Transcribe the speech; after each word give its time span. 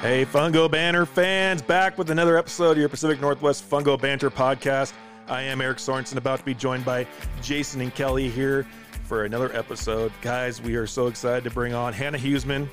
Hey, 0.00 0.24
Fungo 0.24 0.70
Banter 0.70 1.04
fans, 1.04 1.60
back 1.60 1.98
with 1.98 2.08
another 2.08 2.38
episode 2.38 2.70
of 2.70 2.78
your 2.78 2.88
Pacific 2.88 3.20
Northwest 3.20 3.68
Fungo 3.68 4.00
Banter 4.00 4.30
podcast. 4.30 4.94
I 5.28 5.42
am 5.42 5.60
Eric 5.60 5.76
Sorensen, 5.76 6.16
about 6.16 6.38
to 6.38 6.44
be 6.46 6.54
joined 6.54 6.86
by 6.86 7.06
Jason 7.42 7.82
and 7.82 7.94
Kelly 7.94 8.30
here 8.30 8.66
for 9.04 9.26
another 9.26 9.54
episode. 9.54 10.10
Guys, 10.22 10.62
we 10.62 10.74
are 10.76 10.86
so 10.86 11.08
excited 11.08 11.44
to 11.44 11.50
bring 11.50 11.74
on 11.74 11.92
Hannah 11.92 12.16
Huesman, 12.16 12.66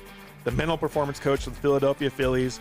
the 0.44 0.52
mental 0.52 0.78
performance 0.78 1.20
coach 1.20 1.44
for 1.44 1.50
the 1.50 1.56
Philadelphia 1.56 2.08
Phillies. 2.08 2.60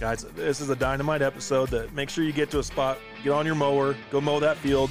Guys, 0.00 0.24
this 0.34 0.62
is 0.62 0.70
a 0.70 0.76
dynamite 0.76 1.20
episode 1.20 1.68
that 1.68 1.92
make 1.92 2.08
sure 2.08 2.24
you 2.24 2.32
get 2.32 2.50
to 2.52 2.58
a 2.60 2.64
spot, 2.64 2.96
get 3.22 3.32
on 3.32 3.44
your 3.44 3.54
mower, 3.54 3.94
go 4.10 4.18
mow 4.18 4.40
that 4.40 4.56
field. 4.56 4.90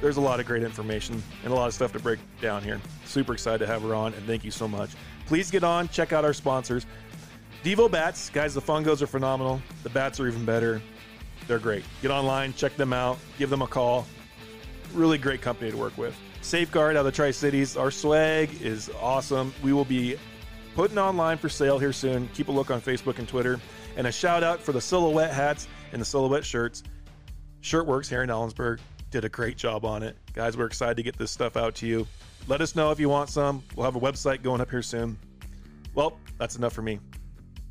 There's 0.00 0.16
a 0.16 0.20
lot 0.20 0.40
of 0.40 0.46
great 0.46 0.64
information 0.64 1.22
and 1.44 1.52
a 1.52 1.54
lot 1.54 1.68
of 1.68 1.74
stuff 1.74 1.92
to 1.92 2.00
break 2.00 2.18
down 2.40 2.64
here. 2.64 2.80
Super 3.04 3.34
excited 3.34 3.58
to 3.58 3.68
have 3.68 3.82
her 3.82 3.94
on, 3.94 4.14
and 4.14 4.26
thank 4.26 4.44
you 4.44 4.50
so 4.50 4.66
much. 4.66 4.90
Please 5.26 5.48
get 5.48 5.62
on, 5.62 5.88
check 5.90 6.12
out 6.12 6.24
our 6.24 6.32
sponsors. 6.32 6.86
Devo 7.62 7.88
Bats, 7.88 8.28
guys, 8.30 8.54
the 8.54 8.60
fungos 8.60 9.02
are 9.02 9.06
phenomenal. 9.06 9.62
The 9.84 9.90
bats 9.90 10.18
are 10.18 10.26
even 10.26 10.44
better. 10.44 10.82
They're 11.46 11.60
great. 11.60 11.84
Get 12.02 12.10
online, 12.10 12.54
check 12.54 12.76
them 12.76 12.92
out, 12.92 13.18
give 13.38 13.50
them 13.50 13.62
a 13.62 13.68
call. 13.68 14.04
Really 14.92 15.16
great 15.16 15.42
company 15.42 15.70
to 15.70 15.76
work 15.76 15.96
with. 15.96 16.16
Safeguard 16.40 16.96
out 16.96 17.00
of 17.00 17.04
the 17.04 17.12
Tri 17.12 17.30
Cities. 17.30 17.76
Our 17.76 17.92
swag 17.92 18.60
is 18.60 18.90
awesome. 19.00 19.54
We 19.62 19.72
will 19.72 19.84
be 19.84 20.16
putting 20.74 20.98
online 20.98 21.38
for 21.38 21.48
sale 21.48 21.78
here 21.78 21.92
soon. 21.92 22.28
Keep 22.34 22.48
a 22.48 22.52
look 22.52 22.72
on 22.72 22.80
Facebook 22.80 23.20
and 23.20 23.28
Twitter. 23.28 23.60
And 23.96 24.08
a 24.08 24.12
shout 24.12 24.42
out 24.42 24.60
for 24.60 24.72
the 24.72 24.80
silhouette 24.80 25.32
hats 25.32 25.68
and 25.92 26.00
the 26.00 26.06
silhouette 26.06 26.44
shirts. 26.44 26.82
Shirtworks 27.62 28.08
here 28.08 28.24
in 28.24 28.28
Ellensburg 28.28 28.80
did 29.12 29.24
a 29.24 29.28
great 29.28 29.56
job 29.56 29.84
on 29.84 30.02
it. 30.02 30.16
Guys, 30.32 30.56
we're 30.56 30.66
excited 30.66 30.96
to 30.96 31.04
get 31.04 31.16
this 31.16 31.30
stuff 31.30 31.56
out 31.56 31.76
to 31.76 31.86
you. 31.86 32.08
Let 32.48 32.60
us 32.60 32.74
know 32.74 32.90
if 32.90 32.98
you 32.98 33.08
want 33.08 33.30
some. 33.30 33.62
We'll 33.76 33.84
have 33.84 33.94
a 33.94 34.00
website 34.00 34.42
going 34.42 34.60
up 34.60 34.70
here 34.70 34.82
soon. 34.82 35.16
Well, 35.94 36.18
that's 36.38 36.56
enough 36.56 36.72
for 36.72 36.82
me 36.82 36.98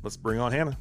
let's 0.02 0.16
bring 0.16 0.38
on 0.38 0.52
Hannah. 0.52 0.78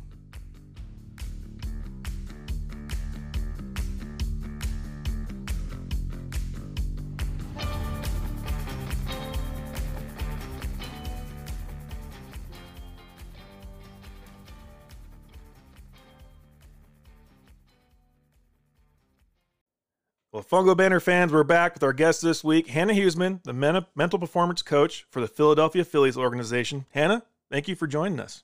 Well, 20.33 20.43
Fungo 20.43 20.77
Banter 20.77 21.01
fans, 21.01 21.33
we're 21.33 21.43
back 21.43 21.73
with 21.73 21.83
our 21.83 21.91
guest 21.91 22.21
this 22.21 22.41
week, 22.41 22.67
Hannah 22.67 22.93
Huesman, 22.93 23.43
the 23.43 23.53
mental 23.53 24.17
performance 24.17 24.61
coach 24.61 25.05
for 25.11 25.19
the 25.19 25.27
Philadelphia 25.27 25.83
Phillies 25.83 26.15
organization. 26.17 26.85
Hannah, 26.91 27.23
thank 27.51 27.67
you 27.67 27.75
for 27.75 27.85
joining 27.85 28.19
us. 28.19 28.43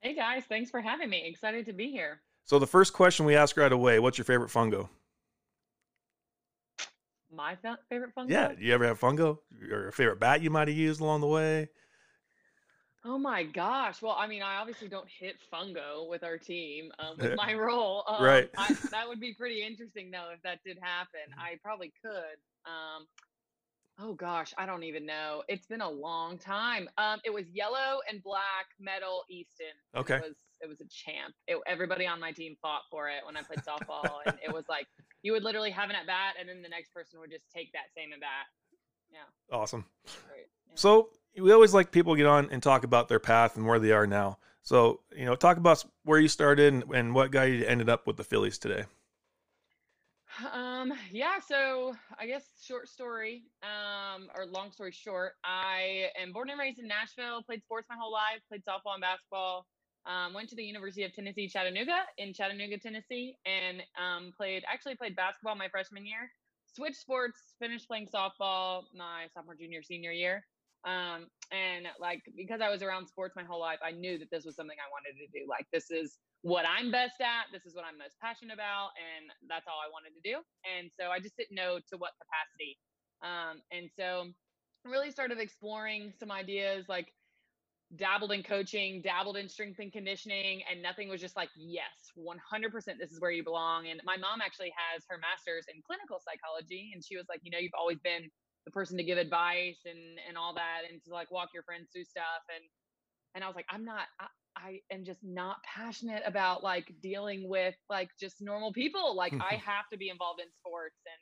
Hey 0.00 0.14
guys, 0.14 0.44
thanks 0.48 0.70
for 0.70 0.80
having 0.80 1.10
me. 1.10 1.24
Excited 1.26 1.66
to 1.66 1.72
be 1.72 1.90
here. 1.90 2.20
So 2.44 2.58
the 2.58 2.66
first 2.66 2.92
question 2.92 3.26
we 3.26 3.34
ask 3.34 3.56
right 3.56 3.72
away, 3.72 3.98
what's 3.98 4.16
your 4.16 4.24
favorite 4.24 4.50
fungo? 4.50 4.88
My 7.34 7.56
favorite 7.88 8.14
fungo? 8.16 8.30
Yeah, 8.30 8.54
do 8.54 8.64
you 8.64 8.72
ever 8.72 8.86
have 8.86 9.00
fungo 9.00 9.38
or 9.70 9.88
a 9.88 9.92
favorite 9.92 10.20
bat 10.20 10.40
you 10.40 10.50
might 10.50 10.68
have 10.68 10.76
used 10.76 11.00
along 11.00 11.20
the 11.20 11.26
way? 11.26 11.68
Oh 13.04 13.18
my 13.18 13.42
gosh. 13.42 14.00
Well, 14.00 14.16
I 14.18 14.26
mean, 14.26 14.42
I 14.42 14.56
obviously 14.56 14.88
don't 14.88 15.08
hit 15.08 15.36
fungo 15.52 16.08
with 16.08 16.22
our 16.24 16.38
team 16.38 16.90
um, 16.98 17.16
with 17.18 17.36
my 17.36 17.54
role. 17.54 18.04
Um, 18.06 18.24
right. 18.24 18.50
I, 18.56 18.76
that 18.90 19.08
would 19.08 19.20
be 19.20 19.34
pretty 19.38 19.62
interesting, 19.62 20.10
though, 20.10 20.30
if 20.34 20.42
that 20.42 20.60
did 20.64 20.78
happen. 20.80 21.20
Mm-hmm. 21.30 21.40
I 21.40 21.58
probably 21.62 21.92
could. 22.02 22.38
Um, 22.66 23.06
Oh 24.00 24.14
gosh, 24.14 24.54
I 24.56 24.64
don't 24.64 24.84
even 24.84 25.04
know. 25.04 25.42
It's 25.48 25.66
been 25.66 25.80
a 25.80 25.90
long 25.90 26.38
time. 26.38 26.88
Um, 26.98 27.18
it 27.24 27.32
was 27.32 27.46
yellow 27.52 27.98
and 28.08 28.22
black 28.22 28.66
metal 28.78 29.24
Easton. 29.28 29.66
Okay. 29.96 30.16
It 30.16 30.22
was 30.22 30.36
it 30.60 30.68
was 30.68 30.80
a 30.80 30.86
champ. 30.88 31.34
It, 31.48 31.58
everybody 31.66 32.06
on 32.06 32.20
my 32.20 32.30
team 32.32 32.56
fought 32.62 32.82
for 32.90 33.08
it 33.08 33.26
when 33.26 33.36
I 33.36 33.42
played 33.42 33.60
softball, 33.60 34.18
and 34.24 34.36
it 34.44 34.52
was 34.52 34.64
like 34.68 34.86
you 35.22 35.32
would 35.32 35.42
literally 35.42 35.70
have 35.70 35.90
an 35.90 35.96
at 35.96 36.06
bat, 36.06 36.34
and 36.38 36.48
then 36.48 36.62
the 36.62 36.68
next 36.68 36.94
person 36.94 37.18
would 37.18 37.30
just 37.30 37.44
take 37.54 37.72
that 37.72 37.92
same 37.96 38.12
at 38.12 38.20
bat. 38.20 38.46
Yeah. 39.10 39.56
Awesome. 39.56 39.84
Yeah. 40.06 40.12
So 40.74 41.10
we 41.36 41.52
always 41.52 41.74
like 41.74 41.90
people 41.90 42.14
get 42.14 42.26
on 42.26 42.48
and 42.52 42.62
talk 42.62 42.84
about 42.84 43.08
their 43.08 43.18
path 43.18 43.56
and 43.56 43.66
where 43.66 43.80
they 43.80 43.90
are 43.90 44.06
now. 44.06 44.38
So 44.62 45.00
you 45.16 45.24
know, 45.24 45.34
talk 45.34 45.56
about 45.56 45.84
where 46.04 46.20
you 46.20 46.28
started 46.28 46.72
and, 46.72 46.84
and 46.94 47.14
what 47.14 47.32
got 47.32 47.44
you 47.44 47.64
ended 47.64 47.88
up 47.88 48.06
with 48.06 48.16
the 48.16 48.24
Phillies 48.24 48.58
today. 48.58 48.84
Um, 50.52 50.92
yeah, 51.10 51.40
so 51.40 51.94
I 52.18 52.26
guess 52.26 52.44
short 52.62 52.88
story, 52.88 53.44
um, 53.62 54.28
or 54.36 54.46
long 54.46 54.72
story 54.72 54.92
short, 54.92 55.32
I 55.44 56.10
am 56.16 56.32
born 56.32 56.50
and 56.50 56.58
raised 56.58 56.78
in 56.78 56.86
Nashville, 56.86 57.42
played 57.42 57.62
sports 57.62 57.86
my 57.88 57.96
whole 57.98 58.12
life, 58.12 58.40
played 58.48 58.62
softball 58.64 58.94
and 58.94 59.00
basketball. 59.00 59.66
Um, 60.06 60.32
went 60.32 60.48
to 60.50 60.56
the 60.56 60.64
University 60.64 61.04
of 61.04 61.12
Tennessee, 61.12 61.48
Chattanooga 61.48 62.04
in 62.16 62.32
Chattanooga, 62.32 62.78
Tennessee, 62.78 63.36
and 63.44 63.82
um, 64.00 64.32
played 64.36 64.64
actually 64.66 64.96
played 64.96 65.16
basketball 65.16 65.56
my 65.56 65.68
freshman 65.68 66.06
year. 66.06 66.30
Switched 66.66 66.96
sports, 66.96 67.54
finished 67.58 67.88
playing 67.88 68.06
softball 68.06 68.84
my 68.94 69.28
sophomore, 69.34 69.56
junior, 69.56 69.82
senior 69.82 70.12
year. 70.12 70.46
Um, 70.88 71.28
and 71.52 71.84
like 72.00 72.24
because 72.32 72.60
I 72.64 72.72
was 72.72 72.80
around 72.80 73.06
sports 73.08 73.36
my 73.36 73.44
whole 73.44 73.60
life, 73.60 73.78
I 73.84 73.92
knew 73.92 74.16
that 74.18 74.32
this 74.32 74.44
was 74.44 74.56
something 74.56 74.76
I 74.80 74.88
wanted 74.88 75.20
to 75.20 75.28
do. 75.28 75.44
Like 75.44 75.68
this 75.72 75.90
is 75.92 76.16
what 76.40 76.64
I'm 76.64 76.90
best 76.90 77.20
at. 77.20 77.52
This 77.52 77.66
is 77.68 77.74
what 77.76 77.84
I'm 77.84 77.98
most 78.00 78.16
passionate 78.24 78.54
about, 78.54 78.96
and 78.96 79.28
that's 79.48 79.68
all 79.68 79.80
I 79.84 79.92
wanted 79.92 80.16
to 80.16 80.22
do. 80.24 80.40
And 80.64 80.88
so 80.96 81.12
I 81.12 81.20
just 81.20 81.36
didn't 81.36 81.56
know 81.56 81.76
to 81.92 81.94
what 82.00 82.16
capacity. 82.16 82.80
Um, 83.20 83.60
and 83.68 83.90
so 83.92 84.32
really 84.84 85.10
started 85.10 85.38
exploring 85.38 86.12
some 86.16 86.32
ideas 86.32 86.86
like 86.88 87.12
dabbled 87.96 88.32
in 88.32 88.42
coaching, 88.42 89.00
dabbled 89.02 89.36
in 89.36 89.48
strength 89.48 89.80
and 89.80 89.92
conditioning, 89.92 90.62
and 90.70 90.82
nothing 90.82 91.08
was 91.08 91.20
just 91.20 91.36
like, 91.36 91.48
yes, 91.56 92.12
100% 92.16 92.36
this 93.00 93.12
is 93.12 93.20
where 93.20 93.30
you 93.30 93.42
belong. 93.44 93.88
And 93.88 94.00
my 94.04 94.16
mom 94.16 94.40
actually 94.40 94.72
has 94.76 95.04
her 95.08 95.18
master's 95.18 95.64
in 95.72 95.80
clinical 95.84 96.20
psychology. 96.20 96.92
And 96.92 97.04
she 97.04 97.16
was 97.16 97.26
like, 97.28 97.40
you 97.42 97.50
know, 97.50 97.58
you've 97.58 97.76
always 97.76 97.98
been 98.00 98.28
the 98.68 98.72
person 98.72 98.98
to 98.98 99.02
give 99.02 99.16
advice 99.16 99.78
and, 99.86 100.20
and 100.28 100.36
all 100.36 100.52
that, 100.54 100.82
and 100.90 101.02
to 101.04 101.14
like 101.14 101.30
walk 101.30 101.48
your 101.54 101.62
friends 101.62 101.88
through 101.90 102.04
stuff. 102.04 102.44
And, 102.54 102.62
and 103.34 103.42
I 103.42 103.46
was 103.46 103.56
like, 103.56 103.64
I'm 103.70 103.84
not, 103.84 104.04
I, 104.20 104.26
I 104.56 104.80
am 104.92 105.04
just 105.04 105.20
not 105.22 105.56
passionate 105.64 106.22
about 106.26 106.62
like 106.62 106.92
dealing 107.00 107.48
with 107.48 107.74
like 107.88 108.10
just 108.20 108.42
normal 108.42 108.72
people. 108.72 109.16
Like 109.16 109.32
I 109.32 109.54
have 109.64 109.88
to 109.90 109.98
be 109.98 110.10
involved 110.10 110.40
in 110.40 110.48
sports. 110.60 110.96
And 111.06 111.20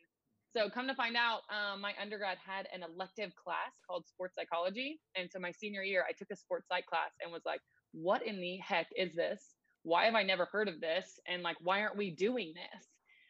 so 0.57 0.71
come 0.71 0.89
to 0.89 0.95
find 0.95 1.17
out, 1.17 1.43
um, 1.55 1.81
my 1.81 1.93
undergrad 2.01 2.39
had 2.45 2.67
an 2.75 2.83
elective 2.83 3.31
class 3.37 3.79
called 3.87 4.07
sports 4.09 4.35
psychology. 4.35 4.99
And 5.15 5.31
so 5.31 5.39
my 5.39 5.53
senior 5.53 5.83
year, 5.83 6.05
I 6.09 6.13
took 6.13 6.29
a 6.33 6.37
sports 6.37 6.67
psych 6.69 6.87
class 6.87 7.11
and 7.23 7.33
was 7.33 7.43
like, 7.47 7.61
what 7.93 8.27
in 8.27 8.41
the 8.41 8.57
heck 8.59 8.89
is 8.97 9.15
this? 9.15 9.55
Why 9.85 10.07
have 10.07 10.15
I 10.15 10.25
never 10.25 10.47
heard 10.47 10.69
of 10.69 10.81
this? 10.81 11.21
And 11.29 11.43
like, 11.43 11.57
why 11.61 11.83
aren't 11.83 11.97
we 11.97 12.11
doing 12.11 12.55
this? 12.55 12.87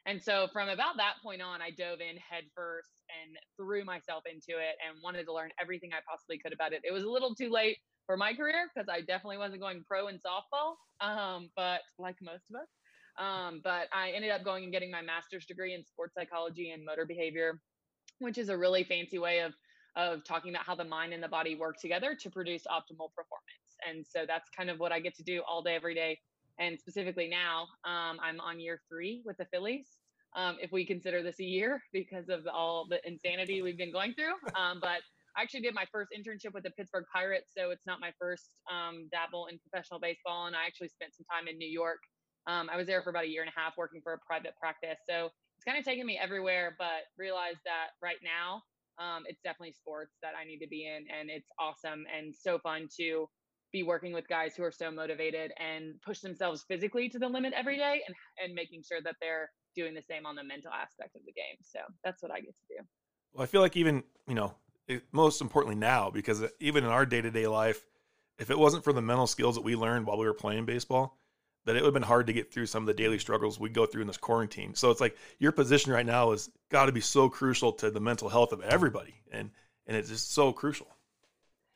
And 0.06 0.22
so 0.22 0.48
from 0.52 0.68
about 0.68 0.96
that 0.98 1.14
point 1.22 1.42
on, 1.42 1.60
I 1.60 1.70
dove 1.70 2.00
in 2.00 2.16
headfirst 2.16 3.02
and 3.10 3.36
threw 3.56 3.84
myself 3.84 4.22
into 4.24 4.60
it 4.60 4.76
and 4.86 5.02
wanted 5.02 5.24
to 5.26 5.32
learn 5.34 5.50
everything 5.60 5.90
I 5.92 5.98
possibly 6.08 6.38
could 6.38 6.52
about 6.52 6.72
it. 6.72 6.82
It 6.84 6.92
was 6.92 7.02
a 7.02 7.10
little 7.10 7.34
too 7.34 7.50
late 7.50 7.78
for 8.06 8.16
my 8.16 8.32
career 8.32 8.70
because 8.72 8.88
I 8.88 9.00
definitely 9.00 9.38
wasn't 9.38 9.60
going 9.60 9.82
pro 9.86 10.06
in 10.06 10.20
softball, 10.20 10.76
um, 11.00 11.50
but 11.56 11.80
like 11.98 12.16
most 12.22 12.44
of 12.50 12.60
us. 12.62 12.68
Um, 13.18 13.60
but 13.64 13.88
I 13.92 14.10
ended 14.10 14.30
up 14.30 14.44
going 14.44 14.62
and 14.62 14.72
getting 14.72 14.90
my 14.90 15.02
master's 15.02 15.46
degree 15.46 15.74
in 15.74 15.84
sports 15.84 16.14
psychology 16.14 16.70
and 16.70 16.84
motor 16.84 17.06
behavior, 17.06 17.60
which 18.20 18.38
is 18.38 18.48
a 18.48 18.56
really 18.56 18.84
fancy 18.84 19.18
way 19.18 19.40
of 19.40 19.54
of 19.96 20.22
talking 20.24 20.54
about 20.54 20.66
how 20.66 20.74
the 20.74 20.84
mind 20.84 21.14
and 21.14 21.22
the 21.22 21.28
body 21.28 21.56
work 21.56 21.76
together 21.80 22.14
to 22.14 22.30
produce 22.30 22.64
optimal 22.64 23.08
performance. 23.16 23.80
And 23.88 24.06
so 24.06 24.26
that's 24.26 24.50
kind 24.54 24.68
of 24.68 24.78
what 24.78 24.92
I 24.92 25.00
get 25.00 25.16
to 25.16 25.22
do 25.22 25.42
all 25.48 25.62
day, 25.62 25.74
every 25.74 25.94
day. 25.94 26.18
And 26.58 26.78
specifically 26.78 27.28
now, 27.28 27.66
um, 27.84 28.18
I'm 28.22 28.40
on 28.40 28.60
year 28.60 28.80
three 28.88 29.22
with 29.24 29.36
the 29.36 29.46
Phillies. 29.52 29.98
Um, 30.34 30.56
if 30.60 30.70
we 30.70 30.84
consider 30.84 31.22
this 31.22 31.40
a 31.40 31.44
year 31.44 31.80
because 31.92 32.28
of 32.28 32.46
all 32.52 32.86
the 32.88 33.00
insanity 33.06 33.62
we've 33.62 33.78
been 33.78 33.92
going 33.92 34.14
through. 34.14 34.34
Um, 34.56 34.78
but 34.80 35.00
I 35.36 35.42
actually 35.42 35.60
did 35.60 35.74
my 35.74 35.84
first 35.92 36.10
internship 36.16 36.54
with 36.54 36.64
the 36.64 36.70
Pittsburgh 36.70 37.04
Pirates, 37.12 37.52
so 37.56 37.70
it's 37.70 37.84
not 37.86 38.00
my 38.00 38.10
first 38.18 38.56
um, 38.72 39.06
dabble 39.12 39.48
in 39.50 39.58
professional 39.58 40.00
baseball. 40.00 40.46
And 40.46 40.56
I 40.56 40.64
actually 40.66 40.88
spent 40.88 41.14
some 41.14 41.26
time 41.30 41.46
in 41.46 41.58
New 41.58 41.68
York. 41.68 41.98
Um, 42.46 42.70
I 42.72 42.76
was 42.76 42.86
there 42.86 43.02
for 43.02 43.10
about 43.10 43.24
a 43.24 43.28
year 43.28 43.42
and 43.42 43.52
a 43.54 43.60
half 43.60 43.74
working 43.76 44.00
for 44.02 44.14
a 44.14 44.18
private 44.26 44.54
practice. 44.58 44.98
So 45.08 45.28
it's 45.56 45.64
kind 45.64 45.78
of 45.78 45.84
taken 45.84 46.06
me 46.06 46.18
everywhere, 46.18 46.74
but 46.78 47.04
realized 47.18 47.60
that 47.66 47.92
right 48.00 48.16
now 48.24 48.62
um, 48.98 49.24
it's 49.26 49.42
definitely 49.42 49.72
sports 49.72 50.16
that 50.22 50.32
I 50.40 50.44
need 50.44 50.58
to 50.60 50.68
be 50.68 50.86
in. 50.86 51.04
And 51.12 51.28
it's 51.28 51.48
awesome 51.58 52.04
and 52.08 52.34
so 52.34 52.58
fun 52.58 52.88
to 52.96 53.28
be 53.72 53.82
working 53.82 54.12
with 54.12 54.28
guys 54.28 54.54
who 54.56 54.62
are 54.62 54.72
so 54.72 54.90
motivated 54.90 55.52
and 55.58 55.94
push 56.02 56.20
themselves 56.20 56.64
physically 56.68 57.08
to 57.08 57.18
the 57.18 57.28
limit 57.28 57.52
every 57.54 57.76
day 57.76 58.02
and, 58.06 58.16
and 58.42 58.54
making 58.54 58.82
sure 58.82 59.00
that 59.02 59.16
they're 59.20 59.50
doing 59.74 59.94
the 59.94 60.02
same 60.02 60.24
on 60.24 60.34
the 60.34 60.44
mental 60.44 60.70
aspect 60.72 61.16
of 61.16 61.22
the 61.26 61.32
game. 61.32 61.56
So 61.62 61.80
that's 62.04 62.22
what 62.22 62.32
I 62.32 62.40
get 62.40 62.54
to 62.54 62.62
do. 62.68 62.86
Well, 63.32 63.42
I 63.42 63.46
feel 63.46 63.60
like 63.60 63.76
even, 63.76 64.02
you 64.26 64.34
know, 64.34 64.54
most 65.12 65.40
importantly 65.40 65.76
now 65.76 66.10
because 66.10 66.42
uh, 66.42 66.48
even 66.60 66.84
in 66.84 66.90
our 66.90 67.06
day-to-day 67.06 67.46
life 67.46 67.84
if 68.38 68.50
it 68.50 68.58
wasn't 68.58 68.84
for 68.84 68.92
the 68.92 69.02
mental 69.02 69.26
skills 69.26 69.54
that 69.54 69.64
we 69.64 69.74
learned 69.74 70.06
while 70.06 70.18
we 70.18 70.26
were 70.26 70.34
playing 70.34 70.64
baseball 70.64 71.18
that 71.64 71.74
it 71.74 71.80
would 71.80 71.88
have 71.88 71.94
been 71.94 72.02
hard 72.02 72.28
to 72.28 72.32
get 72.32 72.52
through 72.52 72.66
some 72.66 72.82
of 72.82 72.86
the 72.86 72.94
daily 72.94 73.18
struggles 73.18 73.58
we 73.58 73.68
go 73.68 73.86
through 73.86 74.02
in 74.02 74.06
this 74.06 74.16
quarantine 74.16 74.74
so 74.74 74.90
it's 74.90 75.00
like 75.00 75.16
your 75.38 75.52
position 75.52 75.92
right 75.92 76.06
now 76.06 76.30
is 76.32 76.50
got 76.70 76.86
to 76.86 76.92
be 76.92 77.00
so 77.00 77.28
crucial 77.28 77.72
to 77.72 77.90
the 77.90 78.00
mental 78.00 78.28
health 78.28 78.52
of 78.52 78.60
everybody 78.62 79.14
and 79.32 79.50
and 79.86 79.96
it's 79.96 80.08
just 80.08 80.32
so 80.32 80.52
crucial 80.52 80.86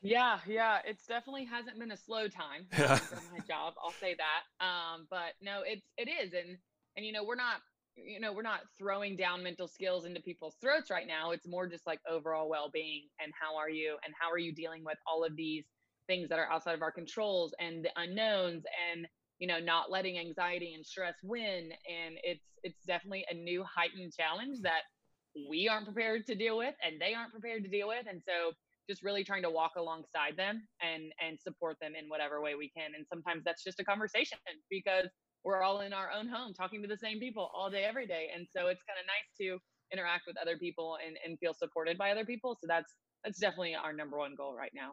Yeah, 0.02 0.38
yeah, 0.46 0.78
it's 0.86 1.06
definitely 1.06 1.44
hasn't 1.44 1.78
been 1.78 1.92
a 1.92 1.96
slow 1.96 2.26
time 2.28 2.66
um, 2.88 2.98
for 2.98 3.20
my 3.32 3.40
job. 3.46 3.74
I'll 3.84 3.92
say 4.00 4.16
that. 4.16 4.64
Um, 4.64 5.06
but 5.10 5.34
no, 5.42 5.60
it's 5.64 5.86
it 5.98 6.08
is, 6.08 6.32
and 6.32 6.56
and 6.96 7.04
you 7.04 7.12
know 7.12 7.22
we're 7.24 7.34
not 7.34 7.60
you 7.96 8.18
know 8.18 8.32
we're 8.32 8.42
not 8.42 8.60
throwing 8.78 9.14
down 9.16 9.42
mental 9.42 9.68
skills 9.68 10.06
into 10.06 10.20
people's 10.20 10.56
throats 10.60 10.90
right 10.90 11.06
now. 11.06 11.32
It's 11.32 11.46
more 11.46 11.66
just 11.66 11.86
like 11.86 12.00
overall 12.08 12.48
well 12.48 12.70
being 12.72 13.08
and 13.22 13.32
how 13.38 13.56
are 13.56 13.68
you 13.68 13.96
and 14.04 14.14
how 14.18 14.30
are 14.30 14.38
you 14.38 14.54
dealing 14.54 14.84
with 14.84 14.98
all 15.06 15.24
of 15.24 15.36
these 15.36 15.66
things 16.06 16.30
that 16.30 16.38
are 16.38 16.50
outside 16.50 16.74
of 16.74 16.82
our 16.82 16.92
controls 16.92 17.54
and 17.60 17.84
the 17.84 17.90
unknowns 17.96 18.64
and 18.90 19.06
you 19.38 19.46
know 19.46 19.60
not 19.60 19.90
letting 19.90 20.18
anxiety 20.18 20.72
and 20.74 20.84
stress 20.84 21.14
win 21.22 21.70
and 21.88 22.16
it's 22.24 22.44
it's 22.62 22.84
definitely 22.84 23.24
a 23.30 23.34
new 23.34 23.62
heightened 23.64 24.12
challenge 24.12 24.60
that 24.62 24.82
we 25.48 25.68
aren't 25.68 25.84
prepared 25.84 26.26
to 26.26 26.34
deal 26.34 26.58
with 26.58 26.74
and 26.84 27.00
they 27.00 27.14
aren't 27.14 27.30
prepared 27.32 27.62
to 27.62 27.70
deal 27.70 27.86
with 27.86 28.06
and 28.08 28.20
so 28.26 28.52
just 28.90 29.04
really 29.04 29.22
trying 29.22 29.42
to 29.42 29.50
walk 29.50 29.72
alongside 29.76 30.36
them 30.36 30.66
and 30.82 31.12
and 31.24 31.38
support 31.38 31.76
them 31.80 31.92
in 31.94 32.08
whatever 32.08 32.42
way 32.42 32.56
we 32.56 32.68
can 32.76 32.90
and 32.96 33.06
sometimes 33.08 33.44
that's 33.44 33.62
just 33.62 33.78
a 33.78 33.84
conversation 33.84 34.38
because 34.68 35.06
we're 35.44 35.62
all 35.62 35.80
in 35.80 35.92
our 35.92 36.10
own 36.10 36.26
home 36.26 36.52
talking 36.52 36.82
to 36.82 36.88
the 36.88 36.96
same 36.96 37.20
people 37.20 37.50
all 37.54 37.70
day 37.70 37.84
every 37.84 38.06
day 38.06 38.26
and 38.34 38.48
so 38.54 38.66
it's 38.66 38.82
kind 38.82 38.98
of 38.98 39.06
nice 39.06 39.30
to 39.40 39.58
interact 39.92 40.24
with 40.26 40.36
other 40.42 40.56
people 40.56 40.98
and, 41.06 41.16
and 41.24 41.38
feel 41.38 41.54
supported 41.54 41.96
by 41.96 42.10
other 42.10 42.24
people 42.24 42.56
so 42.60 42.66
that's 42.66 42.94
that's 43.22 43.38
definitely 43.38 43.76
our 43.76 43.92
number 43.92 44.18
one 44.18 44.34
goal 44.36 44.56
right 44.56 44.72
now 44.74 44.90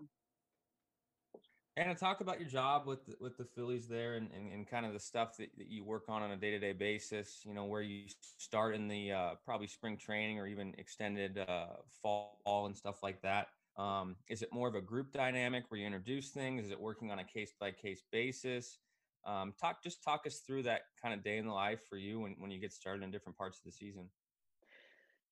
Hannah, 1.75 1.93
talk 1.93 2.21
about 2.21 2.39
your 2.39 2.49
job 2.49 2.87
with 2.87 3.05
the, 3.05 3.13
with 3.19 3.37
the 3.37 3.45
Phillies 3.45 3.87
there 3.87 4.15
and, 4.15 4.29
and, 4.35 4.51
and 4.51 4.67
kind 4.67 4.83
of 4.83 4.93
the 4.93 4.99
stuff 4.99 5.37
that, 5.37 5.49
that 5.59 5.69
you 5.69 5.83
work 5.83 6.05
on 6.09 6.23
on 6.23 6.31
a 6.31 6.35
day 6.35 6.49
to 6.49 6.57
day 6.57 6.73
basis. 6.73 7.41
You 7.45 7.53
know, 7.53 7.65
where 7.65 7.83
you 7.83 8.05
start 8.39 8.73
in 8.73 8.87
the 8.87 9.11
uh, 9.11 9.29
probably 9.45 9.67
spring 9.67 9.95
training 9.95 10.39
or 10.39 10.47
even 10.47 10.73
extended 10.79 11.37
uh, 11.37 11.67
fall 12.01 12.65
and 12.65 12.75
stuff 12.75 13.03
like 13.03 13.21
that. 13.21 13.49
Um, 13.77 14.15
is 14.27 14.41
it 14.41 14.51
more 14.51 14.67
of 14.67 14.75
a 14.75 14.81
group 14.81 15.11
dynamic 15.11 15.65
where 15.69 15.79
you 15.79 15.85
introduce 15.85 16.29
things? 16.29 16.65
Is 16.65 16.71
it 16.71 16.79
working 16.79 17.11
on 17.11 17.19
a 17.19 17.23
case 17.23 17.53
by 17.59 17.71
case 17.71 18.03
basis? 18.11 18.79
Um, 19.25 19.53
talk 19.59 19.83
just 19.83 20.03
talk 20.03 20.25
us 20.25 20.39
through 20.39 20.63
that 20.63 20.81
kind 21.01 21.13
of 21.13 21.23
day 21.23 21.37
in 21.37 21.45
the 21.45 21.53
life 21.53 21.81
for 21.89 21.97
you 21.97 22.21
when, 22.21 22.35
when 22.39 22.49
you 22.49 22.59
get 22.59 22.73
started 22.73 23.03
in 23.03 23.11
different 23.11 23.37
parts 23.37 23.59
of 23.59 23.65
the 23.65 23.71
season. 23.71 24.09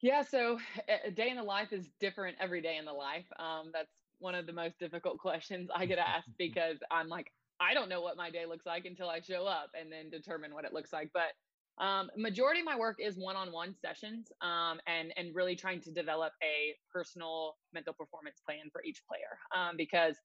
Yeah, 0.01 0.21
so 0.21 0.59
a 1.06 1.09
day 1.09 1.30
in 1.30 1.38
the 1.38 1.44
life 1.44 1.71
is 1.71 1.89
different 2.00 2.36
every 2.39 2.62
day 2.62 2.77
in 2.77 2.86
the 2.86 2.94
life. 2.94 3.25
Um, 3.39 3.71
that's 3.74 3.89
one 4.19 4.36
of 4.36 4.45
the 4.45 4.53
most 4.53 4.77
difficult 4.80 5.18
questions 5.19 5.69
I 5.74 5.86
get 5.86 5.97
asked 5.97 6.30
because 6.38 6.77
I'm 6.92 7.07
like, 7.07 7.31
I 7.59 7.74
don't 7.74 7.89
know 7.89 8.01
what 8.01 8.18
my 8.18 8.30
day 8.30 8.45
looks 8.45 8.65
like 8.65 8.86
until 8.86 9.09
I 9.09 9.21
show 9.21 9.45
up 9.45 9.69
and 9.80 9.92
then 9.92 10.09
determine 10.09 10.53
what 10.53 10.65
it 10.65 10.74
looks 10.74 10.92
like. 10.92 11.09
But 11.13 11.31
um, 11.77 12.10
majority 12.16 12.62
of 12.62 12.66
my 12.66 12.77
work 12.77 12.98
is 13.00 13.18
one-on-one 13.18 13.75
sessions 13.75 14.31
um, 14.42 14.80
and 14.88 15.12
and 15.18 15.36
really 15.36 15.56
trying 15.56 15.81
to 15.81 15.92
develop 15.92 16.31
a 16.42 16.75
personal 16.92 17.56
mental 17.74 17.94
performance 17.94 18.39
plan 18.45 18.72
for 18.72 18.83
each 18.83 19.01
player 19.07 19.36
um, 19.51 19.75
because 19.75 20.16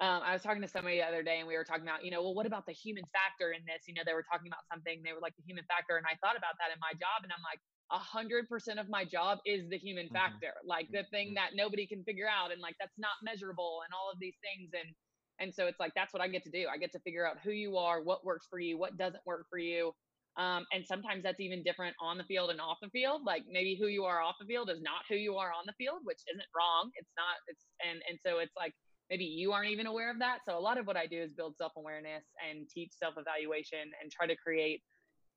um, 0.00 0.24
I 0.24 0.32
was 0.32 0.42
talking 0.42 0.62
to 0.62 0.68
somebody 0.68 0.98
the 0.98 1.06
other 1.06 1.22
day 1.22 1.38
and 1.38 1.46
we 1.46 1.54
were 1.54 1.62
talking 1.62 1.84
about, 1.84 2.02
you 2.02 2.10
know, 2.10 2.24
well, 2.24 2.32
what 2.32 2.48
about 2.48 2.64
the 2.64 2.72
human 2.72 3.04
factor 3.12 3.52
in 3.52 3.60
this? 3.68 3.84
You 3.84 3.92
know, 3.92 4.00
they 4.02 4.16
were 4.16 4.24
talking 4.24 4.48
about 4.48 4.64
something, 4.72 5.04
they 5.04 5.12
were 5.12 5.20
like 5.20 5.36
the 5.36 5.44
human 5.44 5.62
factor. 5.68 6.00
And 6.00 6.08
I 6.08 6.16
thought 6.24 6.40
about 6.40 6.56
that 6.56 6.72
in 6.72 6.80
my 6.80 6.96
job 6.96 7.20
and 7.20 7.30
I'm 7.30 7.44
like, 7.44 7.60
a 7.90 7.98
hundred 7.98 8.48
percent 8.48 8.78
of 8.78 8.88
my 8.88 9.04
job 9.04 9.38
is 9.44 9.68
the 9.68 9.78
human 9.78 10.06
mm-hmm. 10.06 10.14
factor, 10.14 10.54
like 10.64 10.88
the 10.92 11.04
thing 11.10 11.28
mm-hmm. 11.28 11.34
that 11.34 11.50
nobody 11.54 11.86
can 11.86 12.02
figure 12.04 12.28
out, 12.28 12.52
and 12.52 12.60
like 12.60 12.76
that's 12.78 12.98
not 12.98 13.18
measurable, 13.22 13.82
and 13.84 13.92
all 13.92 14.10
of 14.12 14.18
these 14.20 14.36
things, 14.42 14.70
and 14.72 14.94
and 15.40 15.54
so 15.54 15.66
it's 15.66 15.80
like 15.80 15.92
that's 15.94 16.12
what 16.12 16.22
I 16.22 16.28
get 16.28 16.44
to 16.44 16.50
do. 16.50 16.66
I 16.72 16.78
get 16.78 16.92
to 16.92 17.00
figure 17.00 17.26
out 17.26 17.38
who 17.42 17.50
you 17.50 17.76
are, 17.76 18.02
what 18.02 18.24
works 18.24 18.46
for 18.48 18.60
you, 18.60 18.78
what 18.78 18.96
doesn't 18.96 19.24
work 19.26 19.46
for 19.50 19.58
you, 19.58 19.92
um, 20.36 20.64
and 20.72 20.86
sometimes 20.86 21.22
that's 21.22 21.40
even 21.40 21.62
different 21.62 21.96
on 22.00 22.18
the 22.18 22.24
field 22.24 22.50
and 22.50 22.60
off 22.60 22.78
the 22.80 22.90
field. 22.90 23.22
Like 23.24 23.42
maybe 23.50 23.76
who 23.80 23.88
you 23.88 24.04
are 24.04 24.22
off 24.22 24.36
the 24.40 24.46
field 24.46 24.70
is 24.70 24.80
not 24.80 25.02
who 25.08 25.16
you 25.16 25.36
are 25.36 25.50
on 25.50 25.64
the 25.66 25.74
field, 25.74 26.00
which 26.04 26.20
isn't 26.32 26.46
wrong. 26.56 26.90
It's 26.96 27.10
not. 27.16 27.36
It's 27.48 27.66
and 27.82 28.00
and 28.08 28.18
so 28.24 28.38
it's 28.38 28.54
like 28.56 28.72
maybe 29.10 29.24
you 29.24 29.52
aren't 29.52 29.70
even 29.70 29.86
aware 29.86 30.10
of 30.10 30.18
that. 30.20 30.38
So 30.46 30.56
a 30.56 30.60
lot 30.60 30.78
of 30.78 30.86
what 30.86 30.96
I 30.96 31.06
do 31.06 31.20
is 31.20 31.32
build 31.32 31.56
self 31.56 31.72
awareness 31.76 32.24
and 32.48 32.68
teach 32.68 32.92
self 32.92 33.14
evaluation 33.18 33.90
and 34.00 34.10
try 34.10 34.26
to 34.26 34.36
create 34.36 34.82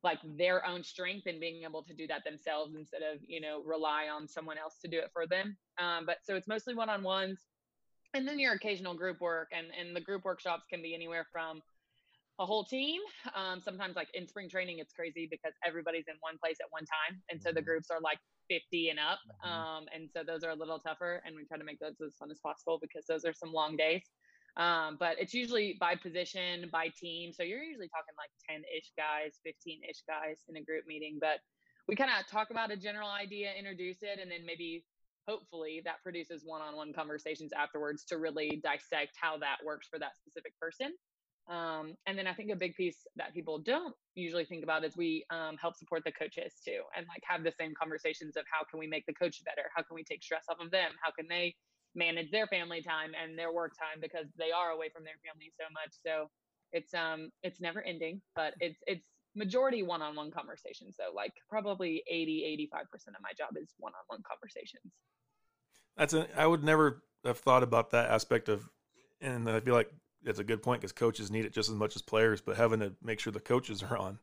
like 0.03 0.19
their 0.37 0.65
own 0.65 0.83
strength 0.83 1.25
and 1.27 1.39
being 1.39 1.63
able 1.63 1.81
to 1.83 1.93
do 1.93 2.05
that 2.07 2.23
themselves 2.25 2.75
instead 2.75 3.01
of 3.01 3.19
you 3.25 3.41
know 3.41 3.63
rely 3.65 4.07
on 4.13 4.27
someone 4.27 4.57
else 4.57 4.77
to 4.81 4.87
do 4.87 4.99
it 4.99 5.09
for 5.13 5.25
them 5.25 5.57
um, 5.79 6.05
but 6.05 6.17
so 6.23 6.35
it's 6.35 6.47
mostly 6.47 6.75
one-on-ones 6.75 7.39
and 8.13 8.27
then 8.27 8.37
your 8.37 8.53
occasional 8.53 8.93
group 8.93 9.21
work 9.21 9.47
and 9.53 9.67
and 9.79 9.95
the 9.95 10.01
group 10.01 10.23
workshops 10.25 10.63
can 10.69 10.81
be 10.81 10.93
anywhere 10.93 11.25
from 11.31 11.61
a 12.39 12.45
whole 12.45 12.63
team 12.63 13.01
um, 13.35 13.61
sometimes 13.61 13.95
like 13.95 14.07
in 14.13 14.27
spring 14.27 14.49
training 14.49 14.79
it's 14.79 14.93
crazy 14.93 15.27
because 15.29 15.53
everybody's 15.65 16.07
in 16.07 16.15
one 16.19 16.37
place 16.37 16.57
at 16.59 16.67
one 16.71 16.83
time 16.85 17.21
and 17.29 17.41
so 17.41 17.49
the 17.49 17.59
mm-hmm. 17.59 17.65
groups 17.65 17.91
are 17.91 18.01
like 18.01 18.17
50 18.49 18.89
and 18.89 18.99
up 18.99 19.19
mm-hmm. 19.45 19.49
um, 19.49 19.85
and 19.93 20.09
so 20.11 20.23
those 20.25 20.43
are 20.43 20.51
a 20.51 20.55
little 20.55 20.79
tougher 20.79 21.21
and 21.25 21.35
we 21.35 21.45
try 21.45 21.57
to 21.57 21.63
make 21.63 21.79
those 21.79 21.95
as 22.05 22.13
fun 22.19 22.31
as 22.31 22.39
possible 22.39 22.79
because 22.81 23.05
those 23.05 23.25
are 23.25 23.33
some 23.33 23.53
long 23.53 23.75
days 23.77 24.01
um, 24.55 24.97
but 24.99 25.17
it's 25.19 25.33
usually 25.33 25.77
by 25.79 25.95
position, 25.95 26.69
by 26.71 26.89
team. 26.99 27.33
So 27.33 27.41
you're 27.41 27.63
usually 27.63 27.89
talking 27.89 28.13
like 28.17 28.29
10 28.47 28.61
ish 28.77 28.91
guys, 28.95 29.39
15 29.43 29.81
ish 29.89 30.03
guys 30.07 30.43
in 30.47 30.57
a 30.57 30.61
group 30.61 30.85
meeting. 30.87 31.17
But 31.19 31.39
we 31.87 31.95
kind 31.95 32.11
of 32.11 32.27
talk 32.27 32.51
about 32.51 32.71
a 32.71 32.77
general 32.77 33.09
idea, 33.09 33.51
introduce 33.57 34.03
it, 34.03 34.19
and 34.21 34.29
then 34.29 34.45
maybe 34.45 34.85
hopefully 35.27 35.81
that 35.85 36.03
produces 36.03 36.43
one 36.45 36.61
on 36.61 36.75
one 36.75 36.93
conversations 36.93 37.51
afterwards 37.53 38.03
to 38.05 38.17
really 38.17 38.61
dissect 38.63 39.15
how 39.19 39.37
that 39.37 39.57
works 39.65 39.87
for 39.87 39.97
that 39.97 40.15
specific 40.17 40.53
person. 40.59 40.93
Um, 41.49 41.95
and 42.07 42.17
then 42.17 42.25
I 42.25 42.33
think 42.33 42.51
a 42.51 42.55
big 42.55 42.75
piece 42.75 43.05
that 43.17 43.33
people 43.33 43.59
don't 43.59 43.93
usually 44.15 44.45
think 44.45 44.63
about 44.63 44.85
is 44.85 44.95
we 44.95 45.25
um, 45.29 45.57
help 45.57 45.75
support 45.75 46.03
the 46.05 46.11
coaches 46.11 46.53
too, 46.63 46.81
and 46.95 47.05
like 47.07 47.21
have 47.27 47.43
the 47.43 47.51
same 47.59 47.73
conversations 47.77 48.37
of 48.37 48.45
how 48.49 48.63
can 48.63 48.79
we 48.79 48.87
make 48.87 49.05
the 49.05 49.13
coach 49.13 49.43
better? 49.43 49.69
How 49.75 49.83
can 49.83 49.95
we 49.95 50.03
take 50.03 50.23
stress 50.23 50.45
off 50.49 50.57
of 50.61 50.71
them? 50.71 50.91
How 51.03 51.11
can 51.11 51.27
they 51.27 51.55
manage 51.95 52.31
their 52.31 52.47
family 52.47 52.81
time 52.81 53.11
and 53.21 53.37
their 53.37 53.53
work 53.53 53.73
time 53.77 54.01
because 54.01 54.25
they 54.37 54.51
are 54.51 54.71
away 54.71 54.89
from 54.93 55.03
their 55.03 55.19
family 55.25 55.51
so 55.57 55.65
much. 55.73 55.93
So 56.05 56.29
it's 56.71 56.93
um 56.93 57.29
it's 57.43 57.61
never 57.61 57.81
ending, 57.81 58.21
but 58.35 58.53
it's 58.59 58.79
it's 58.87 59.05
majority 59.35 59.83
one-on-one 59.83 60.31
conversations. 60.31 60.95
So 60.97 61.13
like 61.15 61.33
probably 61.49 62.03
80 62.09 62.67
85% 62.71 62.73
of 63.09 63.21
my 63.21 63.31
job 63.37 63.49
is 63.61 63.73
one-on-one 63.77 64.21
conversations. 64.29 64.93
That's 65.97 66.13
a, 66.13 66.27
I 66.39 66.47
would 66.47 66.63
never 66.63 67.03
have 67.25 67.39
thought 67.39 67.63
about 67.63 67.91
that 67.91 68.09
aspect 68.09 68.49
of 68.49 68.67
and 69.21 69.49
I 69.49 69.59
feel 69.59 69.75
like 69.75 69.91
it's 70.25 70.39
a 70.39 70.43
good 70.43 70.61
point 70.61 70.81
because 70.81 70.91
coaches 70.91 71.31
need 71.31 71.45
it 71.45 71.53
just 71.53 71.69
as 71.69 71.75
much 71.75 71.95
as 71.95 72.01
players, 72.01 72.41
but 72.41 72.55
having 72.55 72.79
to 72.79 72.93
make 73.01 73.19
sure 73.19 73.31
the 73.31 73.39
coaches 73.39 73.83
are 73.83 73.97
on 73.97 74.19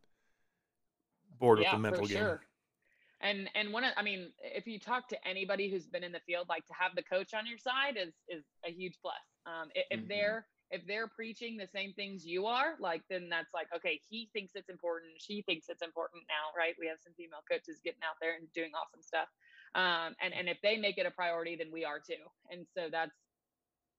board 1.39 1.59
yeah, 1.59 1.73
with 1.73 1.73
the 1.73 1.83
mental 1.83 2.07
game. 2.07 2.19
Sure. 2.19 2.41
And 3.23 3.51
and 3.55 3.73
one 3.73 3.85
of 3.85 3.93
I 3.97 4.03
mean, 4.03 4.33
if 4.43 4.67
you 4.67 4.79
talk 4.79 5.09
to 5.09 5.29
anybody 5.29 5.71
who's 5.71 5.87
been 5.87 6.05
in 6.05 6.13
the 6.13 6.21
field, 6.27 6.47
like 6.49 6.67
to 6.67 6.73
have 6.73 6.93
the 6.97 7.03
coach 7.03 7.35
on 7.35 7.47
your 7.47 7.59
side 7.59 7.97
is 8.01 8.15
is 8.29 8.45
a 8.67 8.71
huge 8.71 8.95
plus. 9.03 9.15
Um, 9.45 9.69
if, 9.75 10.01
mm-hmm. 10.01 10.09
they're 10.09 10.47
if 10.71 10.87
they're 10.87 11.09
preaching 11.09 11.57
the 11.59 11.67
same 11.67 11.93
things 11.93 12.25
you 12.25 12.47
are, 12.47 12.77
like 12.81 13.03
then 13.11 13.29
that's 13.29 13.53
like 13.53 13.67
okay, 13.77 14.01
he 14.09 14.31
thinks 14.33 14.53
it's 14.55 14.71
important, 14.71 15.13
she 15.19 15.43
thinks 15.43 15.67
it's 15.69 15.83
important 15.83 16.23
now, 16.29 16.57
right? 16.57 16.75
We 16.81 16.87
have 16.87 16.97
some 17.05 17.13
female 17.13 17.45
coaches 17.51 17.81
getting 17.85 18.01
out 18.09 18.17
there 18.23 18.37
and 18.37 18.49
doing 18.55 18.71
awesome 18.73 19.03
stuff. 19.03 19.29
Um, 19.75 20.17
and 20.25 20.33
and 20.33 20.49
if 20.49 20.57
they 20.63 20.79
make 20.79 20.97
it 20.97 21.05
a 21.05 21.11
priority, 21.11 21.57
then 21.57 21.69
we 21.71 21.85
are 21.85 22.01
too. 22.01 22.25
And 22.51 22.65
so 22.75 22.89
that's 22.91 23.13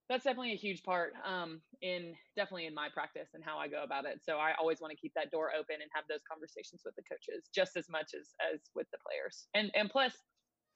that's 0.08 0.24
definitely 0.24 0.52
a 0.52 0.56
huge 0.56 0.82
part 0.82 1.14
um, 1.24 1.60
in 1.80 2.14
definitely 2.36 2.66
in 2.66 2.74
my 2.74 2.88
practice 2.92 3.30
and 3.34 3.42
how 3.44 3.58
I 3.58 3.68
go 3.68 3.82
about 3.82 4.04
it. 4.04 4.20
So 4.22 4.36
I 4.36 4.52
always 4.58 4.80
want 4.80 4.90
to 4.90 4.96
keep 4.96 5.12
that 5.14 5.30
door 5.30 5.50
open 5.58 5.76
and 5.80 5.90
have 5.94 6.04
those 6.08 6.20
conversations 6.30 6.82
with 6.84 6.94
the 6.96 7.02
coaches 7.02 7.48
just 7.54 7.76
as 7.76 7.88
much 7.88 8.14
as 8.14 8.34
as 8.52 8.60
with 8.74 8.86
the 8.92 8.98
players. 9.06 9.48
And 9.54 9.70
and 9.74 9.90
plus, 9.90 10.14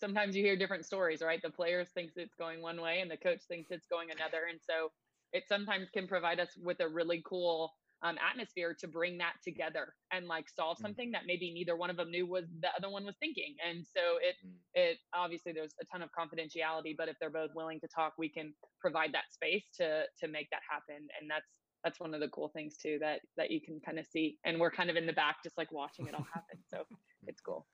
sometimes 0.01 0.37
you 0.37 0.43
hear 0.43 0.57
different 0.57 0.87
stories, 0.87 1.23
right? 1.23 1.41
The 1.43 1.51
players 1.51 1.89
thinks 1.95 2.15
it's 2.17 2.35
going 2.35 2.63
one 2.63 2.81
way 2.81 3.01
and 3.01 3.11
the 3.11 3.17
coach 3.17 3.41
thinks 3.49 3.71
it's 3.71 3.87
going 3.87 4.11
another, 4.11 4.47
and 4.51 4.61
so 4.63 4.91
it 5.33 5.45
sometimes 5.49 5.91
can 5.91 6.07
provide 6.07 6.41
us 6.41 6.51
with 6.63 6.81
a 6.81 6.89
really 6.89 7.23
cool 7.29 7.73
um, 8.03 8.17
atmosphere 8.19 8.77
to 8.79 8.87
bring 8.87 9.19
that 9.19 9.35
together 9.43 9.95
and 10.13 10.27
like 10.27 10.47
solve 10.49 10.79
mm. 10.79 10.83
something 10.83 11.11
that 11.13 11.23
maybe 11.27 11.53
neither 11.53 11.77
one 11.77 11.91
of 11.91 11.97
them 11.97 12.11
knew 12.11 12.27
was 12.27 12.45
the 12.61 12.69
other 12.77 12.91
one 12.91 13.05
was 13.05 13.17
thinking. 13.21 13.55
And 13.67 13.85
so 13.85 14.19
it 14.21 14.37
mm. 14.47 14.53
it 14.75 14.99
obviously 15.15 15.53
there's 15.53 15.75
a 15.81 15.85
ton 15.87 16.03
of 16.03 16.11
confidentiality 16.13 16.95
but 16.97 17.09
if 17.09 17.17
they're 17.21 17.31
both 17.31 17.51
willing 17.55 17.81
to 17.81 17.89
talk 17.89 18.15
we 18.19 18.29
can 18.29 18.53
provide 18.81 19.13
that 19.13 19.33
space 19.33 19.65
to 19.79 20.05
to 20.21 20.29
make 20.29 20.49
that 20.51 20.61
happen. 20.69 21.09
And 21.21 21.31
that's 21.31 21.47
that's 21.85 22.01
one 22.01 22.15
of 22.15 22.21
the 22.21 22.29
cool 22.29 22.49
things 22.49 22.77
too 22.77 22.99
that 23.01 23.21
that 23.37 23.51
you 23.51 23.61
can 23.61 23.81
kind 23.81 23.99
of 23.99 24.07
see. 24.07 24.39
And 24.45 24.61
we're 24.61 24.71
kind 24.71 24.91
of 24.91 24.97
in 24.97 25.07
the 25.07 25.13
back 25.13 25.37
just 25.43 25.57
like 25.57 25.73
watching 25.73 26.07
it 26.07 26.15
all 26.15 26.27
happen. 26.33 26.59
So 26.69 26.83
it's 27.27 27.41
cool. 27.41 27.67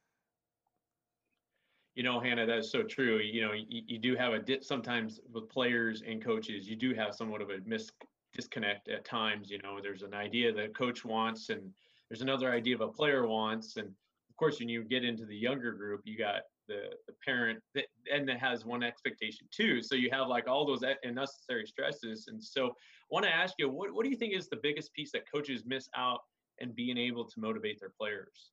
You 1.95 2.05
know 2.05 2.21
hannah 2.21 2.47
that's 2.47 2.71
so 2.71 2.83
true. 2.85 3.19
You 3.19 3.43
know 3.43 3.53
you, 3.53 3.83
you 3.87 3.99
do 3.99 4.15
have 4.17 4.35
a 4.35 4.63
sometimes 4.63 5.21
with 5.33 5.49
players 5.49 6.03
and 6.07 6.25
coaches 6.25 6.69
you 6.69 6.77
do 6.77 6.95
have 6.95 7.15
somewhat 7.15 7.43
of 7.43 7.51
a 7.51 7.59
mis 7.67 7.91
disconnect 8.33 8.89
at 8.89 9.05
times. 9.05 9.51
You 9.51 9.59
know, 9.63 9.79
there's 9.83 10.03
an 10.03 10.15
idea 10.15 10.53
that 10.53 10.77
coach 10.77 11.05
wants, 11.05 11.49
and 11.49 11.71
there's 12.09 12.23
another 12.23 12.51
idea 12.51 12.75
of 12.75 12.81
a 12.81 12.89
player 12.89 13.27
wants, 13.27 13.77
and 13.77 13.89
of 13.89 14.37
course, 14.37 14.59
when 14.59 14.69
you 14.69 14.83
get 14.85 15.05
into 15.05 15.27
the 15.27 15.37
younger 15.37 15.73
group, 15.73 16.01
you 16.05 16.17
got 16.17 16.43
the 16.69 16.91
the 17.07 17.15
parent 17.25 17.61
that 17.75 17.85
and 18.13 18.29
that 18.29 18.39
has 18.39 18.65
one 18.65 18.83
expectation 18.83 19.47
too. 19.55 19.83
So 19.83 19.95
you 19.95 20.11
have 20.11 20.29
like 20.29 20.49
all 20.49 20.67
those 20.67 20.83
unnecessary 21.03 21.67
stresses. 21.67 22.29
And 22.29 22.43
so, 22.43 22.69
I 22.69 22.71
want 23.11 23.27
to 23.27 23.35
ask 23.35 23.55
you, 23.59 23.69
what 23.69 23.93
what 23.93 24.05
do 24.05 24.11
you 24.11 24.17
think 24.17 24.35
is 24.35 24.49
the 24.49 24.59
biggest 24.63 24.93
piece 24.95 25.13
that 25.13 25.31
coaches 25.31 25.65
miss 25.67 25.89
out 25.97 26.21
and 26.61 26.75
being 26.75 26.97
able 26.97 27.25
to 27.25 27.41
motivate 27.41 27.79
their 27.79 27.93
players? 27.99 28.53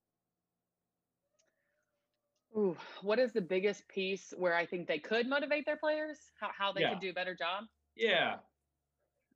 Ooh, 2.57 2.75
what 3.01 3.19
is 3.19 3.31
the 3.31 3.41
biggest 3.41 3.87
piece 3.87 4.33
where 4.35 4.55
I 4.55 4.65
think 4.65 4.87
they 4.87 4.99
could 4.99 5.27
motivate 5.27 5.65
their 5.65 5.77
players? 5.77 6.17
How 6.39 6.49
how 6.57 6.73
they 6.73 6.81
yeah. 6.81 6.89
could 6.89 6.99
do 6.99 7.09
a 7.11 7.13
better 7.13 7.35
job? 7.35 7.65
Yeah. 7.95 8.35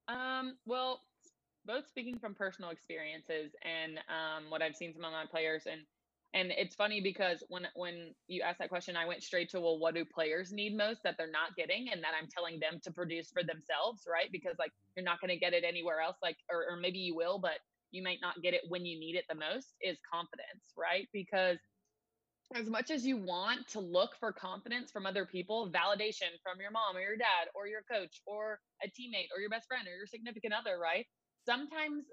Um, 0.07 0.57
well, 0.65 1.01
both 1.65 1.87
speaking 1.87 2.19
from 2.19 2.35
personal 2.35 2.71
experiences 2.71 3.55
and 3.63 3.97
um, 4.09 4.49
what 4.49 4.61
I've 4.61 4.75
seen 4.75 4.93
from 4.93 5.03
my 5.03 5.25
players, 5.29 5.63
and 5.65 5.81
and 6.33 6.51
it's 6.51 6.75
funny 6.75 6.99
because 6.99 7.43
when 7.47 7.67
when 7.75 8.13
you 8.27 8.41
asked 8.41 8.59
that 8.59 8.69
question, 8.69 8.97
I 8.97 9.05
went 9.05 9.23
straight 9.23 9.49
to 9.51 9.61
well, 9.61 9.79
what 9.79 9.95
do 9.95 10.03
players 10.03 10.51
need 10.51 10.75
most 10.75 11.03
that 11.03 11.15
they're 11.17 11.31
not 11.31 11.55
getting, 11.55 11.89
and 11.91 12.03
that 12.03 12.13
I'm 12.19 12.27
telling 12.27 12.59
them 12.59 12.79
to 12.83 12.91
produce 12.91 13.31
for 13.31 13.43
themselves, 13.43 14.03
right? 14.11 14.29
Because 14.31 14.55
like 14.59 14.71
you're 14.95 15.05
not 15.05 15.21
going 15.21 15.29
to 15.29 15.37
get 15.37 15.53
it 15.53 15.63
anywhere 15.63 16.01
else, 16.01 16.17
like 16.21 16.37
or, 16.51 16.65
or 16.69 16.77
maybe 16.77 16.99
you 16.99 17.15
will, 17.15 17.39
but 17.39 17.59
you 17.91 18.03
might 18.03 18.19
not 18.21 18.41
get 18.41 18.53
it 18.53 18.61
when 18.67 18.85
you 18.85 18.99
need 18.99 19.15
it 19.15 19.25
the 19.29 19.35
most. 19.35 19.75
Is 19.81 19.99
confidence, 20.11 20.73
right? 20.77 21.07
Because 21.13 21.59
as 22.55 22.69
much 22.69 22.91
as 22.91 23.05
you 23.05 23.17
want 23.17 23.67
to 23.69 23.79
look 23.79 24.11
for 24.19 24.31
confidence 24.31 24.91
from 24.91 25.05
other 25.05 25.25
people, 25.25 25.71
validation 25.71 26.29
from 26.43 26.59
your 26.61 26.71
mom 26.71 26.95
or 26.95 27.01
your 27.01 27.17
dad 27.17 27.49
or 27.55 27.67
your 27.67 27.81
coach 27.91 28.21
or 28.25 28.59
a 28.83 28.87
teammate 28.87 29.27
or 29.35 29.39
your 29.41 29.49
best 29.49 29.67
friend 29.67 29.87
or 29.87 29.95
your 29.95 30.07
significant 30.07 30.53
other, 30.53 30.77
right? 30.79 31.05
Sometimes, 31.45 32.05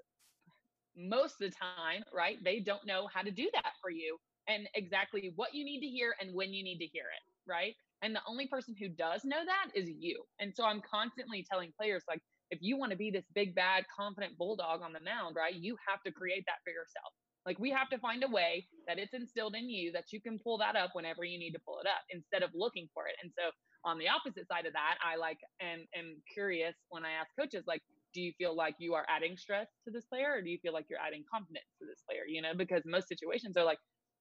most 0.97 1.41
of 1.41 1.49
the 1.49 1.55
time, 1.55 2.03
right, 2.13 2.37
they 2.43 2.59
don't 2.59 2.85
know 2.85 3.07
how 3.13 3.21
to 3.21 3.31
do 3.31 3.49
that 3.53 3.73
for 3.81 3.89
you 3.89 4.17
and 4.47 4.67
exactly 4.75 5.31
what 5.35 5.53
you 5.53 5.63
need 5.63 5.79
to 5.79 5.87
hear 5.87 6.15
and 6.19 6.33
when 6.35 6.53
you 6.53 6.63
need 6.63 6.79
to 6.79 6.85
hear 6.85 7.05
it, 7.05 7.49
right? 7.49 7.75
And 8.01 8.15
the 8.15 8.21
only 8.27 8.47
person 8.47 8.75
who 8.77 8.89
does 8.89 9.23
know 9.23 9.45
that 9.45 9.71
is 9.75 9.89
you. 9.89 10.23
And 10.39 10.53
so 10.55 10.65
I'm 10.65 10.81
constantly 10.81 11.45
telling 11.49 11.71
players, 11.79 12.03
like, 12.07 12.19
if 12.49 12.59
you 12.61 12.77
want 12.77 12.91
to 12.91 12.97
be 12.97 13.11
this 13.11 13.23
big, 13.33 13.55
bad, 13.55 13.85
confident 13.95 14.37
bulldog 14.37 14.81
on 14.81 14.91
the 14.91 14.99
mound, 14.99 15.35
right, 15.35 15.55
you 15.55 15.77
have 15.87 16.01
to 16.03 16.11
create 16.11 16.43
that 16.47 16.59
for 16.65 16.71
yourself. 16.71 17.13
Like 17.45 17.59
we 17.59 17.71
have 17.71 17.89
to 17.89 17.99
find 17.99 18.23
a 18.23 18.27
way 18.27 18.67
that 18.87 18.99
it's 18.99 19.13
instilled 19.13 19.55
in 19.55 19.69
you 19.69 19.91
that 19.93 20.11
you 20.11 20.21
can 20.21 20.39
pull 20.39 20.57
that 20.59 20.75
up 20.75 20.91
whenever 20.93 21.23
you 21.23 21.39
need 21.39 21.51
to 21.53 21.59
pull 21.65 21.79
it 21.79 21.87
up 21.87 22.01
instead 22.09 22.43
of 22.43 22.51
looking 22.53 22.87
for 22.93 23.07
it. 23.07 23.15
And 23.21 23.31
so 23.37 23.51
on 23.83 23.97
the 23.97 24.09
opposite 24.09 24.47
side 24.47 24.65
of 24.65 24.73
that, 24.73 24.97
I 25.03 25.15
like 25.15 25.39
and 25.59 25.81
am 25.95 26.21
curious 26.33 26.75
when 26.89 27.05
I 27.05 27.11
ask 27.11 27.29
coaches 27.39 27.63
like, 27.67 27.81
do 28.13 28.21
you 28.21 28.33
feel 28.37 28.55
like 28.55 28.75
you 28.77 28.93
are 28.93 29.05
adding 29.09 29.37
stress 29.37 29.67
to 29.85 29.91
this 29.91 30.05
player 30.05 30.33
or 30.33 30.41
do 30.41 30.49
you 30.49 30.59
feel 30.61 30.73
like 30.73 30.85
you're 30.89 30.99
adding 30.99 31.23
confidence 31.31 31.65
to 31.79 31.87
this 31.87 32.01
player? 32.07 32.23
You 32.27 32.41
know, 32.41 32.53
because 32.55 32.83
most 32.85 33.07
situations 33.07 33.57
are 33.57 33.63
like, 33.63 33.79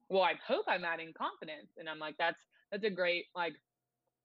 well, 0.08 0.22
I 0.22 0.34
hope 0.46 0.64
I'm 0.68 0.84
adding 0.84 1.12
confidence. 1.16 1.72
And 1.76 1.88
I'm 1.88 1.98
like, 1.98 2.16
that's 2.18 2.40
that's 2.72 2.84
a 2.84 2.90
great 2.90 3.26
like 3.34 3.54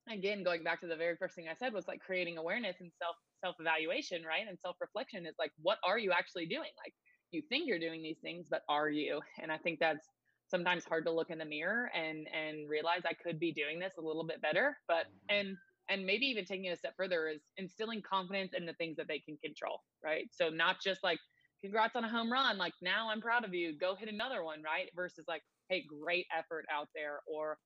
again, 0.09 0.43
going 0.43 0.63
back 0.63 0.81
to 0.81 0.87
the 0.87 0.95
very 0.95 1.15
first 1.17 1.35
thing 1.35 1.47
I 1.49 1.55
said 1.55 1.73
was 1.73 1.87
like 1.87 1.99
creating 1.99 2.37
awareness 2.37 2.77
and 2.79 2.91
self 3.01 3.15
self 3.43 3.55
evaluation, 3.59 4.23
right? 4.23 4.45
And 4.47 4.57
self 4.61 4.77
reflection 4.79 5.25
is 5.25 5.35
like, 5.39 5.51
what 5.61 5.79
are 5.83 5.97
you 5.97 6.11
actually 6.11 6.45
doing? 6.45 6.69
Like 6.83 6.93
you 7.35 7.43
think 7.49 7.67
you're 7.67 7.79
doing 7.79 8.01
these 8.01 8.19
things, 8.21 8.47
but 8.49 8.63
are 8.69 8.89
you? 8.89 9.21
And 9.41 9.51
I 9.51 9.57
think 9.57 9.79
that's 9.79 10.07
sometimes 10.47 10.85
hard 10.85 11.05
to 11.05 11.11
look 11.11 11.29
in 11.29 11.37
the 11.37 11.45
mirror 11.45 11.91
and 11.95 12.27
and 12.33 12.69
realize 12.69 13.01
I 13.05 13.13
could 13.13 13.39
be 13.39 13.51
doing 13.51 13.79
this 13.79 13.93
a 13.97 14.01
little 14.01 14.25
bit 14.25 14.41
better. 14.41 14.77
But 14.87 15.07
mm-hmm. 15.07 15.37
and 15.37 15.57
and 15.89 16.05
maybe 16.05 16.25
even 16.25 16.45
taking 16.45 16.65
it 16.65 16.73
a 16.73 16.77
step 16.77 16.93
further 16.97 17.27
is 17.27 17.41
instilling 17.57 18.01
confidence 18.01 18.53
in 18.57 18.65
the 18.65 18.73
things 18.73 18.97
that 18.97 19.07
they 19.07 19.19
can 19.19 19.37
control, 19.43 19.81
right? 20.03 20.25
So 20.31 20.49
not 20.49 20.77
just 20.81 21.03
like 21.03 21.19
congrats 21.61 21.95
on 21.95 22.03
a 22.03 22.09
home 22.09 22.31
run, 22.31 22.57
like 22.57 22.73
now 22.81 23.09
I'm 23.11 23.21
proud 23.21 23.45
of 23.45 23.53
you, 23.53 23.77
go 23.77 23.95
hit 23.95 24.09
another 24.09 24.43
one, 24.43 24.63
right? 24.63 24.89
Versus 24.95 25.25
like, 25.27 25.41
hey, 25.69 25.83
great 25.87 26.25
effort 26.35 26.65
out 26.71 26.89
there, 26.95 27.19
or 27.27 27.57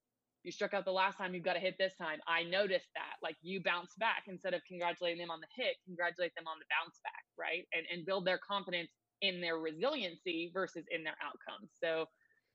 you 0.43 0.51
struck 0.51 0.73
out 0.73 0.85
the 0.85 0.91
last 0.91 1.17
time, 1.17 1.33
you've 1.33 1.43
got 1.43 1.53
to 1.53 1.59
hit 1.59 1.75
this 1.77 1.93
time. 1.99 2.19
I 2.27 2.43
noticed 2.43 2.87
that. 2.95 3.19
Like 3.21 3.35
you 3.41 3.61
bounce 3.63 3.93
back 3.99 4.23
instead 4.27 4.53
of 4.53 4.61
congratulating 4.67 5.19
them 5.19 5.31
on 5.31 5.39
the 5.39 5.47
hit, 5.55 5.75
congratulate 5.85 6.33
them 6.35 6.47
on 6.47 6.59
the 6.59 6.65
bounce 6.71 6.99
back, 7.03 7.23
right? 7.37 7.67
And 7.73 7.85
and 7.91 8.05
build 8.05 8.25
their 8.25 8.39
confidence 8.39 8.91
in 9.21 9.41
their 9.41 9.57
resiliency 9.57 10.51
versus 10.53 10.85
in 10.91 11.03
their 11.03 11.15
outcomes. 11.23 11.71
So 11.83 12.05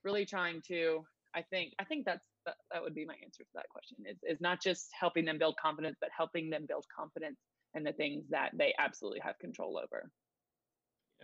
really 0.02 0.24
trying 0.26 0.62
to, 0.68 1.04
I 1.34 1.42
think, 1.42 1.74
I 1.78 1.84
think 1.84 2.04
that's 2.06 2.24
that, 2.46 2.56
that 2.72 2.82
would 2.82 2.94
be 2.94 3.06
my 3.06 3.14
answer 3.24 3.42
to 3.42 3.50
that 3.54 3.68
question 3.70 3.98
is, 4.08 4.18
is 4.22 4.40
not 4.40 4.62
just 4.62 4.88
helping 4.98 5.24
them 5.24 5.38
build 5.38 5.56
confidence, 5.56 5.96
but 6.00 6.10
helping 6.16 6.50
them 6.50 6.66
build 6.68 6.84
confidence 6.94 7.38
in 7.74 7.82
the 7.82 7.92
things 7.92 8.24
that 8.30 8.50
they 8.56 8.74
absolutely 8.78 9.20
have 9.20 9.38
control 9.38 9.78
over. 9.82 10.10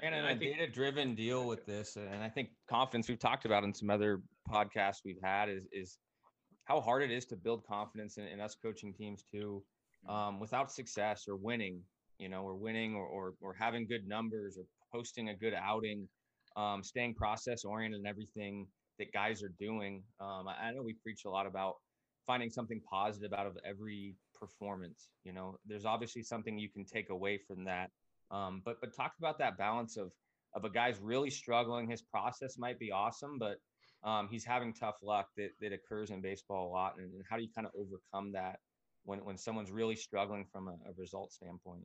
And 0.03 0.15
in 0.15 0.25
a 0.25 0.35
data 0.35 0.67
driven 0.67 1.15
deal 1.15 1.47
with 1.47 1.67
this, 1.67 1.97
and 1.97 2.23
I 2.23 2.29
think 2.29 2.51
confidence 2.69 3.09
we've 3.09 3.19
talked 3.19 3.45
about 3.45 3.65
in 3.65 3.75
some 3.75 3.91
other 3.91 4.23
podcasts 4.49 4.99
we've 5.05 5.21
had 5.23 5.49
is 5.49 5.67
is 5.73 5.99
how 6.65 6.81
hard 6.81 7.03
it 7.03 7.11
is 7.11 7.27
to 7.27 7.37
build 7.37 7.67
confidence 7.67 8.17
in, 8.17 8.25
in 8.25 8.41
us 8.41 8.55
coaching 8.55 8.95
teams 8.95 9.25
too, 9.31 9.63
mm-hmm. 10.09 10.15
um, 10.15 10.41
without 10.41 10.73
success 10.73 11.27
or 11.29 11.37
winning, 11.37 11.83
you 12.19 12.29
know, 12.29 12.43
or 12.43 12.55
winning 12.55 12.95
or, 12.95 13.05
or 13.05 13.35
or 13.41 13.53
having 13.53 13.87
good 13.87 14.07
numbers 14.07 14.57
or 14.57 14.65
posting 14.93 15.29
a 15.29 15.37
good 15.37 15.55
outing, 15.55 16.09
um, 16.57 16.83
staying 16.83 17.15
process 17.15 17.65
oriented 17.65 18.01
in 18.01 18.07
everything 18.07 18.67
that 18.99 19.13
guys 19.13 19.43
are 19.43 19.53
doing. 19.59 20.03
Um, 20.21 20.47
I, 20.49 20.69
I 20.69 20.73
know 20.73 20.83
we 20.83 20.95
preach 21.03 21.25
a 21.25 21.31
lot 21.31 21.47
about 21.47 21.75
finding 22.27 22.51
something 22.51 22.81
positive 22.89 23.33
out 23.33 23.47
of 23.47 23.57
every 23.65 24.15
performance. 24.35 25.09
You 25.25 25.33
know, 25.33 25.57
there's 25.67 25.85
obviously 25.85 26.23
something 26.23 26.59
you 26.59 26.69
can 26.71 26.85
take 26.85 27.11
away 27.11 27.39
from 27.47 27.65
that. 27.65 27.91
Um, 28.31 28.63
but 28.65 28.77
but 28.81 28.95
talk 28.95 29.13
about 29.19 29.39
that 29.39 29.59
balance 29.59 29.97
of 29.97 30.13
of 30.55 30.65
a 30.65 30.71
guy's 30.71 30.99
really 31.01 31.31
struggling. 31.31 31.89
His 31.89 32.03
process 32.03 32.57
might 32.59 32.79
be 32.79 32.93
awesome, 32.93 33.39
but 33.39 33.57
um, 34.03 34.29
he's 34.31 34.45
having 34.45 34.73
tough 34.73 34.97
luck 35.03 35.27
that 35.37 35.51
that 35.61 35.73
occurs 35.73 36.11
in 36.11 36.21
baseball 36.21 36.69
a 36.69 36.71
lot. 36.71 36.95
And, 36.99 37.13
and 37.13 37.23
how 37.29 37.37
do 37.37 37.43
you 37.43 37.51
kind 37.55 37.67
of 37.67 37.73
overcome 37.75 38.33
that 38.33 38.61
when 39.05 39.25
when 39.25 39.37
someone's 39.37 39.71
really 39.71 39.97
struggling 39.97 40.47
from 40.53 40.69
a, 40.69 40.73
a 40.89 40.93
result 40.97 41.33
standpoint? 41.33 41.85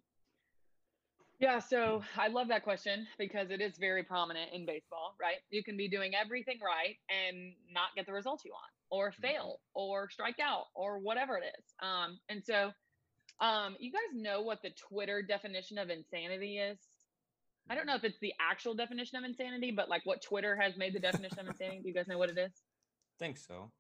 Yeah, 1.39 1.59
so 1.59 2.01
I 2.17 2.29
love 2.29 2.47
that 2.47 2.63
question 2.63 3.07
because 3.17 3.51
it 3.51 3.59
is 3.59 3.77
very 3.77 4.03
prominent 4.03 4.53
in 4.53 4.65
baseball, 4.65 5.15
right? 5.19 5.37
You 5.49 5.63
can 5.63 5.75
be 5.75 5.89
doing 5.89 6.13
everything 6.15 6.59
right 6.63 6.95
and 7.09 7.53
not 7.71 7.89
get 7.95 8.05
the 8.05 8.13
results 8.13 8.45
you 8.45 8.51
want, 8.51 8.71
or 8.89 9.11
mm-hmm. 9.11 9.21
fail, 9.21 9.59
or 9.73 10.09
strike 10.09 10.39
out, 10.41 10.65
or 10.75 10.99
whatever 10.99 11.37
it 11.37 11.43
is. 11.59 11.65
Um, 11.81 12.19
and 12.29 12.41
so, 12.43 12.71
um, 13.41 13.75
you 13.79 13.91
guys 13.91 14.13
know 14.13 14.41
what 14.43 14.61
the 14.61 14.71
Twitter 14.89 15.21
definition 15.21 15.77
of 15.77 15.89
insanity 15.89 16.57
is? 16.57 16.77
I 17.69 17.75
don't 17.75 17.87
know 17.87 17.95
if 17.95 18.03
it's 18.03 18.19
the 18.21 18.33
actual 18.39 18.73
definition 18.73 19.17
of 19.17 19.23
insanity, 19.25 19.71
but 19.75 19.89
like 19.89 20.05
what 20.05 20.21
Twitter 20.21 20.55
has 20.55 20.77
made 20.77 20.93
the 20.93 20.99
definition 20.99 21.39
of 21.39 21.47
insanity. 21.47 21.81
Do 21.81 21.87
you 21.89 21.93
guys 21.93 22.07
know 22.07 22.17
what 22.17 22.29
it 22.29 22.37
is? 22.37 22.51
Think 23.19 23.37
so. 23.37 23.71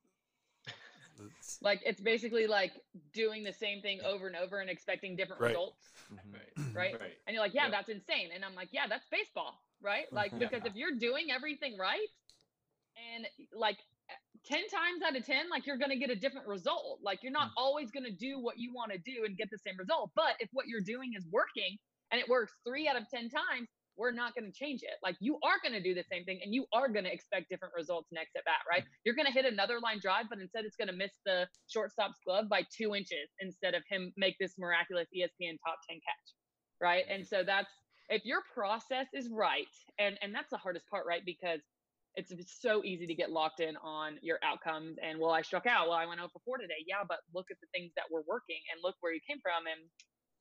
Like 1.61 1.81
it's 1.85 2.01
basically 2.01 2.47
like 2.47 2.71
doing 3.13 3.43
the 3.43 3.53
same 3.53 3.81
thing 3.81 3.99
over 4.05 4.27
and 4.27 4.35
over 4.35 4.59
and 4.59 4.69
expecting 4.69 5.15
different 5.15 5.41
right. 5.41 5.49
results 5.49 5.89
mm-hmm. 6.13 6.75
right. 6.75 6.93
right. 6.93 7.01
right 7.01 7.13
and 7.27 7.33
you're 7.33 7.43
like 7.43 7.53
yeah 7.53 7.63
yep. 7.63 7.71
that's 7.71 7.89
insane 7.89 8.29
and 8.33 8.43
i'm 8.43 8.55
like 8.55 8.69
yeah 8.71 8.87
that's 8.87 9.05
baseball 9.11 9.61
right 9.81 10.05
like 10.11 10.37
because 10.37 10.61
if 10.65 10.75
you're 10.75 10.95
doing 10.97 11.27
everything 11.31 11.77
right 11.77 12.07
and 13.15 13.25
like 13.53 13.77
10 14.45 14.59
times 14.69 15.01
out 15.05 15.15
of 15.15 15.25
10 15.25 15.49
like 15.49 15.65
you're 15.65 15.77
going 15.77 15.89
to 15.89 15.97
get 15.97 16.09
a 16.09 16.15
different 16.15 16.47
result 16.47 16.99
like 17.01 17.19
you're 17.23 17.31
not 17.31 17.49
mm. 17.49 17.57
always 17.57 17.91
going 17.91 18.05
to 18.05 18.11
do 18.11 18.39
what 18.39 18.57
you 18.57 18.73
want 18.73 18.91
to 18.91 18.97
do 18.99 19.25
and 19.25 19.37
get 19.37 19.49
the 19.49 19.57
same 19.57 19.75
result 19.77 20.11
but 20.15 20.35
if 20.39 20.49
what 20.53 20.67
you're 20.67 20.81
doing 20.81 21.13
is 21.17 21.25
working 21.31 21.77
and 22.11 22.21
it 22.21 22.29
works 22.29 22.53
3 22.65 22.87
out 22.87 22.95
of 22.95 23.09
10 23.09 23.29
times 23.29 23.67
we're 23.97 24.11
not 24.11 24.35
going 24.35 24.45
to 24.45 24.55
change 24.55 24.81
it. 24.83 24.95
Like 25.03 25.15
you 25.19 25.39
are 25.43 25.57
going 25.63 25.73
to 25.73 25.83
do 25.83 25.93
the 25.93 26.03
same 26.11 26.23
thing 26.25 26.39
and 26.43 26.53
you 26.53 26.65
are 26.73 26.87
going 26.87 27.05
to 27.05 27.13
expect 27.13 27.49
different 27.49 27.73
results 27.75 28.09
next 28.11 28.35
at 28.35 28.45
bat, 28.45 28.61
right? 28.69 28.81
Mm-hmm. 28.81 29.01
You're 29.05 29.15
going 29.15 29.27
to 29.27 29.31
hit 29.31 29.45
another 29.45 29.79
line 29.79 29.99
drive, 30.01 30.25
but 30.29 30.39
instead 30.39 30.65
it's 30.65 30.75
going 30.75 30.89
to 30.89 30.95
miss 30.95 31.11
the 31.25 31.47
shortstop's 31.67 32.19
glove 32.25 32.49
by 32.49 32.63
two 32.75 32.95
inches 32.95 33.29
instead 33.39 33.73
of 33.73 33.83
him 33.89 34.13
make 34.17 34.35
this 34.39 34.55
miraculous 34.57 35.07
ESPN 35.15 35.57
top 35.63 35.79
10 35.89 35.99
catch, 36.03 36.27
right? 36.81 37.05
And 37.09 37.25
so 37.25 37.43
that's 37.45 37.69
if 38.09 38.23
your 38.25 38.41
process 38.53 39.07
is 39.13 39.29
right, 39.31 39.71
and 39.97 40.17
and 40.21 40.33
that's 40.33 40.49
the 40.51 40.57
hardest 40.57 40.87
part, 40.89 41.05
right? 41.07 41.25
Because 41.25 41.59
it's, 42.15 42.31
so 42.61 42.81
easy 42.83 43.05
to 43.05 43.13
get 43.13 43.29
locked 43.29 43.59
in 43.59 43.75
on 43.77 44.17
your 44.21 44.39
outcomes 44.41 44.95
and 45.03 45.19
well, 45.19 45.31
I 45.31 45.41
struck 45.41 45.65
out. 45.65 45.87
Well, 45.89 45.97
I 45.97 46.05
went 46.05 46.19
0 46.19 46.29
for 46.31 46.39
4 46.45 46.57
today. 46.59 46.79
Yeah, 46.87 47.03
but 47.07 47.19
look 47.33 47.47
at 47.51 47.57
the 47.59 47.67
things 47.73 47.91
that 47.95 48.05
were 48.09 48.23
working 48.27 48.61
and 48.71 48.79
look 48.83 48.95
where 49.01 49.13
you 49.13 49.19
came 49.27 49.39
from. 49.41 49.67
And 49.67 49.81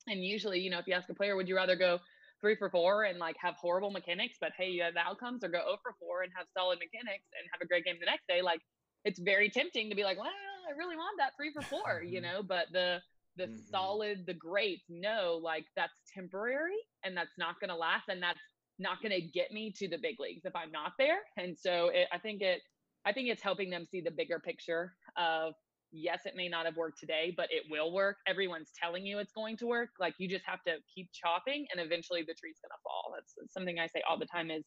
and 0.07 0.25
usually, 0.25 0.61
you 0.61 0.71
know, 0.71 0.79
if 0.79 0.87
you 0.87 0.95
ask 0.95 1.09
a 1.09 1.15
player, 1.15 1.37
would 1.37 1.49
you 1.49 1.57
rather 1.57 1.77
go 1.77 1.99
three 2.41 2.57
for 2.57 2.71
four 2.71 3.05
and 3.05 3.19
like 3.19 3.37
have 3.41 3.55
horrible 3.57 3.91
mechanics, 3.91 4.37
but 4.41 4.53
hey, 4.57 4.69
you 4.69 4.83
have 4.83 4.95
the 4.95 5.01
outcomes, 5.01 5.45
or 5.45 5.49
go 5.49 5.59
0 5.59 5.79
for 5.83 5.95
four 5.99 6.23
and 6.23 6.33
have 6.37 6.47
solid 6.57 6.79
mechanics 6.79 7.25
and 7.39 7.49
have 7.53 7.61
a 7.63 7.67
great 7.67 7.85
game 7.85 7.97
the 8.01 8.07
next 8.07 8.27
day. 8.29 8.43
Like 8.43 8.61
it's 9.05 9.19
very 9.19 9.51
tempting 9.51 9.91
to 9.91 9.97
be 9.97 10.05
like, 10.05 10.19
well, 10.19 10.29
I 10.29 10.77
really 10.77 10.97
want 10.97 11.19
that 11.19 11.33
three 11.37 11.53
for 11.53 11.63
four, 11.63 12.03
you 12.03 12.21
know, 12.21 12.43
but 12.43 12.67
the 12.73 13.01
the 13.37 13.45
mm-hmm. 13.45 13.57
solid, 13.71 14.25
the 14.27 14.35
greats 14.35 14.85
know 14.89 15.41
like 15.43 15.65
that's 15.77 15.93
temporary 16.13 16.77
and 17.05 17.17
that's 17.17 17.37
not 17.37 17.59
going 17.61 17.71
to 17.71 17.77
last 17.77 18.05
and 18.09 18.23
that's 18.23 18.39
not 18.79 19.03
going 19.03 19.13
to 19.13 19.21
get 19.21 19.53
me 19.53 19.73
to 19.77 19.89
the 19.89 19.99
big 19.99 20.21
leagues 20.21 20.45
if 20.45 20.55
I'm 20.55 20.71
not 20.71 20.93
there. 20.99 21.19
And 21.37 21.57
so 21.59 21.91
it, 21.93 22.09
I 22.13 22.19
think 22.19 22.43
it, 22.43 22.61
I 23.05 23.13
think 23.13 23.29
it's 23.29 23.43
helping 23.43 23.71
them 23.71 23.87
see 23.91 24.01
the 24.01 24.11
bigger 24.11 24.39
picture 24.39 24.95
of 25.17 25.55
yes, 25.95 26.23
it 26.27 26.35
may 26.35 26.49
not 26.49 26.67
have 26.67 26.77
worked 26.77 26.99
today, 26.99 27.33
but 27.37 27.47
it 27.51 27.63
will 27.71 27.93
work. 27.93 28.17
Everyone's 28.27 28.71
telling 28.81 29.07
you 29.07 29.21
it's 29.21 29.33
going 29.33 29.57
to 29.59 29.67
work. 29.67 29.91
Like 30.01 30.15
you 30.19 30.29
just 30.29 30.45
have 30.45 30.63
to 30.65 30.77
keep 30.93 31.09
chopping 31.13 31.67
and 31.71 31.81
eventually 31.81 32.23
the 32.27 32.35
tree's 32.35 32.59
going 32.61 32.75
to 32.75 32.83
fall. 32.83 33.15
That's, 33.15 33.33
that's 33.39 33.55
something 33.55 33.79
I 33.79 33.87
say 33.87 34.03
all 34.09 34.19
the 34.19 34.27
time 34.27 34.51
is, 34.51 34.65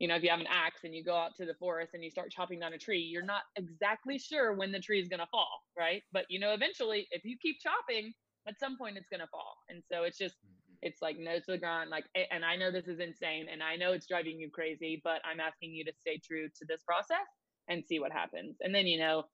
you 0.00 0.08
know, 0.08 0.16
if 0.16 0.22
you 0.22 0.28
have 0.28 0.40
an 0.40 0.48
axe 0.50 0.80
and 0.84 0.94
you 0.94 1.04
go 1.04 1.14
out 1.16 1.36
to 1.36 1.46
the 1.46 1.54
forest 1.54 1.92
and 1.94 2.02
you 2.02 2.10
start 2.10 2.30
chopping 2.30 2.60
down 2.60 2.74
a 2.74 2.78
tree, 2.78 3.00
you're 3.00 3.24
not 3.24 3.42
exactly 3.54 4.18
sure 4.18 4.52
when 4.52 4.72
the 4.72 4.80
tree 4.80 5.00
is 5.00 5.08
going 5.08 5.20
to 5.20 5.26
fall, 5.30 5.62
right? 5.78 6.02
But 6.12 6.24
you 6.28 6.40
know, 6.40 6.52
eventually 6.52 7.06
if 7.12 7.24
you 7.24 7.36
keep 7.40 7.56
chopping, 7.62 8.12
at 8.48 8.58
some 8.58 8.76
point 8.76 8.96
it's 8.96 9.08
going 9.08 9.20
to 9.20 9.28
fall. 9.28 9.56
And 9.68 9.82
so 9.90 10.02
it's 10.02 10.18
just, 10.18 10.34
mm-hmm. 10.34 10.74
it's 10.82 11.00
like 11.00 11.16
nose 11.16 11.46
to 11.46 11.52
the 11.52 11.58
ground, 11.58 11.90
like, 11.90 12.04
and 12.30 12.44
I 12.44 12.56
know 12.56 12.70
this 12.70 12.88
is 12.88 13.00
insane 13.00 13.46
and 13.50 13.62
I 13.62 13.76
know 13.76 13.92
it's 13.92 14.06
driving 14.06 14.38
you 14.38 14.50
crazy, 14.50 15.00
but 15.02 15.20
I'm 15.24 15.40
asking 15.40 15.72
you 15.72 15.84
to 15.84 15.92
stay 16.00 16.20
true 16.24 16.48
to 16.48 16.66
this 16.68 16.82
process 16.82 17.26
and 17.68 17.84
see 17.84 17.98
what 17.98 18.12
happens. 18.12 18.56
And 18.60 18.74
then, 18.74 18.86
you 18.86 18.98
know, 18.98 19.24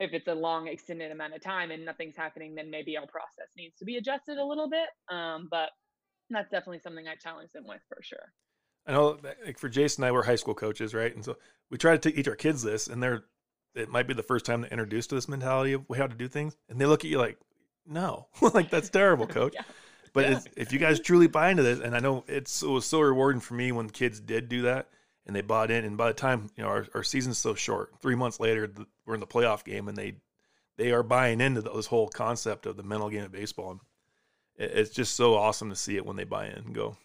if 0.00 0.14
it's 0.14 0.28
a 0.28 0.34
long 0.34 0.66
extended 0.66 1.12
amount 1.12 1.34
of 1.34 1.42
time 1.42 1.70
and 1.70 1.84
nothing's 1.84 2.16
happening, 2.16 2.54
then 2.54 2.70
maybe 2.70 2.96
our 2.96 3.06
process 3.06 3.48
needs 3.56 3.76
to 3.78 3.84
be 3.84 3.98
adjusted 3.98 4.38
a 4.38 4.44
little 4.44 4.68
bit. 4.68 4.88
Um, 5.14 5.46
but 5.50 5.68
that's 6.30 6.50
definitely 6.50 6.80
something 6.80 7.06
I 7.06 7.16
challenge 7.16 7.52
them 7.52 7.64
with 7.68 7.82
for 7.86 8.02
sure. 8.02 8.32
I 8.86 8.92
know, 8.92 9.18
like 9.44 9.58
for 9.58 9.68
Jason 9.68 10.02
and 10.02 10.08
I, 10.08 10.12
we're 10.12 10.24
high 10.24 10.36
school 10.36 10.54
coaches, 10.54 10.94
right? 10.94 11.14
And 11.14 11.24
so 11.24 11.36
we 11.70 11.76
try 11.76 11.96
to 11.96 12.10
teach 12.10 12.26
our 12.26 12.34
kids 12.34 12.62
this, 12.62 12.86
and 12.86 13.02
they're 13.02 13.24
it 13.74 13.88
might 13.88 14.08
be 14.08 14.14
the 14.14 14.22
first 14.22 14.46
time 14.46 14.62
they're 14.62 14.70
introduced 14.70 15.10
to 15.10 15.14
this 15.14 15.28
mentality 15.28 15.74
of 15.74 15.84
how 15.94 16.06
to 16.06 16.14
do 16.14 16.28
things, 16.28 16.56
and 16.68 16.80
they 16.80 16.86
look 16.86 17.04
at 17.04 17.10
you 17.10 17.18
like, 17.18 17.38
"No, 17.86 18.26
like 18.54 18.70
that's 18.70 18.88
terrible, 18.88 19.26
coach." 19.28 19.52
yeah. 19.54 19.62
But 20.12 20.28
yeah. 20.28 20.40
if 20.56 20.72
you 20.72 20.78
guys 20.78 20.98
truly 20.98 21.28
buy 21.28 21.50
into 21.50 21.62
this, 21.62 21.78
and 21.78 21.94
I 21.94 22.00
know 22.00 22.24
it's 22.26 22.62
it 22.62 22.68
was 22.68 22.86
so 22.86 23.00
rewarding 23.00 23.40
for 23.40 23.54
me 23.54 23.70
when 23.70 23.90
kids 23.90 24.18
did 24.18 24.48
do 24.48 24.62
that 24.62 24.88
and 25.26 25.36
they 25.36 25.42
bought 25.42 25.70
in, 25.70 25.84
and 25.84 25.96
by 25.96 26.08
the 26.08 26.14
time 26.14 26.50
you 26.56 26.64
know 26.64 26.68
our, 26.70 26.86
our 26.94 27.02
season's 27.04 27.38
so 27.38 27.54
short, 27.54 27.92
three 28.00 28.16
months 28.16 28.40
later 28.40 28.66
the, 28.66 28.86
we're 29.10 29.14
in 29.14 29.20
the 29.20 29.26
playoff 29.26 29.64
game, 29.64 29.88
and 29.88 29.96
they 29.96 30.14
they 30.78 30.92
are 30.92 31.02
buying 31.02 31.40
into 31.40 31.60
this 31.60 31.86
whole 31.86 32.08
concept 32.08 32.64
of 32.64 32.76
the 32.76 32.82
mental 32.82 33.10
game 33.10 33.24
of 33.24 33.32
baseball. 33.32 33.72
And 33.72 33.80
it's 34.56 34.90
just 34.90 35.16
so 35.16 35.34
awesome 35.34 35.68
to 35.68 35.76
see 35.76 35.96
it 35.96 36.06
when 36.06 36.16
they 36.16 36.24
buy 36.24 36.46
in 36.46 36.52
and 36.52 36.74
go. 36.74 36.96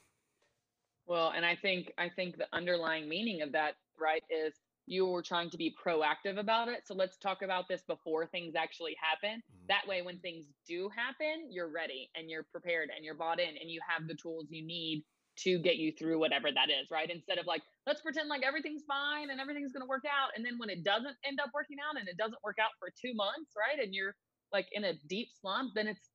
Well, 1.07 1.33
and 1.35 1.45
I 1.45 1.55
think 1.55 1.91
I 1.97 2.09
think 2.09 2.37
the 2.37 2.47
underlying 2.53 3.09
meaning 3.09 3.41
of 3.41 3.51
that, 3.51 3.75
right, 3.99 4.23
is 4.29 4.53
you 4.87 5.07
were 5.07 5.23
trying 5.23 5.49
to 5.49 5.57
be 5.57 5.75
proactive 5.83 6.37
about 6.37 6.67
it. 6.67 6.81
So 6.85 6.93
let's 6.93 7.17
talk 7.17 7.41
about 7.41 7.67
this 7.67 7.81
before 7.87 8.27
things 8.27 8.55
actually 8.55 8.95
happen. 9.01 9.39
Mm-hmm. 9.39 9.65
That 9.67 9.87
way, 9.87 10.03
when 10.03 10.19
things 10.19 10.45
do 10.67 10.89
happen, 10.95 11.47
you're 11.49 11.69
ready 11.69 12.09
and 12.15 12.29
you're 12.29 12.43
prepared 12.43 12.89
and 12.95 13.03
you're 13.03 13.15
bought 13.15 13.39
in 13.39 13.49
and 13.59 13.69
you 13.69 13.81
have 13.87 14.07
the 14.07 14.15
tools 14.15 14.45
you 14.49 14.65
need 14.65 15.03
to 15.43 15.59
get 15.59 15.75
you 15.75 15.91
through 15.91 16.19
whatever 16.19 16.49
that 16.51 16.69
is, 16.69 16.87
right? 16.91 17.09
Instead 17.09 17.37
of 17.37 17.45
like, 17.45 17.61
let's 17.87 18.01
pretend 18.01 18.29
like 18.29 18.43
everything's 18.43 18.83
fine 18.87 19.29
and 19.29 19.39
everything's 19.39 19.71
going 19.71 19.83
to 19.83 19.89
work 19.89 20.05
out. 20.05 20.31
And 20.35 20.45
then 20.45 20.57
when 20.57 20.69
it 20.69 20.83
doesn't 20.83 21.15
end 21.25 21.39
up 21.39 21.51
working 21.53 21.77
out 21.79 21.99
and 21.99 22.07
it 22.07 22.17
doesn't 22.17 22.41
work 22.43 22.57
out 22.59 22.71
for 22.79 22.89
two 22.89 23.13
months, 23.13 23.51
right? 23.57 23.83
And 23.83 23.93
you're 23.93 24.15
like 24.53 24.67
in 24.71 24.85
a 24.85 24.93
deep 25.07 25.29
slump, 25.41 25.71
then 25.75 25.87
it's 25.87 26.09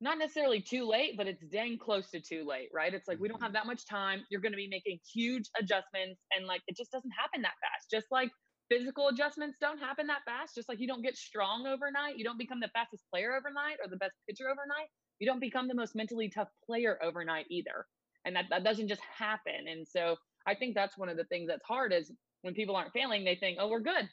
not 0.00 0.18
necessarily 0.18 0.60
too 0.60 0.88
late, 0.88 1.16
but 1.16 1.26
it's 1.26 1.44
dang 1.52 1.76
close 1.76 2.10
to 2.10 2.20
too 2.20 2.44
late, 2.48 2.68
right? 2.72 2.94
It's 2.94 3.06
like 3.06 3.20
we 3.20 3.28
don't 3.28 3.36
mm-hmm. 3.36 3.44
have 3.44 3.52
that 3.52 3.66
much 3.66 3.84
time. 3.86 4.24
You're 4.30 4.40
going 4.40 4.52
to 4.52 4.56
be 4.56 4.68
making 4.68 4.98
huge 5.12 5.44
adjustments, 5.58 6.20
and 6.34 6.46
like 6.46 6.62
it 6.66 6.76
just 6.76 6.90
doesn't 6.90 7.12
happen 7.12 7.42
that 7.42 7.60
fast. 7.60 7.90
Just 7.90 8.06
like 8.10 8.30
physical 8.70 9.08
adjustments 9.08 9.58
don't 9.60 9.78
happen 9.78 10.06
that 10.06 10.24
fast. 10.24 10.54
Just 10.54 10.68
like 10.68 10.80
you 10.80 10.86
don't 10.86 11.02
get 11.02 11.16
strong 11.16 11.66
overnight, 11.66 12.16
you 12.16 12.24
don't 12.24 12.38
become 12.38 12.60
the 12.60 12.70
fastest 12.72 13.04
player 13.12 13.36
overnight 13.36 13.76
or 13.84 13.90
the 13.90 13.98
best 13.98 14.14
pitcher 14.26 14.48
overnight. 14.48 14.88
You 15.18 15.26
don't 15.26 15.40
become 15.40 15.68
the 15.68 15.74
most 15.74 15.94
mentally 15.94 16.30
tough 16.30 16.48
player 16.64 16.98
overnight 17.02 17.44
either, 17.50 17.84
and 18.24 18.36
that 18.36 18.46
that 18.50 18.64
doesn't 18.64 18.88
just 18.88 19.02
happen. 19.02 19.68
And 19.70 19.86
so 19.86 20.16
I 20.46 20.54
think 20.54 20.74
that's 20.74 20.98
one 20.98 21.08
of 21.08 21.16
the 21.16 21.24
things 21.24 21.48
that's 21.48 21.64
hard 21.64 21.92
is 21.92 22.12
when 22.42 22.54
people 22.54 22.76
aren't 22.76 22.92
failing, 22.92 23.24
they 23.24 23.36
think, 23.36 23.58
oh, 23.60 23.68
we're 23.68 23.80
good. 23.80 24.08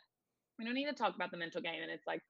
We 0.60 0.66
don't 0.66 0.74
need 0.74 0.88
to 0.88 0.94
talk 0.94 1.16
about 1.16 1.32
the 1.32 1.38
mental 1.38 1.62
game, 1.62 1.82
and 1.82 1.92
it's 1.92 2.08
like 2.08 2.22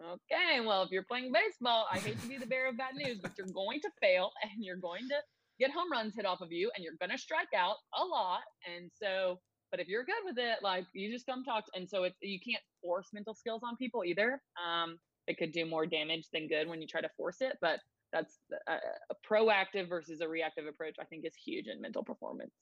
Okay, 0.00 0.64
well, 0.64 0.82
if 0.82 0.90
you're 0.90 1.04
playing 1.04 1.32
baseball, 1.32 1.86
I 1.92 1.98
hate 1.98 2.20
to 2.22 2.26
be 2.26 2.38
the 2.38 2.46
bearer 2.46 2.68
of 2.68 2.78
bad 2.78 2.94
news, 2.94 3.18
but 3.20 3.32
you're 3.36 3.46
going 3.48 3.80
to 3.80 3.90
fail 4.00 4.30
and 4.42 4.64
you're 4.64 4.76
going 4.76 5.06
to 5.08 5.16
get 5.60 5.70
home 5.70 5.92
runs 5.92 6.14
hit 6.16 6.26
off 6.26 6.40
of 6.40 6.50
you 6.50 6.70
and 6.74 6.84
you're 6.84 6.96
going 6.98 7.10
to 7.10 7.18
strike 7.18 7.52
out 7.56 7.76
a 7.94 8.04
lot. 8.04 8.40
And 8.66 8.90
so, 8.94 9.38
but 9.70 9.80
if 9.80 9.88
you're 9.88 10.04
good 10.04 10.24
with 10.24 10.38
it, 10.38 10.58
like 10.62 10.86
you 10.92 11.12
just 11.12 11.26
come 11.26 11.44
talk. 11.44 11.66
To, 11.66 11.70
and 11.74 11.88
so 11.88 12.04
it's, 12.04 12.16
you 12.20 12.38
can't 12.40 12.62
force 12.82 13.08
mental 13.12 13.34
skills 13.34 13.62
on 13.64 13.76
people 13.76 14.02
either. 14.04 14.40
Um, 14.58 14.98
it 15.28 15.38
could 15.38 15.52
do 15.52 15.66
more 15.66 15.86
damage 15.86 16.26
than 16.32 16.48
good 16.48 16.68
when 16.68 16.80
you 16.80 16.88
try 16.88 17.00
to 17.00 17.10
force 17.16 17.40
it, 17.40 17.56
but 17.60 17.78
that's 18.12 18.38
a, 18.66 18.74
a 19.10 19.14
proactive 19.26 19.88
versus 19.88 20.20
a 20.20 20.28
reactive 20.28 20.66
approach. 20.66 20.96
I 21.00 21.04
think 21.04 21.24
is 21.24 21.34
huge 21.34 21.66
in 21.66 21.80
mental 21.80 22.02
performance. 22.02 22.52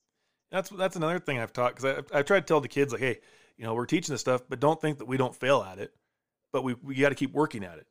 That's 0.51 0.71
that's 0.71 0.97
another 0.97 1.19
thing 1.19 1.39
I've 1.39 1.53
taught 1.53 1.77
because 1.77 2.05
I 2.13 2.19
I 2.19 2.23
try 2.23 2.41
to 2.41 2.47
tell 2.47 2.61
the 2.61 2.69
kids 2.69 2.93
like, 2.93 3.03
hey, 3.03 3.19
you 3.57 3.65
know, 3.65 3.75
we're 3.75 3.87
teaching 3.87 4.13
this 4.13 4.21
stuff, 4.21 4.43
but 4.49 4.61
don't 4.61 4.81
think 4.81 4.99
that 4.99 5.07
we 5.07 5.17
don't 5.17 5.35
fail 5.35 5.63
at 5.63 5.79
it 5.79 5.93
but 6.53 6.65
we 6.65 6.75
we 6.83 6.95
got 6.97 7.11
to 7.11 7.15
keep 7.15 7.33
working 7.33 7.65
at 7.65 7.79
it. 7.79 7.87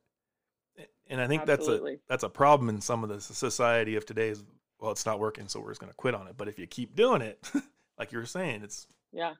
And 1.08 1.20
I 1.20 1.26
think 1.26 1.48
Absolutely. 1.48 1.92
that's 1.92 2.00
a 2.00 2.08
that's 2.08 2.22
a 2.24 2.28
problem 2.28 2.68
in 2.68 2.80
some 2.80 3.02
of 3.02 3.10
the 3.10 3.20
society 3.20 3.96
of 3.96 4.06
today's. 4.06 4.42
Well, 4.78 4.92
it's 4.92 5.04
not 5.04 5.18
working, 5.18 5.46
so 5.48 5.60
we're 5.60 5.70
just 5.70 5.80
going 5.80 5.90
to 5.90 5.96
quit 5.96 6.14
on 6.14 6.26
it. 6.26 6.36
But 6.38 6.48
if 6.48 6.58
you 6.58 6.66
keep 6.66 6.96
doing 6.96 7.20
it, 7.20 7.50
like 7.98 8.12
you 8.12 8.18
were 8.18 8.26
saying, 8.26 8.62
it's 8.62 8.86
yeah. 9.12 9.34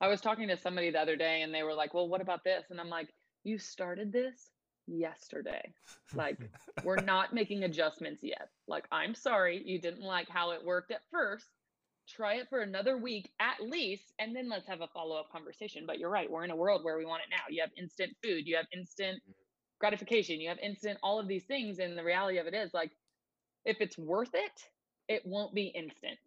I 0.00 0.08
was 0.08 0.20
talking 0.20 0.48
to 0.48 0.56
somebody 0.56 0.90
the 0.90 1.00
other 1.00 1.16
day, 1.16 1.42
and 1.42 1.52
they 1.54 1.62
were 1.62 1.74
like, 1.74 1.94
"Well, 1.94 2.08
what 2.08 2.20
about 2.20 2.44
this?" 2.44 2.64
And 2.70 2.80
I'm 2.80 2.88
like, 2.88 3.08
"You 3.44 3.58
started 3.58 4.12
this 4.12 4.50
yesterday. 4.88 5.72
Like, 6.14 6.38
we're 6.84 6.96
not 6.96 7.34
making 7.34 7.64
adjustments 7.64 8.22
yet. 8.22 8.48
Like, 8.66 8.86
I'm 8.90 9.14
sorry 9.14 9.62
you 9.64 9.80
didn't 9.80 10.02
like 10.02 10.28
how 10.28 10.52
it 10.52 10.64
worked 10.64 10.90
at 10.90 11.02
first, 11.10 11.46
try 12.08 12.34
it 12.34 12.48
for 12.48 12.60
another 12.60 12.96
week 12.96 13.30
at 13.38 13.60
least 13.60 14.12
and 14.18 14.34
then 14.34 14.48
let's 14.48 14.66
have 14.66 14.80
a 14.80 14.88
follow-up 14.88 15.30
conversation. 15.30 15.84
But 15.86 15.98
you're 15.98 16.10
right 16.10 16.30
we're 16.30 16.44
in 16.44 16.50
a 16.50 16.56
world 16.56 16.82
where 16.82 16.96
we 16.96 17.04
want 17.04 17.22
it 17.22 17.30
now. 17.30 17.42
You 17.50 17.60
have 17.60 17.70
instant 17.76 18.16
food 18.22 18.46
you 18.46 18.56
have 18.56 18.66
instant 18.72 19.20
gratification 19.80 20.40
you 20.40 20.48
have 20.48 20.58
instant 20.58 20.98
all 21.02 21.20
of 21.20 21.28
these 21.28 21.44
things 21.44 21.78
and 21.78 21.96
the 21.96 22.02
reality 22.02 22.38
of 22.38 22.46
it 22.46 22.54
is 22.54 22.74
like 22.74 22.90
if 23.64 23.76
it's 23.80 23.98
worth 23.98 24.34
it 24.34 24.62
it 25.08 25.22
won't 25.24 25.54
be 25.54 25.66
instant. 25.66 26.18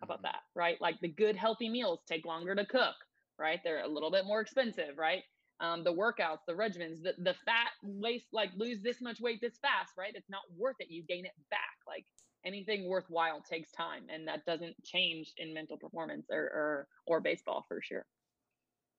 How 0.00 0.06
about 0.06 0.18
mm-hmm. 0.18 0.24
that 0.24 0.42
right? 0.54 0.80
Like 0.80 1.00
the 1.00 1.08
good 1.08 1.36
healthy 1.36 1.68
meals 1.68 2.00
take 2.06 2.24
longer 2.26 2.54
to 2.54 2.66
cook 2.66 2.96
right? 3.38 3.60
They're 3.64 3.82
a 3.82 3.88
little 3.88 4.10
bit 4.10 4.26
more 4.26 4.40
expensive 4.40 4.98
right 4.98 5.22
um, 5.60 5.84
the 5.84 5.92
workouts 5.92 6.44
the 6.46 6.52
regimens 6.52 7.02
the, 7.02 7.14
the 7.18 7.34
fat 7.44 7.70
waste 7.82 8.26
like 8.32 8.50
lose 8.56 8.80
this 8.82 9.00
much 9.00 9.20
weight 9.20 9.40
this 9.40 9.58
fast 9.58 9.92
right? 9.98 10.12
It's 10.14 10.30
not 10.30 10.42
worth 10.56 10.76
it. 10.80 10.90
You 10.90 11.02
gain 11.02 11.24
it 11.24 11.32
back. 11.50 11.78
Like 11.86 12.04
anything 12.44 12.88
worthwhile 12.88 13.40
takes 13.40 13.70
time 13.72 14.04
and 14.12 14.26
that 14.28 14.44
doesn't 14.44 14.74
change 14.84 15.32
in 15.38 15.54
mental 15.54 15.76
performance 15.76 16.26
or 16.30 16.42
or, 16.42 16.88
or 17.06 17.20
baseball 17.20 17.64
for 17.68 17.80
sure. 17.82 18.06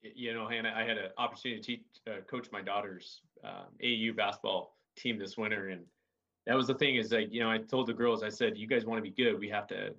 You 0.03 0.33
know 0.33 0.47
hannah 0.47 0.73
i 0.75 0.83
had 0.83 0.97
an 0.97 1.09
opportunity 1.17 1.59
to 1.61 1.65
teach, 1.65 1.81
uh, 2.07 2.21
coach 2.29 2.47
my 2.51 2.61
daughter's 2.61 3.21
um, 3.43 3.65
au 3.83 4.13
basketball 4.15 4.77
team 4.95 5.17
this 5.17 5.35
winter 5.35 5.69
and 5.69 5.81
that 6.45 6.55
was 6.55 6.67
the 6.67 6.75
thing 6.75 6.95
is 6.97 7.11
like 7.11 7.33
you 7.33 7.39
know 7.39 7.49
i 7.49 7.57
told 7.57 7.87
the 7.87 7.93
girls 7.93 8.21
i 8.21 8.29
said 8.29 8.55
you 8.55 8.67
guys 8.67 8.85
want 8.85 9.03
to 9.03 9.09
be 9.09 9.09
good. 9.09 9.39
We 9.39 9.49
have 9.49 9.65
to 9.67 9.95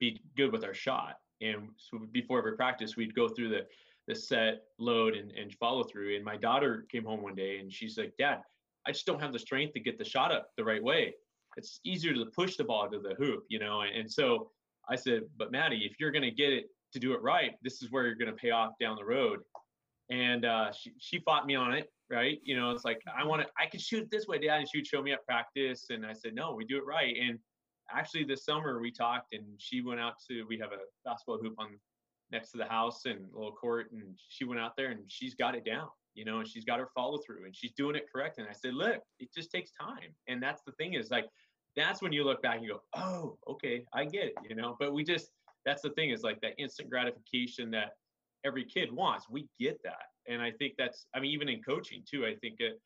be 0.00 0.20
good 0.36 0.50
with 0.50 0.64
our 0.64 0.74
shot. 0.74 1.18
And 1.42 1.68
so 1.76 2.00
before 2.10 2.38
every 2.38 2.56
practice 2.56 2.96
we'd 2.96 3.14
go 3.14 3.28
through 3.28 3.50
the 3.50 3.66
the 4.06 4.14
set 4.14 4.62
load 4.78 5.14
and, 5.14 5.30
and 5.32 5.54
follow 5.54 5.84
through 5.84 6.16
and 6.16 6.24
my 6.24 6.36
daughter 6.36 6.86
came 6.90 7.04
home 7.04 7.22
one 7.22 7.34
day 7.34 7.58
and 7.58 7.72
she's 7.72 7.96
like 7.98 8.12
dad 8.18 8.40
i 8.86 8.90
just 8.90 9.06
don't 9.06 9.20
have 9.20 9.32
the 9.32 9.38
strength 9.38 9.72
to 9.74 9.80
get 9.80 9.98
the 9.98 10.04
shot 10.04 10.32
up 10.32 10.48
the 10.56 10.64
right 10.64 10.82
way 10.82 11.14
it's 11.56 11.80
easier 11.84 12.14
to 12.14 12.26
push 12.26 12.56
the 12.56 12.64
ball 12.64 12.88
to 12.90 12.98
the 12.98 13.14
hoop, 13.14 13.44
you 13.48 13.58
know. 13.58 13.82
And, 13.82 13.96
and 13.96 14.10
so 14.10 14.50
I 14.88 14.96
said, 14.96 15.22
but 15.36 15.52
Maddie, 15.52 15.86
if 15.90 15.98
you're 15.98 16.10
going 16.10 16.22
to 16.22 16.30
get 16.30 16.52
it 16.52 16.66
to 16.92 16.98
do 16.98 17.12
it 17.12 17.22
right, 17.22 17.52
this 17.62 17.82
is 17.82 17.90
where 17.90 18.06
you're 18.06 18.16
going 18.16 18.30
to 18.30 18.36
pay 18.36 18.50
off 18.50 18.72
down 18.80 18.96
the 18.96 19.04
road. 19.04 19.40
And 20.10 20.44
uh, 20.44 20.72
she 20.72 20.92
she 20.98 21.20
fought 21.20 21.46
me 21.46 21.54
on 21.54 21.72
it, 21.72 21.88
right? 22.10 22.38
You 22.42 22.56
know, 22.56 22.72
it's 22.72 22.84
like 22.84 23.00
I 23.16 23.24
want 23.24 23.42
to, 23.42 23.48
I 23.56 23.66
could 23.66 23.80
shoot 23.80 24.08
this 24.10 24.26
way, 24.26 24.38
Dad, 24.38 24.58
and 24.60 24.68
she 24.68 24.78
would 24.78 24.86
show 24.86 25.00
me 25.00 25.12
at 25.12 25.24
practice, 25.24 25.86
and 25.90 26.04
I 26.04 26.14
said, 26.14 26.34
no, 26.34 26.52
we 26.52 26.64
do 26.64 26.78
it 26.78 26.84
right. 26.84 27.14
And 27.16 27.38
actually, 27.94 28.24
this 28.24 28.44
summer 28.44 28.80
we 28.80 28.90
talked, 28.90 29.34
and 29.34 29.44
she 29.58 29.82
went 29.82 30.00
out 30.00 30.14
to 30.28 30.44
we 30.48 30.58
have 30.58 30.72
a 30.72 30.82
basketball 31.04 31.38
hoop 31.40 31.54
on 31.58 31.78
next 32.32 32.50
to 32.52 32.58
the 32.58 32.64
house 32.64 33.06
and 33.06 33.26
little 33.32 33.52
court, 33.52 33.90
and 33.92 34.02
she 34.28 34.44
went 34.44 34.60
out 34.60 34.76
there 34.76 34.90
and 34.90 35.00
she's 35.08 35.34
got 35.34 35.54
it 35.54 35.64
down 35.64 35.88
you 36.14 36.24
know, 36.24 36.38
and 36.38 36.48
she's 36.48 36.64
got 36.64 36.78
her 36.78 36.88
follow 36.94 37.18
through 37.24 37.44
and 37.44 37.54
she's 37.54 37.72
doing 37.72 37.96
it 37.96 38.06
correct. 38.12 38.38
And 38.38 38.46
I 38.48 38.52
said, 38.52 38.74
look, 38.74 39.00
it 39.18 39.28
just 39.34 39.50
takes 39.50 39.70
time. 39.80 40.14
And 40.28 40.42
that's 40.42 40.62
the 40.62 40.72
thing 40.72 40.94
is 40.94 41.10
like, 41.10 41.26
that's 41.76 42.02
when 42.02 42.12
you 42.12 42.24
look 42.24 42.42
back 42.42 42.56
and 42.56 42.64
you 42.64 42.72
go, 42.72 42.82
oh, 42.94 43.38
okay, 43.48 43.84
I 43.94 44.04
get 44.04 44.24
it, 44.24 44.34
you 44.48 44.56
know. 44.56 44.76
But 44.78 44.92
we 44.92 45.04
just, 45.04 45.30
that's 45.64 45.82
the 45.82 45.90
thing 45.90 46.10
is 46.10 46.22
like 46.22 46.40
that 46.40 46.54
instant 46.58 46.90
gratification 46.90 47.70
that 47.72 47.92
every 48.44 48.64
kid 48.64 48.92
wants. 48.92 49.26
We 49.30 49.46
get 49.58 49.80
that. 49.84 50.02
And 50.28 50.42
I 50.42 50.50
think 50.50 50.74
that's, 50.76 51.06
I 51.14 51.20
mean, 51.20 51.30
even 51.30 51.48
in 51.48 51.62
coaching 51.62 52.02
too, 52.10 52.26
I 52.26 52.34
think 52.40 52.58
that 52.58 52.78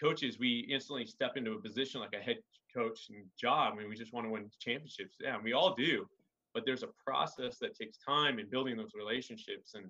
coaches, 0.00 0.38
we 0.38 0.66
instantly 0.70 1.06
step 1.06 1.36
into 1.36 1.52
a 1.52 1.60
position 1.60 2.00
like 2.00 2.14
a 2.18 2.22
head 2.22 2.38
coach 2.74 3.06
and 3.10 3.24
job. 3.40 3.74
I 3.74 3.80
mean, 3.80 3.88
we 3.88 3.96
just 3.96 4.12
want 4.12 4.26
to 4.26 4.30
win 4.30 4.50
championships. 4.60 5.16
Yeah, 5.20 5.36
we 5.42 5.52
all 5.52 5.74
do. 5.74 6.06
But 6.54 6.64
there's 6.66 6.82
a 6.82 6.88
process 7.04 7.58
that 7.58 7.74
takes 7.74 7.96
time 7.98 8.38
in 8.38 8.48
building 8.50 8.76
those 8.76 8.92
relationships 8.94 9.74
and 9.74 9.86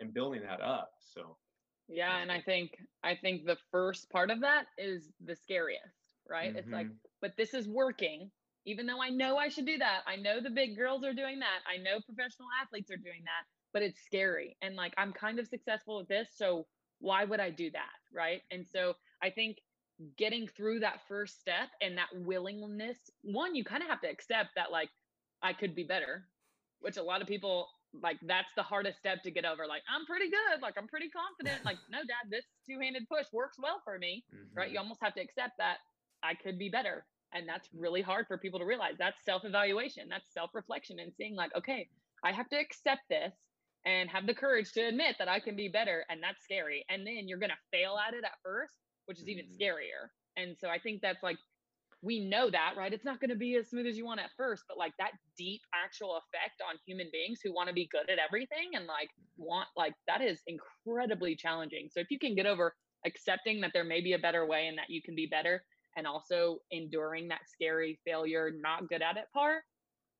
and 0.00 0.14
building 0.14 0.42
that 0.42 0.60
up. 0.60 0.90
So 0.98 1.36
yeah, 1.88 2.18
and 2.18 2.30
I 2.30 2.40
think 2.40 2.70
I 3.02 3.16
think 3.16 3.44
the 3.44 3.56
first 3.70 4.10
part 4.10 4.30
of 4.30 4.40
that 4.40 4.66
is 4.78 5.10
the 5.24 5.36
scariest, 5.36 5.84
right? 6.28 6.50
Mm-hmm. 6.50 6.58
It's 6.58 6.70
like, 6.70 6.86
mm-hmm. 6.86 7.08
but 7.20 7.32
this 7.36 7.54
is 7.54 7.68
working. 7.68 8.30
Even 8.66 8.86
though 8.86 9.00
I 9.02 9.08
know 9.08 9.38
I 9.38 9.48
should 9.48 9.66
do 9.66 9.78
that, 9.78 10.00
I 10.06 10.16
know 10.16 10.40
the 10.40 10.50
big 10.50 10.76
girls 10.76 11.02
are 11.02 11.14
doing 11.14 11.38
that. 11.38 11.60
I 11.66 11.78
know 11.78 11.98
professional 12.04 12.48
athletes 12.62 12.90
are 12.90 12.96
doing 12.96 13.22
that, 13.24 13.46
but 13.72 13.82
it's 13.82 14.04
scary. 14.04 14.56
And 14.60 14.76
like 14.76 14.92
I'm 14.98 15.12
kind 15.12 15.38
of 15.38 15.48
successful 15.48 15.98
with 15.98 16.08
this, 16.08 16.28
so 16.36 16.66
why 17.00 17.24
would 17.24 17.40
I 17.40 17.50
do 17.50 17.70
that, 17.70 17.96
right? 18.14 18.42
And 18.50 18.66
so 18.66 18.94
I 19.22 19.30
think 19.30 19.56
getting 20.16 20.46
through 20.46 20.80
that 20.80 21.00
first 21.08 21.40
step 21.40 21.68
and 21.80 21.96
that 21.98 22.08
willingness, 22.14 22.98
one, 23.22 23.54
you 23.54 23.64
kind 23.64 23.82
of 23.82 23.88
have 23.88 24.00
to 24.02 24.10
accept 24.10 24.50
that 24.56 24.70
like 24.70 24.90
I 25.42 25.52
could 25.52 25.74
be 25.74 25.84
better, 25.84 26.26
which 26.80 26.96
a 26.96 27.02
lot 27.02 27.22
of 27.22 27.28
people 27.28 27.68
like 28.02 28.18
that's 28.22 28.52
the 28.54 28.62
hardest 28.62 28.98
step 28.98 29.20
to 29.20 29.32
get 29.32 29.44
over 29.44 29.66
like 29.66 29.82
i'm 29.92 30.06
pretty 30.06 30.30
good 30.30 30.62
like 30.62 30.74
i'm 30.78 30.86
pretty 30.86 31.08
confident 31.10 31.64
like 31.64 31.76
no 31.90 31.98
dad 31.98 32.30
this 32.30 32.44
two-handed 32.64 33.02
push 33.08 33.26
works 33.32 33.56
well 33.58 33.82
for 33.82 33.98
me 33.98 34.22
mm-hmm. 34.32 34.56
right 34.56 34.70
you 34.70 34.76
mm-hmm. 34.76 34.84
almost 34.84 35.00
have 35.02 35.12
to 35.12 35.20
accept 35.20 35.58
that 35.58 35.78
i 36.22 36.32
could 36.32 36.56
be 36.56 36.68
better 36.68 37.04
and 37.34 37.48
that's 37.48 37.68
really 37.76 38.00
hard 38.00 38.26
for 38.28 38.38
people 38.38 38.60
to 38.60 38.64
realize 38.64 38.94
that's 38.96 39.24
self-evaluation 39.24 40.06
that's 40.08 40.32
self-reflection 40.32 41.00
and 41.00 41.12
seeing 41.16 41.34
like 41.34 41.50
okay 41.56 41.88
i 42.22 42.30
have 42.30 42.48
to 42.48 42.54
accept 42.54 43.02
this 43.08 43.34
and 43.84 44.10
have 44.10 44.26
the 44.26 44.34
courage 44.34 44.72
to 44.72 44.80
admit 44.80 45.16
that 45.18 45.28
I 45.28 45.40
can 45.40 45.56
be 45.56 45.68
better. 45.68 46.04
And 46.08 46.22
that's 46.22 46.42
scary. 46.42 46.84
And 46.88 47.06
then 47.06 47.26
you're 47.28 47.38
going 47.38 47.50
to 47.50 47.68
fail 47.70 47.96
at 47.96 48.14
it 48.14 48.24
at 48.24 48.38
first, 48.42 48.74
which 49.06 49.18
is 49.18 49.28
even 49.28 49.46
Mhm. 49.46 49.56
scarier. 49.56 50.10
And 50.36 50.58
so 50.58 50.68
I 50.68 50.78
think 50.78 51.00
that's 51.00 51.22
like, 51.22 51.38
we 52.02 52.20
know 52.20 52.50
that, 52.50 52.74
right? 52.76 52.92
It's 52.92 53.04
not 53.04 53.20
going 53.20 53.30
to 53.30 53.36
be 53.36 53.56
as 53.56 53.68
smooth 53.68 53.86
as 53.86 53.96
you 53.96 54.06
want 54.06 54.20
at 54.20 54.30
first, 54.36 54.64
but 54.68 54.78
like 54.78 54.92
that 54.98 55.12
deep 55.36 55.60
actual 55.74 56.16
effect 56.16 56.62
on 56.66 56.76
human 56.86 57.08
beings 57.12 57.40
who 57.44 57.52
want 57.52 57.68
to 57.68 57.74
be 57.74 57.88
good 57.92 58.08
at 58.10 58.18
everything 58.18 58.70
and 58.74 58.86
like 58.86 59.10
want, 59.36 59.68
like 59.76 59.94
that 60.06 60.22
is 60.22 60.40
incredibly 60.46 61.36
challenging. 61.36 61.88
So 61.90 62.00
if 62.00 62.10
you 62.10 62.18
can 62.18 62.34
get 62.34 62.46
over 62.46 62.74
accepting 63.06 63.60
that 63.60 63.72
there 63.74 63.84
may 63.84 64.00
be 64.00 64.14
a 64.14 64.18
better 64.18 64.46
way 64.46 64.66
and 64.66 64.78
that 64.78 64.88
you 64.88 65.02
can 65.02 65.14
be 65.14 65.26
better, 65.26 65.62
and 65.96 66.06
also 66.06 66.58
enduring 66.70 67.28
that 67.28 67.40
scary 67.52 67.98
failure, 68.06 68.50
not 68.62 68.88
good 68.88 69.02
at 69.02 69.16
it 69.16 69.24
part, 69.34 69.62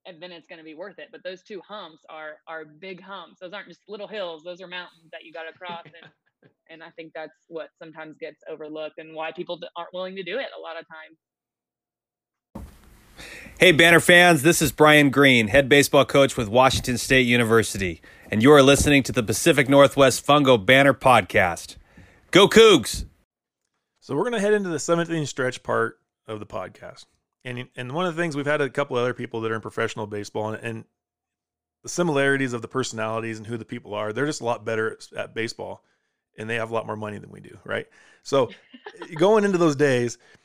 and 0.07 0.21
then 0.21 0.33
it's 0.33 0.47
going 0.47 0.59
to 0.59 0.65
be 0.65 0.75
worth 0.75 0.99
it. 0.99 1.09
But 1.13 1.23
those 1.23 1.43
two 1.43 1.61
humps 1.67 2.03
are 2.09 2.39
are 2.49 2.65
big 2.65 3.01
humps. 3.01 3.39
Those 3.41 3.53
aren't 3.53 3.69
just 3.69 3.81
little 3.89 4.09
hills; 4.09 4.43
those 4.45 4.61
are 4.61 4.67
mountains 4.67 5.11
that 5.13 5.25
you 5.25 5.33
got 5.33 5.45
to 5.45 5.57
cross. 5.57 5.85
And 5.85 6.51
and 6.71 6.83
I 6.83 6.91
think 6.91 7.13
that's 7.15 7.47
what 7.49 7.69
sometimes 7.79 8.17
gets 8.19 8.43
overlooked 8.49 8.99
and 8.99 9.15
why 9.15 9.33
people 9.33 9.59
aren't 9.77 9.93
willing 9.93 10.17
to 10.17 10.23
do 10.23 10.39
it 10.39 10.49
a 10.57 10.61
lot 10.61 10.79
of 10.79 10.87
times. 10.89 11.19
Hey, 13.61 13.73
Banter 13.73 14.01
fans, 14.01 14.43
this 14.43 14.63
is 14.63 14.73
Brian 14.73 15.11
Green, 15.11 15.49
head 15.49 15.69
baseball 15.69 16.07
coach 16.07 16.35
with 16.35 16.49
Washington 16.49 16.97
State 16.97 17.27
University, 17.27 18.01
and 18.31 18.43
you 18.43 18.51
are 18.53 18.63
listening 18.63 19.03
to 19.03 19.13
the 19.13 19.23
Pacific 19.23 19.69
Northwest 19.69 20.27
Fungo 20.27 20.57
Banter 20.57 20.95
Podcast. 20.95 21.77
Go 22.31 22.49
Cougs! 22.49 23.05
So 24.01 24.17
we're 24.17 24.23
going 24.23 24.33
to 24.33 24.41
head 24.41 24.55
into 24.55 24.71
the 24.71 24.79
seventh 24.79 25.11
stretch 25.29 25.63
part 25.63 26.01
of 26.27 26.41
the 26.41 26.47
podcast. 26.47 27.05
And 27.45 27.69
and 27.77 27.93
one 27.93 28.07
of 28.07 28.17
the 28.17 28.23
things 28.23 28.35
we've 28.35 28.47
had 28.47 28.63
a 28.63 28.71
couple 28.71 28.97
other 28.97 29.13
people 29.13 29.43
that 29.43 29.53
are 29.53 29.57
in 29.57 29.61
professional 29.61 30.07
baseball 30.07 30.55
and, 30.55 30.65
and 30.65 30.85
the 31.83 31.91
similarities 31.91 32.55
of 32.55 32.63
the 32.63 32.69
personalities 32.69 33.37
and 33.37 33.47
who 33.47 33.59
the 33.59 33.67
people 33.67 33.93
are, 33.93 34.15
they're 34.15 34.25
just 34.25 34.41
a 34.41 34.47
lot 34.47 34.65
better 34.65 34.93
at, 34.93 35.19
at 35.19 35.35
baseball 35.35 35.85
and 36.39 36.49
they 36.49 36.55
have 36.55 36.71
a 36.71 36.75
lot 36.75 36.87
more 36.87 36.97
money 36.97 37.19
than 37.19 37.31
we 37.31 37.41
do, 37.41 37.59
right? 37.65 37.87
So 38.23 38.49
going 39.17 39.45
into 39.45 39.59
those 39.59 39.77
days, 39.77 40.17
and 40.17 40.40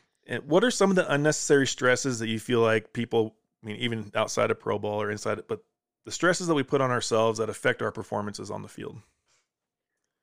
what 0.46 0.64
are 0.64 0.72
some 0.72 0.90
of 0.90 0.96
the 0.96 1.12
unnecessary 1.12 1.68
stresses 1.68 2.20
that 2.20 2.28
you 2.28 2.40
feel 2.40 2.62
like 2.62 2.94
people, 2.94 3.36
I 3.64 3.68
mean, 3.68 3.78
even 3.78 4.12
outside 4.16 4.52
of 4.52 4.60
pro 4.60 4.80
ball 4.80 5.02
or 5.02 5.12
inside 5.12 5.40
it, 5.40 5.48
but 5.48 5.64
the 6.06 6.12
stresses 6.12 6.48
that 6.48 6.54
we 6.56 6.64
put 6.64 6.82
on 6.82 6.92
ourselves 6.92 7.40
that 7.40 7.50
affect 7.50 7.82
our 7.82 7.92
performances 7.92 8.52
on 8.52 8.62
the 8.62 8.68
field? 8.68 9.02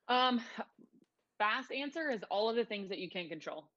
Um, 0.07 0.41
fast 1.37 1.71
answer 1.71 2.09
is 2.09 2.21
all 2.29 2.49
of 2.49 2.55
the 2.55 2.65
things 2.65 2.89
that 2.89 2.99
you 2.99 3.09
can't 3.09 3.29
control, 3.29 3.69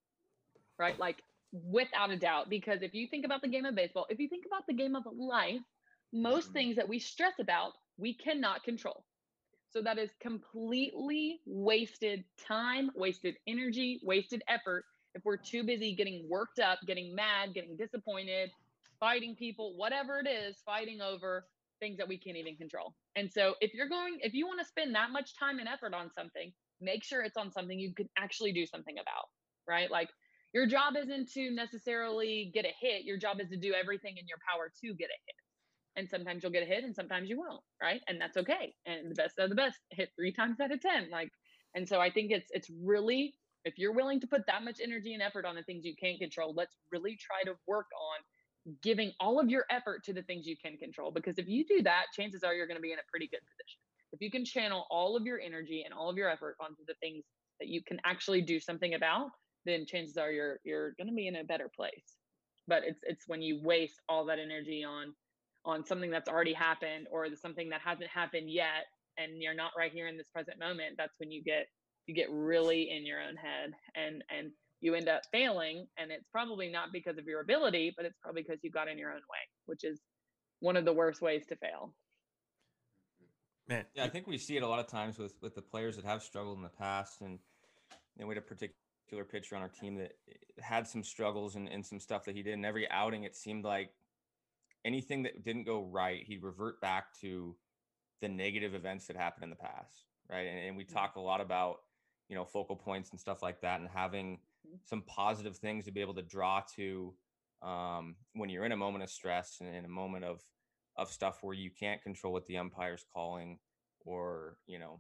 right? 0.79 0.99
Like 0.99 1.23
without 1.53 2.11
a 2.11 2.17
doubt, 2.17 2.51
because 2.51 2.83
if 2.83 2.95
you 2.95 3.07
think 3.07 3.25
about 3.25 3.43
the 3.43 3.49
game 3.49 3.65
of 3.65 3.75
baseball, 3.75 4.07
if 4.11 4.19
you 4.19 4.29
think 4.29 4.45
about 4.47 4.67
the 4.67 4.75
game 4.75 4.97
of 4.97 5.05
life, 5.17 5.61
most 6.13 6.51
Mhm. 6.51 6.53
things 6.53 6.77
that 6.77 6.89
we 6.89 6.99
stress 6.99 7.35
about, 7.39 7.73
we 7.97 8.15
cannot 8.15 8.65
control. 8.65 9.05
So 9.71 9.83
that 9.83 9.99
is 9.99 10.11
completely 10.21 11.41
wasted 11.45 12.25
time, 12.39 12.91
wasted 12.95 13.37
energy, 13.47 14.01
wasted 14.03 14.43
effort 14.49 14.85
if 15.17 15.25
we're 15.25 15.39
too 15.39 15.65
busy 15.65 15.95
getting 15.95 16.27
worked 16.29 16.61
up, 16.61 16.79
getting 16.87 17.15
mad, 17.15 17.55
getting 17.55 17.75
disappointed, 17.77 18.51
fighting 19.01 19.35
people, 19.35 19.75
whatever 19.77 20.19
it 20.19 20.29
is, 20.29 20.57
fighting 20.65 21.01
over 21.01 21.47
things 21.81 21.97
that 21.97 22.07
we 22.07 22.19
can't 22.19 22.37
even 22.37 22.55
control. 22.57 22.95
And 23.17 23.33
so 23.33 23.55
if 23.61 23.73
you're 23.73 23.89
going, 23.89 24.19
if 24.21 24.35
you 24.35 24.47
want 24.47 24.61
to 24.61 24.67
spend 24.67 24.95
that 24.95 25.11
much 25.11 25.37
time 25.39 25.59
and 25.59 25.69
effort 25.69 25.95
on 25.95 26.11
something, 26.13 26.53
make 26.81 27.03
sure 27.03 27.23
it's 27.23 27.37
on 27.37 27.51
something 27.51 27.79
you 27.79 27.95
can 27.95 28.09
actually 28.19 28.53
do 28.53 28.67
something 28.67 28.97
about, 29.01 29.25
right? 29.67 29.91
Like 29.91 30.11
your 30.53 30.67
job 30.67 30.95
isn't 30.99 31.33
to 31.33 31.51
necessarily 31.51 32.51
get 32.53 32.67
a 32.67 32.73
hit. 32.79 33.05
Your 33.05 33.17
job 33.17 33.41
is 33.41 33.49
to 33.49 33.57
do 33.57 33.73
everything 33.73 34.17
in 34.19 34.27
your 34.29 34.39
power 34.49 34.71
to 34.83 34.95
get 34.95 35.09
a 35.09 35.19
hit. 35.27 35.37
And 35.97 36.11
sometimes 36.11 36.43
you'll 36.43 36.53
get 36.53 36.63
a 36.63 36.67
hit 36.67 36.85
and 36.85 36.95
sometimes 36.95 37.31
you 37.31 37.39
won't, 37.39 37.63
right? 37.83 38.03
And 38.07 38.21
that's 38.21 38.37
okay. 38.37 38.75
And 38.85 39.11
the 39.11 39.15
best 39.15 39.39
of 39.39 39.49
the 39.49 39.57
best 39.57 39.79
hit 39.91 40.11
three 40.15 40.33
times 40.33 40.61
out 40.61 40.73
of 40.73 40.81
10. 40.81 41.09
Like, 41.11 41.31
and 41.75 41.89
so 41.89 42.01
I 42.01 42.11
think 42.11 42.31
it's 42.31 42.49
it's 42.51 42.71
really 42.83 43.35
if 43.67 43.79
you're 43.79 43.93
willing 43.93 44.21
to 44.21 44.29
put 44.29 44.47
that 44.47 44.63
much 44.63 44.79
energy 44.83 45.13
and 45.13 45.23
effort 45.23 45.45
on 45.45 45.57
the 45.57 45.63
things 45.63 45.85
you 45.85 45.97
can't 45.97 46.21
control, 46.21 46.55
let's 46.57 46.77
really 46.93 47.19
try 47.21 47.43
to 47.43 47.59
work 47.67 47.87
on 48.01 48.77
giving 48.83 49.13
all 49.21 49.41
of 49.41 49.51
your 49.51 49.65
effort 49.71 50.05
to 50.05 50.13
the 50.13 50.23
things 50.23 50.47
you 50.47 50.57
can 50.57 50.77
control. 50.77 51.11
Because 51.11 51.37
if 51.37 51.49
you 51.49 51.65
do 51.67 51.83
that, 51.83 52.05
chances 52.15 52.45
are 52.45 52.55
you're 52.55 52.69
going 52.69 52.79
to 52.79 52.83
be 52.83 52.93
in 52.93 52.99
a 53.01 53.11
pretty 53.11 53.27
good 53.27 53.41
position. 53.41 53.81
If 54.13 54.21
you 54.21 54.31
can 54.31 54.45
channel 54.45 54.87
all 54.89 55.17
of 55.17 55.27
your 55.27 55.41
energy 55.41 55.83
and 55.85 55.93
all 55.93 56.09
of 56.09 56.17
your 56.17 56.31
effort 56.31 56.57
onto 56.61 56.85
the 56.87 56.95
things 57.03 57.25
that 57.59 57.69
you 57.69 57.83
can 57.83 58.01
actually 58.05 58.41
do 58.41 58.61
something 58.61 58.95
about, 58.95 59.31
then 59.65 59.85
chances 59.85 60.17
are 60.17 60.31
you're 60.31 60.61
you're 60.65 60.93
going 60.93 61.09
to 61.09 61.15
be 61.15 61.27
in 61.27 61.37
a 61.37 61.45
better 61.45 61.69
place. 61.75 62.15
But 62.69 62.85
it's 62.87 63.01
it's 63.03 63.25
when 63.27 63.43
you 63.43 63.61
waste 63.63 64.01
all 64.09 64.25
that 64.27 64.39
energy 64.39 64.85
on 64.85 65.13
on 65.65 65.85
something 65.85 66.11
that's 66.11 66.29
already 66.29 66.53
happened 66.53 67.09
or 67.11 67.27
something 67.35 67.69
that 67.71 67.81
hasn't 67.85 68.09
happened 68.09 68.49
yet 68.49 68.87
and 69.19 69.43
you're 69.43 69.55
not 69.55 69.73
right 69.77 69.93
here 69.93 70.07
in 70.07 70.17
this 70.17 70.29
present 70.29 70.59
moment 70.61 70.95
that's 70.97 71.19
when 71.19 71.33
you 71.33 71.43
get 71.43 71.67
you 72.07 72.15
get 72.15 72.31
really 72.31 72.91
in 72.91 73.05
your 73.05 73.21
own 73.21 73.37
head 73.37 73.73
and 73.95 74.23
and 74.37 74.51
you 74.81 74.95
end 74.95 75.09
up 75.09 75.23
failing 75.33 75.87
and 75.99 76.11
it's 76.11 76.27
probably 76.31 76.69
not 76.69 76.93
because 76.93 77.19
of 77.19 77.27
your 77.27 77.41
ability 77.41 77.93
but 77.97 78.05
it's 78.05 78.17
probably 78.23 78.43
because 78.43 78.59
you 78.63 78.71
got 78.71 78.89
in 78.89 78.99
your 78.99 79.11
own 79.11 79.17
way 79.17 79.39
which 79.67 79.85
is 79.85 80.01
one 80.61 80.77
of 80.77 80.85
the 80.85 80.93
worst 80.93 81.21
ways 81.21 81.45
to 81.49 81.57
fail 81.57 81.93
Man, 83.69 83.85
Yeah, 83.95 84.05
I 84.05 84.09
think 84.09 84.27
we 84.27 84.39
see 84.39 84.57
it 84.57 84.63
a 84.63 84.69
lot 84.69 84.79
of 84.79 84.87
times 84.87 85.19
with 85.19 85.35
with 85.43 85.55
the 85.55 85.63
players 85.63 85.97
that 85.97 86.05
have 86.05 86.23
struggled 86.23 86.57
in 86.57 86.63
the 86.63 86.69
past, 86.69 87.21
and 87.21 87.39
you 87.91 88.23
know, 88.23 88.27
we 88.29 88.35
had 88.35 88.43
a 88.43 88.47
particular 88.47 89.25
pitcher 89.29 89.57
on 89.57 89.63
our 89.63 89.69
team 89.69 89.97
that 89.97 90.13
eh, 90.29 90.35
had 90.61 90.87
some 90.87 91.03
struggles 91.03 91.57
and, 91.57 91.69
and 91.69 91.85
some 91.85 91.99
stuff 91.99 92.25
that 92.25 92.37
he 92.37 92.43
did. 92.43 92.55
And 92.55 92.65
every 92.65 92.89
outing, 92.91 93.25
it 93.25 93.35
seemed 93.35 93.65
like 93.65 93.91
anything 94.85 95.25
that 95.25 95.45
didn't 95.45 95.65
go 95.65 95.83
right, 95.83 96.23
he'd 96.25 96.43
revert 96.43 96.81
back 96.81 97.07
to 97.21 97.57
the 98.21 98.29
negative 98.29 98.75
events 98.75 99.07
that 99.09 99.17
happened 99.17 99.45
in 99.45 99.51
the 99.51 99.57
past, 99.57 100.05
right? 100.31 100.47
And, 100.47 100.59
and 100.69 100.77
we 100.77 100.85
talk 100.85 101.17
a 101.17 101.21
lot 101.21 101.41
about 101.41 101.79
you 102.29 102.37
know 102.37 102.45
focal 102.45 102.77
points 102.77 103.11
and 103.11 103.21
stuff 103.21 103.43
like 103.43 103.61
that, 103.61 103.81
and 103.81 103.89
having 103.89 104.39
some 104.85 105.03
positive 105.03 105.57
things 105.57 105.85
to 105.85 105.93
be 105.93 106.01
able 106.01 106.15
to 106.15 106.23
draw 106.23 106.63
to 106.77 107.15
um, 107.63 108.17
when 108.35 108.51
you're 108.51 108.65
in 108.65 108.73
a 108.73 108.77
moment 108.77 109.05
of 109.05 109.11
stress 109.11 109.59
and 109.61 109.75
in 109.75 109.85
a 109.85 109.89
moment 109.89 110.25
of 110.25 110.41
of 110.97 111.11
stuff 111.11 111.39
where 111.43 111.55
you 111.55 111.71
can't 111.71 112.03
control 112.03 112.33
what 112.33 112.47
the 112.47 112.57
umpire's 112.57 113.05
calling 113.13 113.59
or 114.05 114.57
you 114.67 114.79
know 114.79 114.99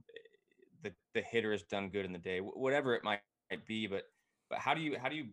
the 0.83 0.93
the 1.15 1.23
hitter 1.23 1.53
has 1.53 1.63
done 1.63 1.89
good 1.89 2.05
in 2.05 2.13
the 2.13 2.19
day 2.19 2.39
whatever 2.39 2.95
it 2.95 3.03
might, 3.03 3.21
might 3.51 3.67
be 3.67 3.87
but 3.87 4.03
but 4.51 4.59
how 4.59 4.75
do 4.75 4.81
you 4.81 4.97
how 4.99 5.09
do 5.09 5.17
you 5.17 5.27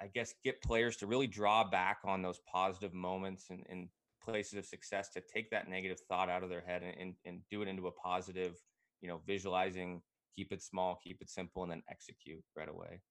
i 0.00 0.06
guess 0.06 0.34
get 0.44 0.62
players 0.62 0.96
to 0.96 1.06
really 1.06 1.26
draw 1.26 1.68
back 1.68 1.98
on 2.04 2.22
those 2.22 2.40
positive 2.50 2.94
moments 2.94 3.46
and, 3.50 3.64
and 3.68 3.88
places 4.22 4.54
of 4.54 4.64
success 4.64 5.10
to 5.10 5.20
take 5.32 5.50
that 5.50 5.68
negative 5.68 5.98
thought 6.08 6.30
out 6.30 6.42
of 6.42 6.48
their 6.48 6.62
head 6.62 6.82
and, 6.82 6.94
and, 6.98 7.14
and 7.26 7.40
do 7.50 7.60
it 7.60 7.68
into 7.68 7.88
a 7.88 7.92
positive 7.92 8.56
you 9.00 9.08
know 9.08 9.20
visualizing 9.26 10.00
keep 10.34 10.52
it 10.52 10.62
small 10.62 10.96
keep 10.96 11.20
it 11.22 11.30
simple 11.30 11.62
and 11.62 11.72
then 11.72 11.82
execute 11.88 12.44
right 12.56 12.68
away 12.68 13.02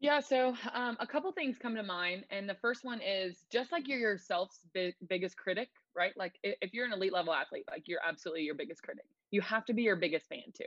Yeah, 0.00 0.20
so 0.20 0.56
um, 0.72 0.96
a 0.98 1.06
couple 1.06 1.30
things 1.32 1.58
come 1.58 1.74
to 1.74 1.82
mind, 1.82 2.24
and 2.30 2.48
the 2.48 2.54
first 2.54 2.84
one 2.84 3.02
is 3.02 3.44
just 3.50 3.70
like 3.70 3.86
you're 3.86 3.98
yourself's 3.98 4.64
big, 4.72 4.94
biggest 5.06 5.36
critic, 5.36 5.68
right? 5.94 6.16
Like 6.16 6.38
if 6.42 6.72
you're 6.72 6.86
an 6.86 6.92
elite 6.94 7.12
level 7.12 7.34
athlete, 7.34 7.66
like 7.70 7.86
you're 7.86 8.00
absolutely 8.02 8.44
your 8.44 8.54
biggest 8.54 8.82
critic. 8.82 9.04
You 9.30 9.42
have 9.42 9.66
to 9.66 9.74
be 9.74 9.82
your 9.82 9.96
biggest 9.96 10.26
fan 10.28 10.52
too. 10.54 10.64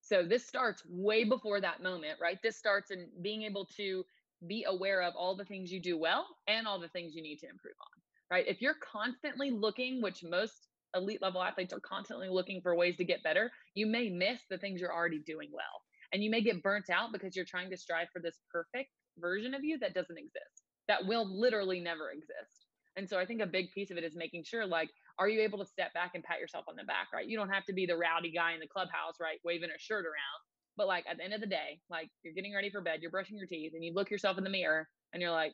So 0.00 0.24
this 0.26 0.46
starts 0.46 0.84
way 0.86 1.24
before 1.24 1.60
that 1.60 1.82
moment, 1.82 2.20
right? 2.20 2.38
This 2.42 2.56
starts 2.56 2.90
in 2.90 3.10
being 3.22 3.42
able 3.42 3.66
to 3.76 4.04
be 4.46 4.64
aware 4.64 5.02
of 5.02 5.14
all 5.16 5.36
the 5.36 5.44
things 5.44 5.72
you 5.72 5.80
do 5.80 5.98
well 5.98 6.26
and 6.46 6.66
all 6.66 6.80
the 6.80 6.88
things 6.88 7.14
you 7.14 7.22
need 7.22 7.38
to 7.40 7.48
improve 7.48 7.76
on, 7.80 8.02
right? 8.30 8.46
If 8.46 8.62
you're 8.62 8.76
constantly 8.76 9.50
looking, 9.50 10.02
which 10.02 10.24
most 10.24 10.68
elite 10.96 11.22
level 11.22 11.42
athletes 11.42 11.72
are 11.72 11.80
constantly 11.80 12.28
looking 12.28 12.60
for 12.62 12.76
ways 12.76 12.96
to 12.96 13.04
get 13.04 13.22
better, 13.22 13.50
you 13.74 13.86
may 13.86 14.08
miss 14.08 14.40
the 14.50 14.58
things 14.58 14.80
you're 14.80 14.94
already 14.94 15.20
doing 15.20 15.48
well. 15.52 15.82
And 16.12 16.22
you 16.22 16.30
may 16.30 16.40
get 16.40 16.62
burnt 16.62 16.90
out 16.90 17.12
because 17.12 17.36
you're 17.36 17.44
trying 17.44 17.70
to 17.70 17.76
strive 17.76 18.08
for 18.12 18.20
this 18.20 18.38
perfect 18.52 18.90
version 19.18 19.54
of 19.54 19.64
you 19.64 19.78
that 19.78 19.94
doesn't 19.94 20.18
exist 20.18 20.66
that 20.88 21.06
will 21.06 21.26
literally 21.26 21.80
never 21.80 22.10
exist. 22.10 22.66
And 22.96 23.08
so 23.08 23.18
i 23.18 23.26
think 23.26 23.42
a 23.42 23.46
big 23.46 23.70
piece 23.72 23.90
of 23.90 23.98
it 23.98 24.04
is 24.04 24.16
making 24.16 24.44
sure 24.44 24.66
like 24.66 24.88
are 25.18 25.28
you 25.28 25.40
able 25.40 25.58
to 25.58 25.66
step 25.66 25.92
back 25.94 26.12
and 26.14 26.24
pat 26.24 26.40
yourself 26.40 26.64
on 26.68 26.76
the 26.76 26.84
back 26.84 27.08
right? 27.12 27.26
You 27.26 27.36
don't 27.36 27.50
have 27.50 27.64
to 27.66 27.72
be 27.72 27.86
the 27.86 27.96
rowdy 27.96 28.32
guy 28.32 28.52
in 28.52 28.60
the 28.60 28.66
clubhouse 28.66 29.16
right 29.20 29.38
waving 29.44 29.70
a 29.70 29.78
shirt 29.78 30.06
around. 30.06 30.40
But 30.76 30.86
like 30.86 31.04
at 31.10 31.18
the 31.18 31.24
end 31.24 31.34
of 31.34 31.40
the 31.40 31.46
day 31.46 31.80
like 31.90 32.08
you're 32.22 32.34
getting 32.34 32.54
ready 32.54 32.70
for 32.70 32.80
bed 32.80 33.00
you're 33.02 33.10
brushing 33.10 33.36
your 33.36 33.46
teeth 33.46 33.72
and 33.74 33.84
you 33.84 33.92
look 33.94 34.10
yourself 34.10 34.38
in 34.38 34.44
the 34.44 34.50
mirror 34.50 34.88
and 35.12 35.20
you're 35.20 35.30
like 35.32 35.52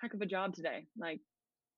heck 0.00 0.12
of 0.14 0.20
a 0.20 0.26
job 0.26 0.54
today. 0.54 0.86
Like 0.98 1.20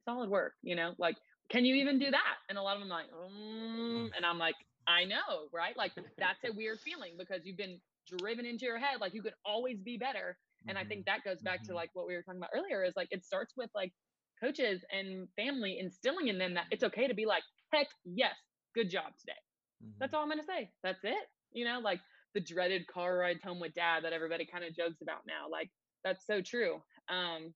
solid 0.05 0.31
work 0.31 0.55
you 0.63 0.75
know? 0.75 0.93
Like 0.99 1.17
can 1.51 1.65
you 1.65 1.77
even 1.77 1.99
do 1.99 2.11
that? 2.11 2.37
And 2.49 2.59
a 2.59 2.63
lot 2.63 2.77
of 2.77 2.83
them 2.83 2.93
are 2.93 2.99
like 3.01 3.11
mm, 3.11 4.09
and 4.17 4.25
i'm 4.27 4.39
like 4.39 4.57
i 4.87 5.05
know 5.05 5.49
right? 5.53 5.77
Like 5.77 5.93
that's 6.19 6.45
a 6.45 6.53
weird 6.53 6.79
feeling 6.85 7.13
because 7.19 7.43
you've 7.45 7.57
been 7.57 7.81
driven 8.09 8.47
into 8.47 8.65
your 8.65 8.79
head 8.79 9.01
like 9.01 9.15
you 9.15 9.23
could 9.23 9.35
always 9.45 9.81
be 9.81 9.97
better. 9.99 10.37
And 10.69 10.79
i 10.79 10.85
think 10.85 11.07
that 11.07 11.25
goes 11.25 11.43
back 11.43 11.65
to 11.65 11.73
Mhm. 11.73 11.75
like 11.75 11.91
what 11.95 12.07
we 12.07 12.15
were 12.15 12.23
talking 12.23 12.41
about 12.41 12.51
earlier 12.55 12.85
is 12.85 12.95
like 12.97 13.09
it 13.11 13.25
starts 13.25 13.55
with 13.57 13.71
like 13.75 13.93
coaches 14.43 14.85
and 14.91 15.29
family 15.37 15.79
instilling 15.79 16.29
in 16.29 16.39
them 16.39 16.55
that 16.55 16.67
it's 16.71 16.85
okay 16.85 17.07
to 17.07 17.15
be 17.15 17.27
like 17.27 17.43
heck 17.73 17.89
yes 18.05 18.37
good 18.75 18.91
job 18.91 19.13
today. 19.19 19.39
That's 20.01 20.15
all 20.15 20.23
i'm 20.23 20.39
to 20.39 20.45
say. 20.45 20.71
That's 20.83 21.05
it 21.05 21.27
you 21.53 21.65
know? 21.65 21.81
Like 21.81 22.01
the 22.35 22.41
dreaded 22.41 22.87
car 22.87 23.17
rides 23.19 23.43
home 23.43 23.61
with 23.61 23.75
dad 23.75 24.05
that 24.05 24.13
everybody 24.13 24.47
kind 24.47 24.65
of 24.65 24.75
jokes 24.75 25.01
about 25.03 25.23
now. 25.27 25.49
Like 25.51 25.71
that's 26.05 26.27
so 26.27 26.41
true. 26.43 26.83
Um 27.09 27.55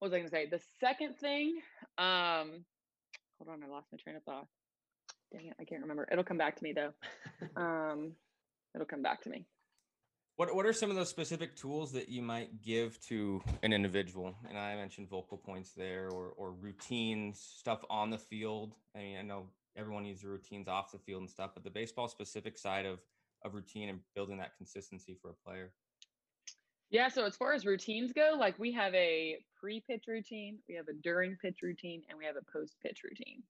what 0.00 0.10
was 0.10 0.12
i 0.12 0.18
going 0.18 0.28
to 0.28 0.30
say 0.30 0.46
the 0.50 0.60
second 0.80 1.16
thing 1.16 1.60
um 1.98 2.64
hold 3.38 3.48
on 3.48 3.62
i 3.62 3.70
lost 3.70 3.86
my 3.92 3.98
train 4.02 4.16
of 4.16 4.22
thought 4.24 4.46
dang 5.32 5.46
it, 5.46 5.54
I 5.60 5.64
can't 5.64 5.82
remember. 5.82 6.06
It'll 6.10 6.24
come 6.24 6.38
back 6.38 6.56
to 6.56 6.64
me 6.64 6.72
though. 6.72 6.92
Um, 7.56 8.12
it'll 8.74 8.86
come 8.86 9.02
back 9.02 9.22
to 9.22 9.30
me. 9.30 9.46
What 10.36 10.54
What 10.54 10.66
are 10.66 10.74
some 10.74 10.90
of 10.90 10.96
those 10.96 11.08
specific 11.08 11.56
tools 11.56 11.90
that 11.92 12.10
you 12.10 12.20
might 12.20 12.60
give 12.62 13.00
to 13.06 13.42
an 13.62 13.72
individual? 13.72 14.34
And 14.46 14.58
I 14.58 14.76
mentioned 14.76 15.08
focal 15.08 15.38
points 15.38 15.72
there, 15.72 16.10
or 16.10 16.32
or 16.36 16.52
routines, 16.52 17.40
stuff 17.40 17.82
on 17.88 18.10
the 18.10 18.18
field. 18.18 18.74
I 18.94 18.98
mean, 18.98 19.16
I 19.18 19.22
know 19.22 19.46
everyone 19.74 20.02
needs 20.02 20.22
routines 20.22 20.68
off 20.68 20.92
the 20.92 20.98
field 20.98 21.22
and 21.22 21.30
stuff, 21.30 21.52
but 21.54 21.64
the 21.64 21.70
baseball 21.70 22.08
specific 22.08 22.58
side 22.58 22.84
of 22.84 23.00
of 23.42 23.54
routine 23.54 23.88
and 23.88 24.00
building 24.14 24.36
that 24.36 24.56
consistency 24.58 25.16
for 25.20 25.30
a 25.30 25.48
player. 25.48 25.72
Yeah, 26.90 27.08
so 27.08 27.24
as 27.24 27.36
far 27.36 27.52
as 27.52 27.64
routines 27.64 28.12
go, 28.12 28.34
like 28.38 28.58
we 28.58 28.72
have 28.72 28.92
a 28.94 29.38
pre-pitch 29.60 30.04
routine, 30.08 30.58
we 30.68 30.74
have 30.74 30.88
a 30.88 30.92
during 30.92 31.36
pitch 31.40 31.58
routine, 31.62 32.02
and 32.08 32.18
we 32.18 32.24
have 32.24 32.34
a 32.36 32.52
post-pitch 32.52 33.02
routine. 33.04 33.42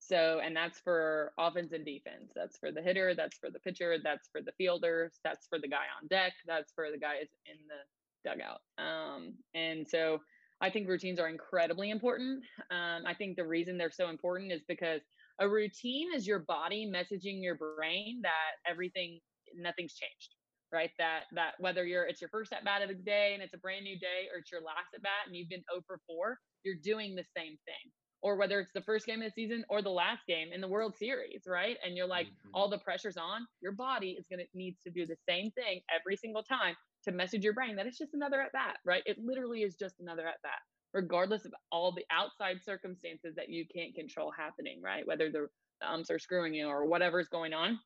So, 0.00 0.40
and 0.44 0.56
that's 0.56 0.80
for 0.80 1.32
offense 1.38 1.70
and 1.72 1.84
defense. 1.84 2.32
That's 2.34 2.58
for 2.58 2.72
the 2.72 2.82
hitter, 2.82 3.14
that's 3.14 3.38
for 3.38 3.50
the 3.50 3.60
pitcher, 3.60 3.98
that's 4.02 4.28
for 4.32 4.40
the 4.42 4.50
fielders, 4.58 5.20
that's 5.22 5.46
for 5.46 5.60
the 5.60 5.68
guy 5.68 5.84
on 6.00 6.08
deck, 6.08 6.32
that's 6.44 6.72
for 6.72 6.90
the 6.90 6.98
guys 6.98 7.28
in 7.46 7.56
the 7.68 8.28
dugout. 8.28 8.62
Um, 8.78 9.34
and 9.54 9.86
so 9.88 10.18
I 10.60 10.68
think 10.68 10.88
routines 10.88 11.20
are 11.20 11.28
incredibly 11.28 11.90
important. 11.90 12.42
Um, 12.72 13.04
I 13.06 13.14
think 13.14 13.36
the 13.36 13.46
reason 13.46 13.78
they're 13.78 13.92
so 13.92 14.08
important 14.08 14.50
is 14.50 14.62
because 14.66 15.02
a 15.38 15.48
routine 15.48 16.08
is 16.12 16.26
your 16.26 16.40
body 16.40 16.90
messaging 16.92 17.40
your 17.40 17.54
brain 17.54 18.22
that 18.22 18.68
everything, 18.68 19.20
nothing's 19.56 19.94
changed 19.94 20.34
right? 20.72 20.90
That 20.98 21.24
that 21.32 21.54
whether 21.58 21.84
you're 21.84 22.04
it's 22.04 22.20
your 22.20 22.30
first 22.30 22.52
at 22.52 22.64
bat 22.64 22.82
of 22.82 22.88
the 22.88 22.94
day 22.94 23.32
and 23.34 23.42
it's 23.42 23.54
a 23.54 23.58
brand 23.58 23.84
new 23.84 23.98
day, 23.98 24.28
or 24.32 24.38
it's 24.38 24.50
your 24.50 24.62
last 24.62 24.94
at 24.94 25.02
bat 25.02 25.26
and 25.26 25.36
you've 25.36 25.48
been 25.48 25.64
0 25.72 25.82
for 25.86 26.00
4, 26.06 26.38
you're 26.64 26.76
doing 26.82 27.14
the 27.14 27.24
same 27.36 27.56
thing. 27.64 27.92
Or 28.22 28.36
whether 28.36 28.60
it's 28.60 28.72
the 28.72 28.82
first 28.82 29.06
game 29.06 29.20
of 29.20 29.26
the 29.26 29.32
season 29.32 29.64
or 29.68 29.82
the 29.82 29.90
last 29.90 30.22
game 30.28 30.48
in 30.54 30.60
the 30.60 30.68
World 30.68 30.96
Series, 30.96 31.42
right? 31.46 31.76
And 31.84 31.96
you're 31.96 32.06
like, 32.06 32.26
mm-hmm. 32.26 32.50
all 32.54 32.70
the 32.70 32.78
pressure's 32.78 33.16
on, 33.16 33.46
your 33.60 33.72
body 33.72 34.16
is 34.18 34.26
gonna 34.30 34.44
needs 34.54 34.78
to 34.86 34.92
do 34.92 35.06
the 35.06 35.16
same 35.28 35.50
thing 35.52 35.80
every 35.92 36.16
single 36.16 36.44
time 36.44 36.76
to 37.04 37.12
message 37.12 37.42
your 37.42 37.52
brain 37.52 37.76
that 37.76 37.86
it's 37.86 37.98
just 37.98 38.14
another 38.14 38.40
at 38.40 38.52
bat, 38.52 38.78
right? 38.84 39.02
It 39.06 39.18
literally 39.22 39.62
is 39.62 39.74
just 39.74 39.96
another 40.00 40.26
at 40.26 40.40
bat, 40.42 40.60
regardless 40.94 41.44
of 41.44 41.52
all 41.72 41.92
the 41.92 42.04
outside 42.12 42.58
circumstances 42.64 43.34
that 43.36 43.48
you 43.48 43.64
can't 43.74 43.94
control 43.94 44.30
happening, 44.36 44.80
right? 44.82 45.06
Whether 45.06 45.30
the 45.30 45.48
umps 45.84 46.10
are 46.10 46.18
screwing 46.18 46.54
you 46.54 46.68
or 46.68 46.86
whatever's 46.86 47.28
going 47.28 47.52
on. 47.52 47.78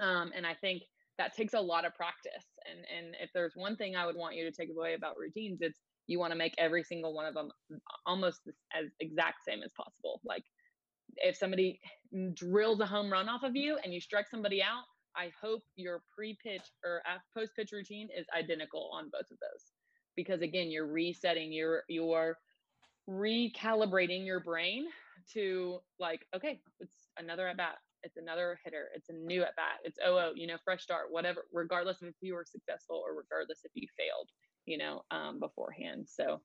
Um, 0.00 0.32
and 0.36 0.46
I 0.46 0.54
think 0.54 0.82
that 1.18 1.34
takes 1.34 1.54
a 1.54 1.60
lot 1.60 1.84
of 1.84 1.94
practice. 1.94 2.46
And 2.70 2.84
and 2.96 3.16
if 3.20 3.30
there's 3.34 3.52
one 3.54 3.76
thing 3.76 3.96
I 3.96 4.06
would 4.06 4.16
want 4.16 4.36
you 4.36 4.44
to 4.44 4.52
take 4.52 4.70
away 4.70 4.94
about 4.94 5.18
routines, 5.18 5.58
it's 5.60 5.80
you 6.06 6.18
want 6.18 6.32
to 6.32 6.38
make 6.38 6.54
every 6.56 6.82
single 6.82 7.14
one 7.14 7.26
of 7.26 7.34
them 7.34 7.50
almost 8.06 8.40
as 8.72 8.86
exact 9.00 9.44
same 9.46 9.62
as 9.62 9.72
possible. 9.76 10.20
Like 10.24 10.44
if 11.16 11.36
somebody 11.36 11.80
drills 12.34 12.80
a 12.80 12.86
home 12.86 13.12
run 13.12 13.28
off 13.28 13.42
of 13.42 13.54
you 13.54 13.78
and 13.84 13.92
you 13.92 14.00
strike 14.00 14.26
somebody 14.30 14.62
out, 14.62 14.84
I 15.16 15.30
hope 15.40 15.62
your 15.76 16.02
pre-pitch 16.14 16.62
or 16.84 17.02
uh, 17.06 17.18
post-pitch 17.36 17.72
routine 17.72 18.08
is 18.16 18.26
identical 18.38 18.90
on 18.92 19.10
both 19.12 19.30
of 19.30 19.38
those. 19.40 19.72
Because 20.16 20.40
again, 20.40 20.70
you're 20.70 20.86
resetting 20.86 21.52
your 21.52 21.82
your 21.88 22.36
recalibrating 23.08 24.26
your 24.26 24.40
brain 24.40 24.86
to 25.32 25.78
like, 25.98 26.20
okay, 26.34 26.60
it's 26.80 27.08
another 27.18 27.48
at 27.48 27.56
bat 27.56 27.76
it's 28.02 28.16
another 28.16 28.58
hitter, 28.64 28.88
it's 28.94 29.08
a 29.08 29.12
new 29.12 29.42
at 29.42 29.56
bat, 29.56 29.78
it's 29.84 29.98
oh, 30.04 30.32
you 30.34 30.46
know, 30.46 30.56
fresh 30.64 30.82
start, 30.82 31.06
whatever, 31.10 31.44
regardless 31.52 32.02
of 32.02 32.08
if 32.08 32.14
you 32.20 32.34
were 32.34 32.46
successful 32.46 33.02
or 33.04 33.16
regardless 33.16 33.60
if 33.64 33.72
you 33.74 33.86
failed, 33.96 34.28
you 34.66 34.78
know, 34.78 35.02
um, 35.10 35.40
beforehand. 35.40 36.06
So 36.08 36.40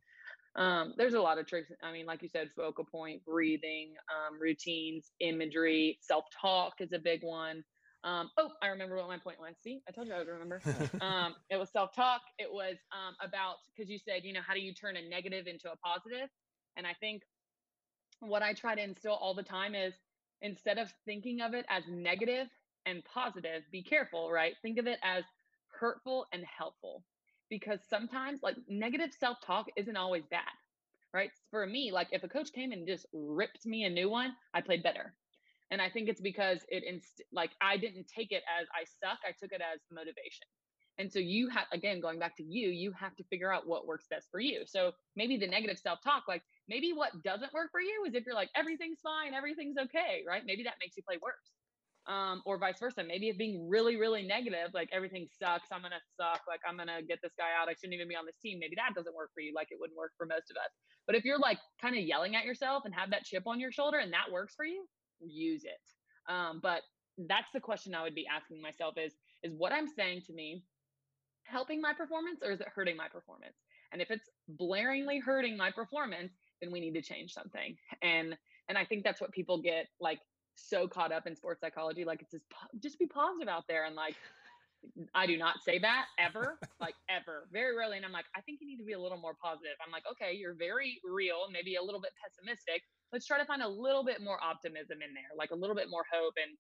um, 0.55 0.93
there's 0.97 1.13
a 1.13 1.21
lot 1.21 1.37
of 1.37 1.47
tricks. 1.47 1.71
I 1.81 1.91
mean, 1.91 2.05
like 2.05 2.21
you 2.21 2.29
said, 2.29 2.49
focal 2.55 2.85
point, 2.85 3.23
breathing, 3.25 3.93
um, 4.09 4.39
routines, 4.39 5.11
imagery, 5.19 5.97
self 6.01 6.25
talk 6.39 6.73
is 6.79 6.93
a 6.93 6.99
big 6.99 7.23
one. 7.23 7.63
Um, 8.03 8.29
oh, 8.37 8.49
I 8.61 8.67
remember 8.67 8.97
what 8.97 9.07
my 9.07 9.17
point 9.17 9.39
was. 9.39 9.55
See, 9.63 9.81
I 9.87 9.91
told 9.91 10.07
you 10.07 10.13
I 10.13 10.19
would 10.19 10.27
remember. 10.27 10.61
um, 11.01 11.35
it 11.49 11.57
was 11.57 11.71
self 11.71 11.95
talk. 11.95 12.21
It 12.37 12.51
was 12.51 12.75
um, 12.91 13.15
about 13.21 13.55
because 13.75 13.89
you 13.89 13.97
said, 13.97 14.23
you 14.23 14.33
know, 14.33 14.41
how 14.45 14.53
do 14.53 14.59
you 14.59 14.73
turn 14.73 14.97
a 14.97 15.09
negative 15.09 15.47
into 15.47 15.71
a 15.71 15.77
positive? 15.77 16.29
And 16.75 16.85
I 16.85 16.93
think 16.99 17.23
what 18.19 18.41
I 18.41 18.53
try 18.53 18.75
to 18.75 18.83
instill 18.83 19.13
all 19.13 19.33
the 19.33 19.43
time 19.43 19.75
is 19.75 19.93
instead 20.43 20.77
of 20.77 20.93
thinking 21.05 21.41
of 21.41 21.55
it 21.55 21.65
as 21.69 21.83
negative 21.89 22.47
and 22.85 23.03
positive, 23.05 23.63
be 23.71 23.83
careful, 23.83 24.31
right? 24.31 24.53
Think 24.61 24.79
of 24.79 24.87
it 24.87 24.99
as 25.03 25.25
hurtful 25.79 26.27
and 26.33 26.45
helpful 26.45 27.03
because 27.49 27.79
sometimes 27.89 28.41
like 28.43 28.57
negative 28.69 29.11
self 29.19 29.39
talk 29.45 29.67
isn't 29.77 29.97
always 29.97 30.25
bad, 30.29 30.43
right? 31.13 31.31
For 31.51 31.65
me, 31.65 31.91
like 31.91 32.09
if 32.11 32.23
a 32.23 32.29
coach 32.29 32.53
came 32.53 32.71
and 32.73 32.87
just 32.87 33.07
ripped 33.13 33.65
me 33.65 33.85
a 33.85 33.89
new 33.89 34.09
one, 34.09 34.35
I 34.53 34.61
played 34.61 34.83
better. 34.83 35.15
And 35.71 35.81
I 35.81 35.89
think 35.89 36.09
it's 36.09 36.21
because 36.21 36.59
it 36.69 36.83
inst- 36.87 37.23
like 37.33 37.51
I 37.61 37.77
didn't 37.77 38.07
take 38.07 38.31
it 38.31 38.43
as 38.59 38.67
I 38.75 38.85
suck, 38.85 39.19
I 39.27 39.31
took 39.39 39.51
it 39.53 39.61
as 39.61 39.79
motivation. 39.91 40.47
And 40.99 41.11
so 41.11 41.19
you 41.19 41.49
have 41.49 41.65
again 41.73 42.01
going 42.01 42.19
back 42.19 42.37
to 42.37 42.43
you, 42.43 42.69
you 42.69 42.91
have 42.93 43.15
to 43.15 43.23
figure 43.25 43.51
out 43.51 43.67
what 43.67 43.87
works 43.87 44.05
best 44.09 44.29
for 44.31 44.39
you. 44.39 44.63
So 44.67 44.91
maybe 45.15 45.37
the 45.37 45.47
negative 45.47 45.79
self-talk, 45.79 46.25
like 46.27 46.43
maybe 46.67 46.93
what 46.93 47.11
doesn't 47.23 47.53
work 47.53 47.69
for 47.71 47.81
you 47.81 48.05
is 48.07 48.15
if 48.15 48.25
you're 48.25 48.35
like 48.35 48.49
everything's 48.55 48.99
fine, 49.01 49.33
everything's 49.33 49.77
okay, 49.77 50.23
right? 50.27 50.43
Maybe 50.45 50.63
that 50.63 50.75
makes 50.81 50.97
you 50.97 51.03
play 51.03 51.17
worse. 51.21 51.51
Um, 52.05 52.43
or 52.45 52.59
vice 52.59 52.79
versa. 52.81 53.01
Maybe 53.01 53.29
if 53.29 53.37
being 53.37 53.69
really, 53.69 53.95
really 53.95 54.27
negative, 54.27 54.71
like 54.73 54.89
everything 54.91 55.25
sucks, 55.39 55.71
I'm 55.71 55.81
gonna 55.81 56.03
suck, 56.19 56.41
like 56.47 56.59
I'm 56.67 56.75
gonna 56.75 57.01
get 57.01 57.19
this 57.23 57.31
guy 57.39 57.55
out, 57.55 57.69
I 57.69 57.75
shouldn't 57.79 57.95
even 57.95 58.09
be 58.09 58.15
on 58.15 58.25
this 58.25 58.35
team. 58.43 58.59
Maybe 58.59 58.75
that 58.75 58.93
doesn't 58.93 59.15
work 59.15 59.31
for 59.33 59.39
you, 59.39 59.53
like 59.55 59.67
it 59.71 59.79
wouldn't 59.79 59.97
work 59.97 60.11
for 60.17 60.25
most 60.25 60.51
of 60.51 60.57
us. 60.59 60.71
But 61.07 61.15
if 61.15 61.23
you're 61.23 61.39
like 61.39 61.59
kind 61.81 61.95
of 61.95 62.03
yelling 62.03 62.35
at 62.35 62.43
yourself 62.43 62.83
and 62.83 62.93
have 62.93 63.11
that 63.11 63.23
chip 63.23 63.43
on 63.47 63.59
your 63.59 63.71
shoulder 63.71 63.99
and 63.99 64.11
that 64.11 64.31
works 64.31 64.53
for 64.55 64.65
you, 64.65 64.83
use 65.21 65.63
it. 65.63 65.79
Um, 66.31 66.59
but 66.61 66.81
that's 67.17 67.47
the 67.53 67.59
question 67.59 67.95
I 67.95 68.03
would 68.03 68.15
be 68.15 68.25
asking 68.27 68.61
myself 68.61 68.95
is 68.97 69.13
is 69.43 69.53
what 69.55 69.71
I'm 69.71 69.87
saying 69.87 70.21
to 70.27 70.33
me 70.33 70.63
helping 71.45 71.81
my 71.81 71.93
performance 71.93 72.39
or 72.43 72.51
is 72.51 72.61
it 72.61 72.67
hurting 72.73 72.97
my 72.97 73.07
performance? 73.07 73.55
And 73.91 74.01
if 74.01 74.09
it's 74.09 74.29
blaringly 74.59 75.21
hurting 75.21 75.55
my 75.57 75.71
performance, 75.71 76.33
then 76.63 76.71
we 76.71 76.79
need 76.79 76.93
to 76.93 77.01
change 77.01 77.33
something. 77.33 77.75
And 78.01 78.37
and 78.69 78.77
I 78.77 78.85
think 78.85 79.03
that's 79.03 79.19
what 79.19 79.31
people 79.31 79.61
get 79.61 79.87
like 79.99 80.19
so 80.55 80.87
caught 80.87 81.11
up 81.11 81.27
in 81.27 81.35
sports 81.35 81.59
psychology. 81.61 82.05
Like 82.05 82.21
it's 82.21 82.31
just 82.31 82.45
just 82.81 82.97
be 82.97 83.07
positive 83.07 83.47
out 83.47 83.63
there 83.67 83.85
and 83.85 83.95
like 83.95 84.15
I 85.15 85.25
do 85.27 85.37
not 85.37 85.63
say 85.63 85.79
that 85.79 86.05
ever, 86.19 86.59
like 86.81 86.95
ever, 87.09 87.47
very 87.51 87.75
rarely. 87.75 87.97
And 87.97 88.05
I'm 88.05 88.11
like, 88.11 88.25
I 88.35 88.41
think 88.41 88.59
you 88.61 88.67
need 88.67 88.77
to 88.77 88.83
be 88.83 88.93
a 88.93 88.99
little 88.99 89.17
more 89.17 89.35
positive. 89.41 89.79
I'm 89.85 89.91
like, 89.91 90.03
okay, 90.11 90.35
you're 90.35 90.55
very 90.55 90.99
real, 91.05 91.47
maybe 91.51 91.75
a 91.75 91.81
little 91.81 92.01
bit 92.01 92.11
pessimistic. 92.19 92.81
Let's 93.13 93.25
try 93.25 93.39
to 93.39 93.45
find 93.45 93.61
a 93.61 93.67
little 93.67 94.03
bit 94.03 94.21
more 94.21 94.43
optimism 94.43 94.99
in 94.99 95.13
there, 95.13 95.31
like 95.37 95.51
a 95.51 95.55
little 95.55 95.75
bit 95.75 95.89
more 95.89 96.03
hope. 96.11 96.33
And, 96.35 96.57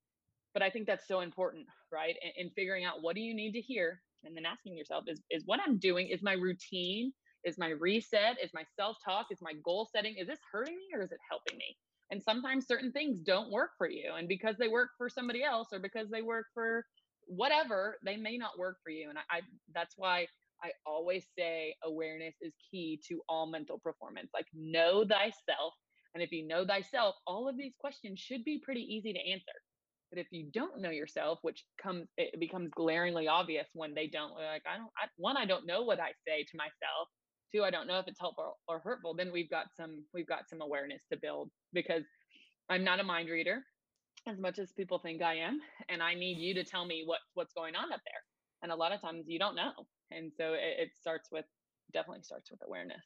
but 0.53 0.63
I 0.63 0.69
think 0.69 0.87
that's 0.87 1.05
so 1.05 1.19
important, 1.19 1.65
right? 1.91 2.15
In, 2.23 2.45
in 2.45 2.51
figuring 2.51 2.85
out 2.85 3.01
what 3.01 3.15
do 3.15 3.21
you 3.21 3.35
need 3.35 3.51
to 3.53 3.61
hear 3.61 4.01
and 4.25 4.35
then 4.35 4.45
asking 4.45 4.77
yourself 4.77 5.03
is 5.07 5.21
is 5.29 5.43
what 5.45 5.59
i'm 5.65 5.77
doing 5.77 6.07
is 6.07 6.21
my 6.21 6.33
routine 6.33 7.11
is 7.45 7.57
my 7.57 7.69
reset 7.69 8.37
is 8.43 8.51
my 8.53 8.63
self-talk 8.75 9.27
is 9.31 9.39
my 9.41 9.53
goal 9.63 9.89
setting 9.95 10.15
is 10.17 10.27
this 10.27 10.39
hurting 10.51 10.75
me 10.75 10.87
or 10.93 11.03
is 11.03 11.11
it 11.11 11.19
helping 11.29 11.57
me 11.57 11.75
and 12.11 12.21
sometimes 12.21 12.67
certain 12.67 12.91
things 12.91 13.19
don't 13.19 13.51
work 13.51 13.71
for 13.77 13.89
you 13.89 14.13
and 14.17 14.27
because 14.27 14.55
they 14.57 14.67
work 14.67 14.89
for 14.97 15.09
somebody 15.09 15.43
else 15.43 15.69
or 15.71 15.79
because 15.79 16.09
they 16.09 16.21
work 16.21 16.45
for 16.53 16.85
whatever 17.25 17.97
they 18.05 18.17
may 18.17 18.37
not 18.37 18.57
work 18.57 18.77
for 18.83 18.91
you 18.91 19.09
and 19.09 19.17
I, 19.17 19.37
I 19.37 19.41
that's 19.73 19.95
why 19.97 20.27
i 20.63 20.71
always 20.85 21.25
say 21.37 21.75
awareness 21.83 22.35
is 22.41 22.53
key 22.71 23.01
to 23.07 23.21
all 23.29 23.47
mental 23.47 23.79
performance 23.79 24.29
like 24.33 24.47
know 24.53 25.05
thyself 25.05 25.73
and 26.13 26.21
if 26.21 26.31
you 26.31 26.47
know 26.47 26.65
thyself 26.65 27.15
all 27.25 27.47
of 27.47 27.57
these 27.57 27.73
questions 27.79 28.19
should 28.19 28.43
be 28.43 28.61
pretty 28.63 28.81
easy 28.81 29.13
to 29.13 29.31
answer 29.31 29.53
but 30.13 30.21
if 30.21 30.27
you 30.29 30.45
don't 30.53 30.79
know 30.79 30.91
yourself, 30.91 31.39
which 31.41 31.65
comes, 31.81 32.05
it 32.17 32.39
becomes 32.39 32.69
glaringly 32.75 33.27
obvious 33.27 33.67
when 33.73 33.95
they 33.95 34.05
don't 34.05 34.33
like, 34.33 34.61
I 34.71 34.77
don't, 34.77 34.91
I, 34.95 35.07
one, 35.17 35.37
I 35.37 35.45
don't 35.45 35.65
know 35.65 35.81
what 35.81 35.99
I 35.99 36.11
say 36.27 36.45
to 36.51 36.57
myself. 36.57 37.09
Two, 37.53 37.63
I 37.63 37.69
don't 37.69 37.87
know 37.87 37.99
if 37.99 38.07
it's 38.07 38.19
helpful 38.19 38.57
or 38.67 38.79
hurtful. 38.79 39.13
Then 39.13 39.31
we've 39.31 39.49
got 39.49 39.67
some, 39.75 40.03
we've 40.13 40.27
got 40.27 40.49
some 40.49 40.61
awareness 40.61 41.01
to 41.11 41.17
build 41.17 41.49
because 41.71 42.03
I'm 42.69 42.83
not 42.83 42.99
a 42.99 43.03
mind 43.03 43.29
reader 43.29 43.63
as 44.27 44.39
much 44.39 44.57
as 44.57 44.71
people 44.71 44.99
think 44.99 45.21
I 45.21 45.35
am. 45.35 45.59
And 45.89 46.01
I 46.01 46.13
need 46.13 46.37
you 46.37 46.53
to 46.55 46.63
tell 46.63 46.85
me 46.85 47.03
what, 47.05 47.19
what's 47.33 47.53
going 47.53 47.75
on 47.75 47.91
up 47.91 48.01
there. 48.05 48.21
And 48.61 48.71
a 48.71 48.75
lot 48.75 48.91
of 48.91 49.01
times 49.01 49.25
you 49.27 49.37
don't 49.37 49.55
know. 49.55 49.71
And 50.11 50.31
so 50.37 50.53
it, 50.53 50.79
it 50.79 50.89
starts 50.99 51.29
with, 51.31 51.45
definitely 51.93 52.23
starts 52.23 52.49
with 52.49 52.61
awareness. 52.65 53.03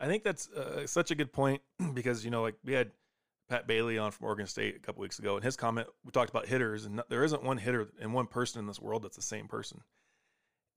I 0.00 0.06
think 0.06 0.24
that's 0.24 0.50
uh, 0.50 0.86
such 0.86 1.10
a 1.10 1.14
good 1.14 1.32
point 1.32 1.62
because, 1.94 2.24
you 2.24 2.30
know, 2.30 2.42
like 2.42 2.56
we 2.64 2.72
had, 2.72 2.90
Pat 3.48 3.66
Bailey 3.66 3.96
on 3.96 4.10
from 4.10 4.26
Oregon 4.26 4.46
State 4.46 4.76
a 4.76 4.78
couple 4.80 5.02
weeks 5.02 5.18
ago, 5.18 5.36
and 5.36 5.44
his 5.44 5.56
comment 5.56 5.86
we 6.04 6.10
talked 6.10 6.30
about 6.30 6.46
hitters, 6.46 6.84
and 6.84 7.00
there 7.08 7.22
isn't 7.22 7.44
one 7.44 7.58
hitter 7.58 7.88
and 8.00 8.12
one 8.12 8.26
person 8.26 8.58
in 8.58 8.66
this 8.66 8.80
world 8.80 9.04
that's 9.04 9.16
the 9.16 9.22
same 9.22 9.46
person. 9.46 9.80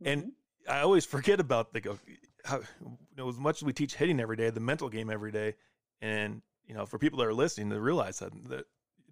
Mm-hmm. 0.03 0.11
And 0.11 0.31
I 0.69 0.81
always 0.81 1.05
forget 1.05 1.39
about 1.39 1.73
the 1.73 1.97
how 2.45 2.57
you 2.81 2.97
know 3.17 3.29
as 3.29 3.37
much 3.37 3.57
as 3.57 3.63
we 3.63 3.73
teach 3.73 3.95
hitting 3.95 4.19
every 4.19 4.35
day, 4.35 4.49
the 4.49 4.59
mental 4.59 4.89
game 4.89 5.09
every 5.09 5.31
day, 5.31 5.55
and 6.01 6.41
you 6.65 6.73
know 6.73 6.85
for 6.85 6.97
people 6.97 7.19
that 7.19 7.27
are 7.27 7.33
listening 7.33 7.69
to 7.69 7.79
realize 7.79 8.19
that 8.19 8.31
that 8.49 8.65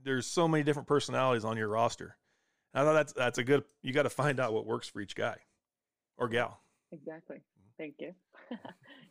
there's 0.04 0.26
so 0.26 0.48
many 0.48 0.63
different 0.63 0.88
personalities 0.88 1.46
on 1.46 1.58
your 1.58 1.68
roster. 1.68 2.18
And 2.74 2.82
I 2.82 2.86
thought 2.86 2.94
that's 2.94 3.13
that's 3.13 3.38
a 3.38 3.44
good. 3.44 3.63
You 3.82 3.94
got 3.94 4.04
to 4.04 4.10
find 4.10 4.40
out 4.40 4.54
what 4.54 4.66
works 4.66 4.88
for 4.88 5.02
each 5.02 5.16
guy 5.16 5.38
or 6.18 6.28
gal. 6.28 6.62
Exactly. 6.92 7.38
Mm-hmm. 7.38 7.70
Thank 7.78 7.96
you. 8.00 8.13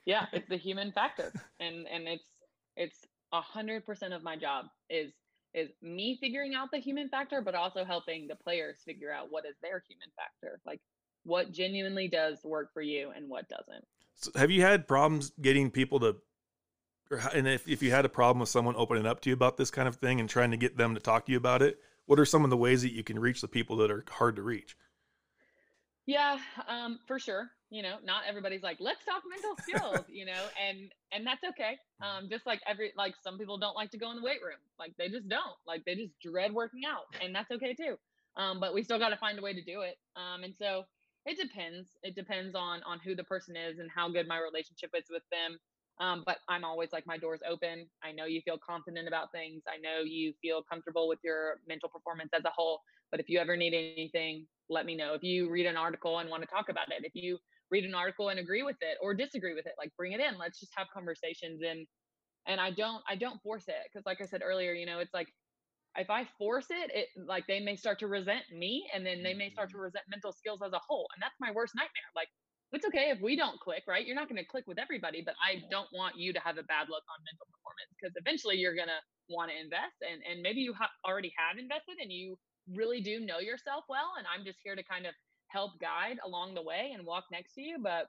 yeah, 0.07 0.27
it's 0.33 0.49
the 0.49 0.57
human 0.57 0.93
factor, 0.93 1.33
and 1.61 1.87
and 1.89 2.09
it's 2.09 2.29
it's 2.77 2.99
a 3.33 3.41
hundred 3.41 3.85
percent 3.85 4.15
of 4.15 4.23
my 4.23 4.37
job 4.37 4.67
is 4.89 5.13
is 5.55 5.71
me 5.83 6.19
figuring 6.21 6.55
out 6.55 6.71
the 6.71 6.79
human 6.79 7.09
factor, 7.09 7.41
but 7.41 7.55
also 7.55 7.85
helping 7.85 8.29
the 8.29 8.37
players 8.37 8.77
figure 8.85 9.11
out 9.11 9.29
what 9.31 9.45
is 9.47 9.57
their 9.63 9.83
human 9.89 10.09
factor. 10.17 10.61
Like 10.67 10.81
what 11.25 11.51
genuinely 11.51 12.09
does 12.09 12.39
work 12.45 12.73
for 12.73 12.83
you 12.83 13.11
and 13.15 13.29
what 13.29 13.49
doesn't. 13.49 13.85
So 14.17 14.31
have 14.35 14.51
you 14.51 14.63
had 14.63 14.89
problems 14.89 15.33
getting 15.41 15.71
people 15.71 16.01
to, 16.01 16.17
or, 17.11 17.21
and 17.35 17.47
if, 17.47 17.69
if 17.69 17.83
you 17.83 17.91
had 17.91 18.05
a 18.05 18.09
problem 18.09 18.41
with 18.41 18.49
someone 18.49 18.75
opening 18.77 19.07
up 19.07 19.21
to 19.23 19.31
you 19.31 19.35
about 19.35 19.57
this 19.57 19.71
kind 19.71 19.87
of 19.87 19.97
thing 19.97 20.21
and 20.21 20.29
trying 20.29 20.51
to 20.51 20.57
get 20.57 20.77
them 20.77 20.95
to 20.95 21.01
talk 21.01 21.27
to 21.27 21.33
you 21.33 21.39
about 21.39 21.63
it, 21.63 21.79
what 22.07 22.19
are 22.19 22.25
some 22.25 22.45
of 22.45 22.51
the 22.51 22.57
ways 22.57 22.83
that 22.83 22.93
you 22.93 23.05
can 23.05 23.19
reach 23.19 23.41
the 23.41 23.49
people 23.49 23.77
that 23.77 23.91
are 23.91 24.05
hard 24.09 24.37
to 24.37 24.43
reach? 24.43 24.77
Yeah, 26.07 26.39
um, 26.69 27.01
for 27.07 27.19
sure. 27.19 27.51
You 27.69 27.83
know, 27.83 27.97
not 28.05 28.23
everybody's 28.29 28.63
like, 28.63 28.77
let's 28.79 29.05
talk 29.05 29.25
mental 29.29 29.57
skills, 29.61 30.07
you 30.09 30.25
know, 30.25 30.41
and 30.69 30.93
and 31.13 31.27
that's 31.27 31.43
okay. 31.43 31.79
Um, 32.01 32.29
just 32.31 32.47
like 32.47 32.61
every 32.65 32.93
like 32.97 33.15
some 33.25 33.39
people 33.39 33.59
don't 33.59 33.75
like 33.75 33.91
to 33.91 33.99
go 33.99 34.11
in 34.13 34.17
the 34.17 34.23
weight 34.23 34.41
room. 34.41 34.61
Like 34.79 34.93
they 34.97 35.09
just 35.09 35.29
don't. 35.29 35.57
Like 35.67 35.85
they 35.85 35.97
just 35.97 36.13
dread 36.21 36.53
working 36.53 36.83
out. 36.89 37.07
And 37.21 37.35
that's 37.35 37.51
okay 37.51 37.75
too. 37.75 37.97
Um, 38.37 38.61
but 38.61 38.73
we 38.73 38.85
still 38.85 39.01
gotta 39.01 39.17
find 39.17 39.37
a 39.37 39.43
way 39.43 39.53
to 39.53 39.63
do 39.63 39.81
it. 39.81 39.99
Um, 40.15 40.45
and 40.45 40.55
so 40.57 40.85
it 41.27 41.37
depends. 41.37 41.91
It 42.03 42.15
depends 42.15 42.55
on 42.55 42.83
on 42.85 43.01
who 43.05 43.15
the 43.15 43.25
person 43.25 43.57
is 43.57 43.79
and 43.79 43.91
how 43.95 44.09
good 44.09 44.29
my 44.29 44.39
relationship 44.39 44.91
is 44.95 45.05
with 45.11 45.25
them. 45.31 45.59
Um, 45.99 46.23
but 46.27 46.39
I'm 46.49 46.65
always 46.65 46.93
like 46.93 47.07
my 47.07 47.17
door's 47.17 47.41
open. 47.49 47.87
I 48.05 48.13
know 48.13 48.27
you 48.27 48.43
feel 48.43 48.59
confident 48.59 49.09
about 49.09 49.33
things. 49.33 49.63
I 49.67 49.79
know 49.79 50.03
you 50.05 50.35
feel 50.43 50.63
comfortable 50.63 51.09
with 51.09 51.19
your 51.25 51.61
mental 51.67 51.89
performance 51.89 52.31
as 52.35 52.45
a 52.45 52.51
whole. 52.55 52.81
But 53.11 53.21
if 53.21 53.29
you 53.29 53.39
ever 53.39 53.57
need 53.57 53.75
anything, 53.75 54.47
let 54.69 54.85
me 54.85 54.95
know. 54.95 55.15
If 55.15 55.23
you 55.23 55.51
read 55.51 55.67
an 55.67 55.77
article 55.77 56.19
and 56.19 56.29
want 56.29 56.43
to 56.43 56.49
talk 56.49 56.69
about 56.69 56.89
it, 56.91 57.05
if 57.05 57.15
you 57.15 57.39
read 57.71 57.85
an 57.85 57.95
article 57.95 58.29
and 58.29 58.39
agree 58.39 58.63
with 58.63 58.77
it 58.81 58.99
or 59.01 59.15
disagree 59.15 59.55
with 59.55 59.67
it, 59.67 59.73
like 59.79 59.91
bring 59.97 60.13
it 60.13 60.21
in. 60.21 60.39
Let's 60.39 60.61
just 60.61 60.73
have 60.77 60.87
conversations 60.93 61.63
and 61.67 61.87
and 62.47 62.61
I 62.61 62.71
don't 62.71 63.03
I 63.09 63.17
don't 63.17 63.43
force 63.43 63.65
it 63.69 63.75
because 63.91 64.07
like 64.07 64.21
I 64.21 64.27
said 64.27 64.43
earlier, 64.45 64.73
you 64.73 64.87
know, 64.87 65.01
it's 65.01 65.15
like 65.15 65.29
if 65.99 66.11
I 66.11 66.27
force 66.39 66.67
it, 66.71 66.91
it 66.95 67.09
like 67.27 67.47
they 67.47 67.61
may 67.61 67.77
start 67.77 67.99
to 68.01 68.07
resent 68.07 68.45
me 68.53 68.87
and 68.95 69.05
then 69.05 69.23
they 69.23 69.35
may 69.35 69.51
start 69.51 69.71
to 69.71 69.77
mm-hmm. 69.77 69.85
resent 69.85 70.05
mental 70.09 70.33
skills 70.33 70.61
as 70.65 70.73
a 70.73 70.81
whole. 70.87 71.07
And 71.15 71.23
that's 71.23 71.37
my 71.41 71.51
worst 71.51 71.75
nightmare. 71.75 72.11
Like 72.15 72.29
it's 72.73 72.87
okay 72.87 73.11
if 73.11 73.21
we 73.21 73.37
don't 73.37 73.61
click, 73.61 73.85
right? 73.87 74.07
You're 74.07 74.17
not 74.17 74.29
going 74.29 74.43
to 74.43 74.45
click 74.45 74.65
with 74.67 74.79
everybody, 74.79 75.23
but 75.25 75.35
I 75.41 75.63
don't 75.71 75.89
want 75.93 76.17
you 76.17 76.33
to 76.33 76.41
have 76.41 76.59
a 76.59 76.67
bad 76.67 76.89
look 76.91 77.05
on 77.09 77.19
mental 77.25 77.47
performance 77.49 77.91
because 77.95 78.13
eventually 78.17 78.57
you're 78.57 78.75
going 78.75 78.93
to 78.93 79.03
want 79.29 79.51
to 79.51 79.57
invest 79.59 79.99
and 80.07 80.23
and 80.23 80.41
maybe 80.41 80.61
you 80.61 80.73
ha- 80.73 80.93
already 81.05 81.33
have 81.37 81.59
invested 81.59 81.99
and 82.01 82.13
you 82.13 82.39
really 82.75 83.01
do 83.01 83.19
know 83.21 83.39
yourself 83.39 83.85
well 83.89 84.15
and 84.19 84.27
I'm 84.27 84.45
just 84.45 84.59
here 84.63 84.77
to 84.77 84.85
kind 84.85 85.07
of 85.07 85.15
help 85.49 85.73
guide 85.81 86.19
along 86.25 86.55
the 86.55 86.63
way 86.63 86.93
and 86.95 87.07
walk 87.07 87.25
next 87.33 87.55
to 87.55 87.63
you, 87.63 87.79
but 87.83 88.07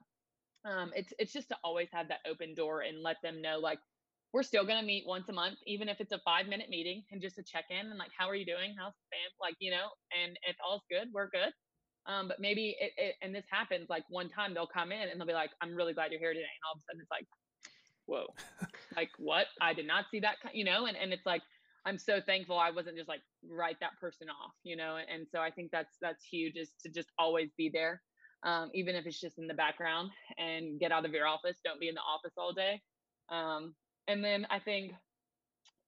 um 0.64 0.90
it's 0.94 1.12
it's 1.18 1.32
just 1.32 1.48
to 1.48 1.56
always 1.64 1.88
have 1.92 2.08
that 2.08 2.18
open 2.28 2.54
door 2.54 2.82
and 2.82 3.02
let 3.02 3.16
them 3.22 3.40
know 3.40 3.58
like 3.58 3.78
we're 4.32 4.42
still 4.42 4.64
going 4.64 4.78
to 4.78 4.86
meet 4.86 5.04
once 5.06 5.28
a 5.28 5.32
month 5.32 5.58
even 5.66 5.88
if 5.88 6.00
it's 6.00 6.12
a 6.12 6.20
5 6.24 6.46
minute 6.46 6.68
meeting 6.68 7.02
and 7.10 7.20
just 7.20 7.38
a 7.38 7.42
check 7.42 7.64
in 7.70 7.86
and 7.86 7.98
like 7.98 8.10
how 8.16 8.28
are 8.28 8.34
you 8.34 8.46
doing? 8.46 8.74
How's 8.78 8.92
the 8.92 9.06
fam? 9.10 9.30
Like, 9.40 9.54
you 9.58 9.70
know, 9.70 9.88
and 10.12 10.38
if 10.46 10.56
all's 10.64 10.82
good, 10.90 11.08
we're 11.12 11.28
good. 11.28 11.52
Um, 12.06 12.28
but 12.28 12.40
maybe 12.40 12.74
it, 12.80 12.92
it, 12.96 13.14
and 13.20 13.34
this 13.34 13.44
happens 13.50 13.88
like 13.90 14.04
one 14.08 14.30
time 14.30 14.54
they'll 14.54 14.66
come 14.66 14.92
in 14.92 15.08
and 15.08 15.20
they'll 15.20 15.26
be 15.26 15.34
like, 15.34 15.50
I'm 15.60 15.74
really 15.74 15.92
glad 15.92 16.10
you're 16.10 16.20
here 16.20 16.32
today. 16.32 16.40
And 16.40 16.64
all 16.66 16.74
of 16.74 16.80
a 16.80 16.84
sudden 16.88 17.00
it's 17.02 17.10
like, 17.10 17.26
whoa, 18.06 18.26
like 18.96 19.10
what? 19.18 19.46
I 19.60 19.74
did 19.74 19.86
not 19.86 20.06
see 20.10 20.20
that, 20.20 20.36
you 20.54 20.64
know, 20.64 20.86
and, 20.86 20.96
and 20.96 21.12
it's 21.12 21.26
like, 21.26 21.42
I'm 21.84 21.98
so 21.98 22.20
thankful 22.24 22.58
I 22.58 22.70
wasn't 22.70 22.96
just 22.96 23.08
like 23.08 23.20
write 23.48 23.76
that 23.80 23.98
person 24.00 24.28
off, 24.28 24.52
you 24.62 24.76
know, 24.76 24.96
and, 24.96 25.08
and 25.08 25.26
so 25.30 25.40
I 25.40 25.50
think 25.50 25.70
that's, 25.70 25.96
that's 26.00 26.24
huge 26.24 26.56
is 26.56 26.70
to 26.82 26.90
just 26.90 27.10
always 27.18 27.50
be 27.56 27.70
there. 27.72 28.02
Um, 28.42 28.70
even 28.72 28.94
if 28.94 29.06
it's 29.06 29.20
just 29.20 29.38
in 29.38 29.48
the 29.48 29.54
background 29.54 30.10
and 30.38 30.78
get 30.78 30.92
out 30.92 31.04
of 31.04 31.12
your 31.12 31.26
office, 31.26 31.58
don't 31.64 31.80
be 31.80 31.88
in 31.88 31.94
the 31.94 32.00
office 32.00 32.34
all 32.36 32.52
day. 32.52 32.80
Um, 33.30 33.74
and 34.08 34.24
then 34.24 34.46
I 34.50 34.58
think 34.58 34.92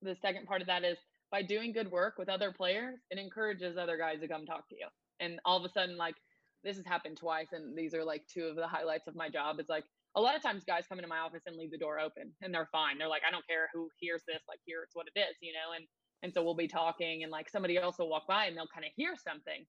the 0.03 0.17
second 0.23 0.47
part 0.47 0.61
of 0.61 0.67
that 0.69 0.85
is 0.85 0.99
by 1.31 1.43
doing 1.43 1.73
good 1.73 1.91
work 1.91 2.15
with 2.19 2.29
other 2.29 2.53
players, 2.53 2.99
it 3.11 3.19
encourages 3.19 3.77
other 3.77 3.97
guys 3.97 4.21
to 4.21 4.29
come 4.29 4.47
talk 4.47 4.69
to 4.69 4.77
you. 4.77 4.87
And 5.21 5.41
all 5.45 5.59
of 5.59 5.65
a 5.65 5.73
sudden 5.73 5.97
like 5.97 6.15
this 6.63 6.77
has 6.77 6.87
happened 6.87 7.17
twice 7.17 7.49
and 7.53 7.77
these 7.77 7.95
are 7.95 8.05
like 8.05 8.23
two 8.33 8.45
of 8.45 8.57
the 8.57 8.67
highlights 8.67 9.07
of 9.09 9.17
my 9.17 9.29
job. 9.29 9.57
It's 9.59 9.69
like 9.71 9.85
a 10.17 10.21
lot 10.21 10.37
of 10.37 10.43
times 10.43 10.65
guys 10.65 10.85
come 10.89 10.99
into 10.99 11.09
my 11.09 11.19
office 11.19 11.43
and 11.47 11.57
leave 11.57 11.71
the 11.71 11.79
door 11.79 11.99
open 12.01 12.33
and 12.43 12.53
they're 12.53 12.69
fine. 12.73 12.99
They're 12.99 13.09
like 13.09 13.23
i 13.27 13.31
don't 13.31 13.47
care 13.47 13.69
who 13.73 13.89
hears 13.99 14.23
this 14.27 14.43
like 14.49 14.61
here 14.67 14.83
it's 14.85 14.95
what 14.97 15.07
it 15.15 15.19
is 15.19 15.37
you 15.41 15.53
know? 15.53 15.75
And 15.77 15.87
and 16.23 16.35
so 16.35 16.43
we'll 16.45 16.55
be 16.55 16.69
talking 16.69 17.23
and 17.23 17.33
like 17.33 17.49
somebody 17.49 17.79
else 17.79 17.99
will 17.99 18.11
walk 18.11 18.27
by 18.29 18.47
and 18.47 18.57
they'll 18.57 18.75
kind 18.75 18.85
of 18.85 18.93
hear 18.97 19.15
something. 19.17 19.65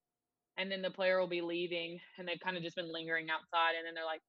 And 0.57 0.69
then 0.69 0.81
the 0.81 0.91
player 0.91 1.19
will 1.19 1.27
be 1.29 1.41
leaving 1.41 1.99
and 2.17 2.27
they've 2.27 2.41
kind 2.43 2.57
of 2.57 2.63
just 2.63 2.75
been 2.75 2.91
lingering 2.91 3.29
outside 3.29 3.75
and 3.77 3.87
then 3.87 3.93
they're 3.93 4.05
like 4.05 4.21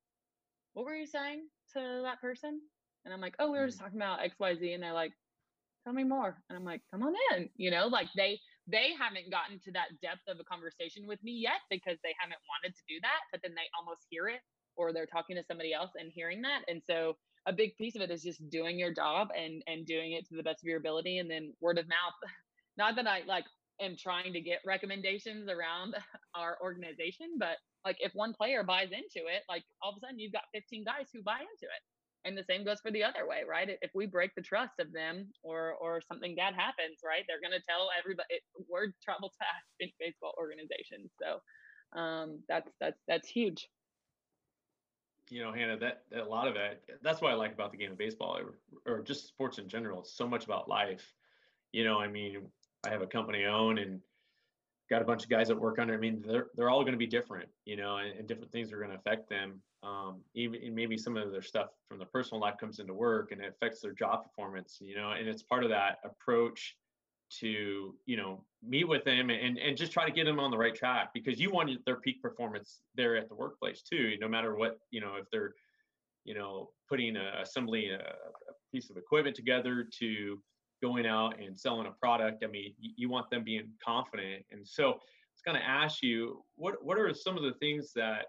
what 0.75 0.87
were 0.87 0.95
you 0.95 1.07
saying 1.07 1.43
to 1.75 2.03
that 2.05 2.21
person 2.21 2.61
and 3.05 3.12
i'm 3.12 3.21
like 3.21 3.35
oh 3.38 3.51
we 3.51 3.59
were 3.59 3.67
just 3.67 3.79
mm. 3.79 3.83
talking 3.83 3.99
about 3.99 4.21
xyz 4.21 4.75
and 4.75 4.83
they're 4.83 4.93
like 4.93 5.12
tell 5.85 5.93
me 5.93 6.05
more 6.05 6.37
and 6.49 6.57
i'm 6.57 6.65
like 6.65 6.81
come 6.91 7.03
on 7.03 7.15
in 7.33 7.49
you 7.57 7.71
know 7.71 7.87
like 7.87 8.09
they 8.17 8.38
they 8.69 8.91
haven't 8.99 9.31
gotten 9.31 9.59
to 9.59 9.73
that 9.73 9.88
depth 10.01 10.23
of 10.29 10.38
a 10.38 10.45
conversation 10.45 11.07
with 11.07 11.23
me 11.23 11.33
yet 11.33 11.61
because 11.71 11.99
they 12.03 12.15
haven't 12.19 12.41
wanted 12.49 12.75
to 12.77 12.83
do 12.88 13.01
that 13.03 13.27
but 13.33 13.41
then 13.43 13.55
they 13.55 13.67
almost 13.79 14.07
hear 14.09 14.29
it 14.29 14.41
or 14.77 14.93
they're 14.93 15.07
talking 15.07 15.37
to 15.37 15.45
somebody 15.45 15.73
else 15.75 15.91
and 15.99 16.11
hearing 16.15 16.41
that 16.43 16.62
and 16.69 16.81
so 16.87 17.17
a 17.47 17.53
big 17.53 17.77
piece 17.77 17.97
of 17.97 18.03
it 18.03 18.11
is 18.11 18.23
just 18.23 18.49
doing 18.51 18.79
your 18.79 18.95
job 18.95 19.29
and 19.37 19.62
and 19.67 19.87
doing 19.87 20.12
it 20.12 20.27
to 20.29 20.37
the 20.37 20.43
best 20.43 20.62
of 20.62 20.69
your 20.69 20.79
ability 20.79 21.19
and 21.19 21.31
then 21.31 21.53
word 21.61 21.79
of 21.79 21.88
mouth 21.88 22.15
not 22.77 22.95
that 22.95 23.07
i 23.07 23.23
like 23.27 23.45
am 23.81 23.97
trying 23.99 24.33
to 24.33 24.41
get 24.41 24.61
recommendations 24.65 25.49
around 25.49 25.95
our 26.37 26.57
organization 26.62 27.35
but 27.38 27.57
like 27.85 27.97
if 27.99 28.12
one 28.15 28.33
player 28.33 28.62
buys 28.62 28.91
into 28.93 29.27
it 29.27 29.43
like 29.49 29.65
all 29.83 29.91
of 29.91 29.97
a 29.97 30.01
sudden 30.01 30.19
you've 30.19 30.33
got 30.33 30.43
15 30.55 30.85
guys 30.85 31.09
who 31.12 31.23
buy 31.23 31.41
into 31.41 31.67
it 31.67 31.83
and 32.25 32.37
the 32.37 32.45
same 32.49 32.65
goes 32.65 32.81
for 32.81 32.91
the 32.91 33.05
other 33.05 33.27
way 33.27 33.43
right? 33.49 33.69
If 33.83 33.91
we 33.95 34.07
break 34.07 34.35
the 34.35 34.43
trust 34.43 34.75
of 34.81 34.93
them 34.93 35.29
or 35.43 35.75
or 35.81 36.01
something 36.01 36.35
bad 36.35 36.55
happens 36.55 36.99
right 37.05 37.25
they're 37.29 37.41
going 37.41 37.59
to 37.59 37.67
tell 37.69 37.89
everybody 37.99 38.27
it, 38.31 38.43
word 38.69 38.95
travels 39.03 39.33
fast 39.39 39.67
in 39.81 39.91
baseball 40.01 40.35
organizations 40.39 41.11
so 41.21 41.99
um 41.99 42.41
that's 42.49 42.71
that's 42.81 42.99
that's 43.09 43.29
huge. 43.29 43.69
You 45.31 45.43
know 45.43 45.53
hannah 45.53 45.79
that, 45.79 46.03
that, 46.11 46.23
a 46.23 46.29
lot 46.29 46.49
of 46.49 46.55
that 46.55 46.83
that's 47.03 47.21
what 47.21 47.31
i 47.31 47.35
like 47.35 47.53
about 47.53 47.73
the 47.73 47.79
game 47.79 47.93
of 47.93 47.99
baseball 47.99 48.39
or, 48.39 48.93
or 48.93 49.03
just 49.03 49.29
sports 49.29 49.59
in 49.59 49.69
general. 49.69 50.01
It's 50.01 50.17
so 50.17 50.27
much 50.27 50.45
about 50.45 50.69
life. 50.69 51.13
You 51.73 51.85
know 51.85 51.99
i 51.99 52.09
mean 52.09 52.43
i 52.85 52.91
have 52.91 53.03
a 53.03 53.07
company 53.07 53.45
I 53.45 53.49
own 53.49 53.79
and 53.79 54.01
got 54.92 55.00
a 55.00 55.07
bunch 55.07 55.24
of 55.24 55.31
guys 55.31 55.48
that 55.48 55.59
work 55.59 55.78
under 55.78 55.94
i 55.94 55.96
mean 55.96 56.22
they're, 56.26 56.48
they're 56.55 56.68
all 56.68 56.83
going 56.83 56.92
to 56.92 56.98
be 56.98 57.07
different 57.07 57.48
you 57.64 57.76
know 57.76 57.96
and, 57.96 58.18
and 58.18 58.28
different 58.28 58.52
things 58.52 58.70
are 58.72 58.78
going 58.78 58.90
to 58.90 58.96
affect 58.96 59.28
them. 59.28 59.61
Um, 59.83 60.20
even 60.35 60.74
maybe 60.76 60.96
some 60.96 61.16
of 61.16 61.33
their 61.33 61.42
stuff 61.42 61.70
from 61.88 61.98
the 61.98 62.05
personal 62.05 62.40
life 62.40 62.55
comes 62.61 62.78
into 62.78 62.94
work 62.94 63.33
and 63.33 63.40
it 63.40 63.48
affects 63.48 63.81
their 63.81 63.92
job 63.92 64.22
performance 64.22 64.78
you 64.81 64.94
know 64.94 65.12
and 65.12 65.26
it's 65.26 65.42
part 65.42 65.64
of 65.64 65.70
that 65.70 65.98
approach 66.05 66.76
to 67.40 67.94
you 68.05 68.16
know 68.16 68.44
meet 68.62 68.87
with 68.87 69.02
them 69.05 69.31
and 69.31 69.59
and 69.59 69.76
just 69.76 69.92
try 69.92 70.05
to 70.05 70.12
get 70.12 70.24
them 70.26 70.38
on 70.38 70.50
the 70.50 70.59
right 70.59 70.74
track 70.74 71.11
because 71.14 71.40
you 71.40 71.50
want 71.50 71.70
their 71.87 71.96
peak 71.96 72.20
performance 72.20 72.83
there 72.94 73.16
at 73.16 73.28
the 73.31 73.35
workplace 73.35 73.83
too 73.83 74.14
no 74.20 74.28
matter 74.28 74.55
what 74.55 74.78
you 74.90 75.00
know 75.00 75.14
if 75.18 75.24
they're 75.33 75.55
you 76.24 76.35
know 76.35 76.68
putting 76.88 77.16
a 77.16 77.40
assembling 77.40 77.90
a, 77.90 77.96
a 77.96 78.55
piece 78.70 78.90
of 78.90 78.96
equipment 78.96 79.35
together 79.35 79.88
to 79.98 80.38
going 80.83 81.07
out 81.07 81.38
and 81.40 81.59
selling 81.59 81.87
a 81.87 81.92
product 81.92 82.45
i 82.45 82.47
mean 82.47 82.75
you, 82.79 82.90
you 82.97 83.09
want 83.09 83.31
them 83.31 83.45
being 83.45 83.68
confident 83.85 84.45
and 84.51 84.66
so 84.66 84.99
it's 85.33 85.42
going 85.45 85.57
to 85.57 85.66
ask 85.66 86.03
you 86.03 86.45
what 86.57 86.75
what 86.85 86.99
are 86.99 87.14
some 87.14 87.37
of 87.37 87.42
the 87.42 87.55
things 87.55 87.92
that 87.95 88.27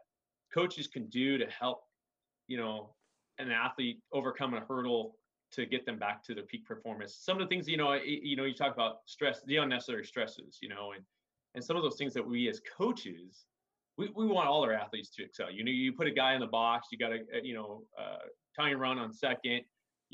coaches 0.53 0.87
can 0.87 1.07
do 1.07 1.37
to 1.37 1.45
help, 1.47 1.81
you 2.47 2.57
know, 2.57 2.93
an 3.39 3.51
athlete 3.51 3.99
overcome 4.13 4.53
a 4.53 4.61
hurdle 4.61 5.15
to 5.51 5.65
get 5.65 5.85
them 5.85 5.97
back 5.97 6.23
to 6.23 6.33
their 6.33 6.43
peak 6.43 6.65
performance. 6.65 7.17
Some 7.19 7.39
of 7.39 7.47
the 7.47 7.47
things, 7.47 7.67
you 7.67 7.77
know, 7.77 7.93
you 7.93 8.35
know, 8.35 8.45
you 8.45 8.53
talk 8.53 8.73
about 8.73 8.97
stress, 9.05 9.41
the 9.45 9.57
unnecessary 9.57 10.05
stresses, 10.05 10.59
you 10.61 10.69
know, 10.69 10.91
and 10.95 11.03
and 11.55 11.63
some 11.63 11.77
of 11.77 11.83
those 11.83 11.97
things 11.97 12.13
that 12.15 12.27
we 12.27 12.49
as 12.49 12.59
coaches, 12.77 13.45
we, 13.95 14.09
we 14.15 14.25
want 14.25 14.47
all 14.47 14.63
our 14.63 14.73
athletes 14.73 15.11
to 15.11 15.23
excel. 15.23 15.51
You 15.51 15.63
know, 15.63 15.69
you 15.69 15.93
put 15.93 16.07
a 16.07 16.11
guy 16.11 16.33
in 16.33 16.39
the 16.39 16.47
box, 16.47 16.87
you 16.91 16.97
got 16.97 17.11
a, 17.11 17.19
you 17.43 17.53
know, 17.53 17.83
uh, 17.99 18.25
tying 18.59 18.77
run 18.77 18.97
on 18.97 19.13
second, 19.13 19.61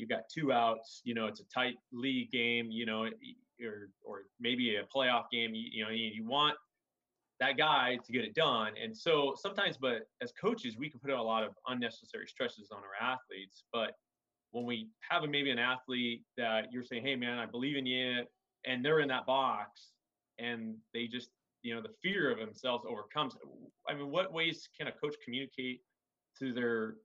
you 0.00 0.06
got 0.06 0.22
two 0.32 0.52
outs, 0.52 1.02
you 1.04 1.14
know, 1.14 1.26
it's 1.26 1.40
a 1.40 1.44
tight 1.44 1.74
league 1.92 2.30
game, 2.30 2.70
you 2.70 2.86
know, 2.86 3.04
or 3.04 3.88
or 4.04 4.22
maybe 4.40 4.76
a 4.76 4.84
playoff 4.84 5.24
game. 5.30 5.54
You, 5.54 5.68
you 5.70 5.84
know, 5.84 5.90
you, 5.90 6.10
you 6.14 6.24
want 6.24 6.56
that 7.38 7.56
guy 7.56 7.98
to 8.04 8.12
get 8.12 8.24
it 8.24 8.34
done. 8.34 8.72
And 8.82 8.96
so 8.96 9.34
sometimes, 9.36 9.76
but 9.76 10.08
as 10.22 10.32
coaches, 10.32 10.76
we 10.78 10.90
can 10.90 11.00
put 11.00 11.10
a 11.10 11.22
lot 11.22 11.42
of 11.42 11.52
unnecessary 11.68 12.26
stresses 12.26 12.70
on 12.70 12.78
our 12.78 13.12
athletes. 13.12 13.64
But 13.72 13.92
when 14.50 14.66
we 14.66 14.88
have 15.08 15.22
a, 15.24 15.26
maybe 15.26 15.50
an 15.50 15.58
athlete 15.58 16.22
that 16.36 16.72
you're 16.72 16.82
saying, 16.82 17.04
hey, 17.04 17.16
man, 17.16 17.38
I 17.38 17.46
believe 17.46 17.76
in 17.76 17.86
you, 17.86 18.24
and 18.66 18.84
they're 18.84 19.00
in 19.00 19.08
that 19.08 19.26
box 19.26 19.92
and 20.38 20.74
they 20.92 21.06
just, 21.06 21.30
you 21.62 21.74
know, 21.74 21.80
the 21.80 21.94
fear 22.02 22.30
of 22.30 22.38
themselves 22.38 22.84
overcomes. 22.88 23.36
I 23.88 23.94
mean, 23.94 24.10
what 24.10 24.32
ways 24.32 24.68
can 24.76 24.88
a 24.88 24.92
coach 24.92 25.14
communicate 25.24 25.80
to 26.38 26.52
their 26.52 26.96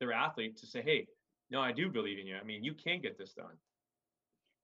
their 0.00 0.12
athlete 0.12 0.56
to 0.58 0.66
say, 0.66 0.82
hey, 0.82 1.06
no, 1.52 1.60
I 1.60 1.70
do 1.70 1.90
believe 1.90 2.18
in 2.18 2.26
you. 2.26 2.36
I 2.40 2.44
mean, 2.44 2.64
you 2.64 2.74
can 2.74 3.00
get 3.00 3.18
this 3.18 3.34
done. 3.34 3.56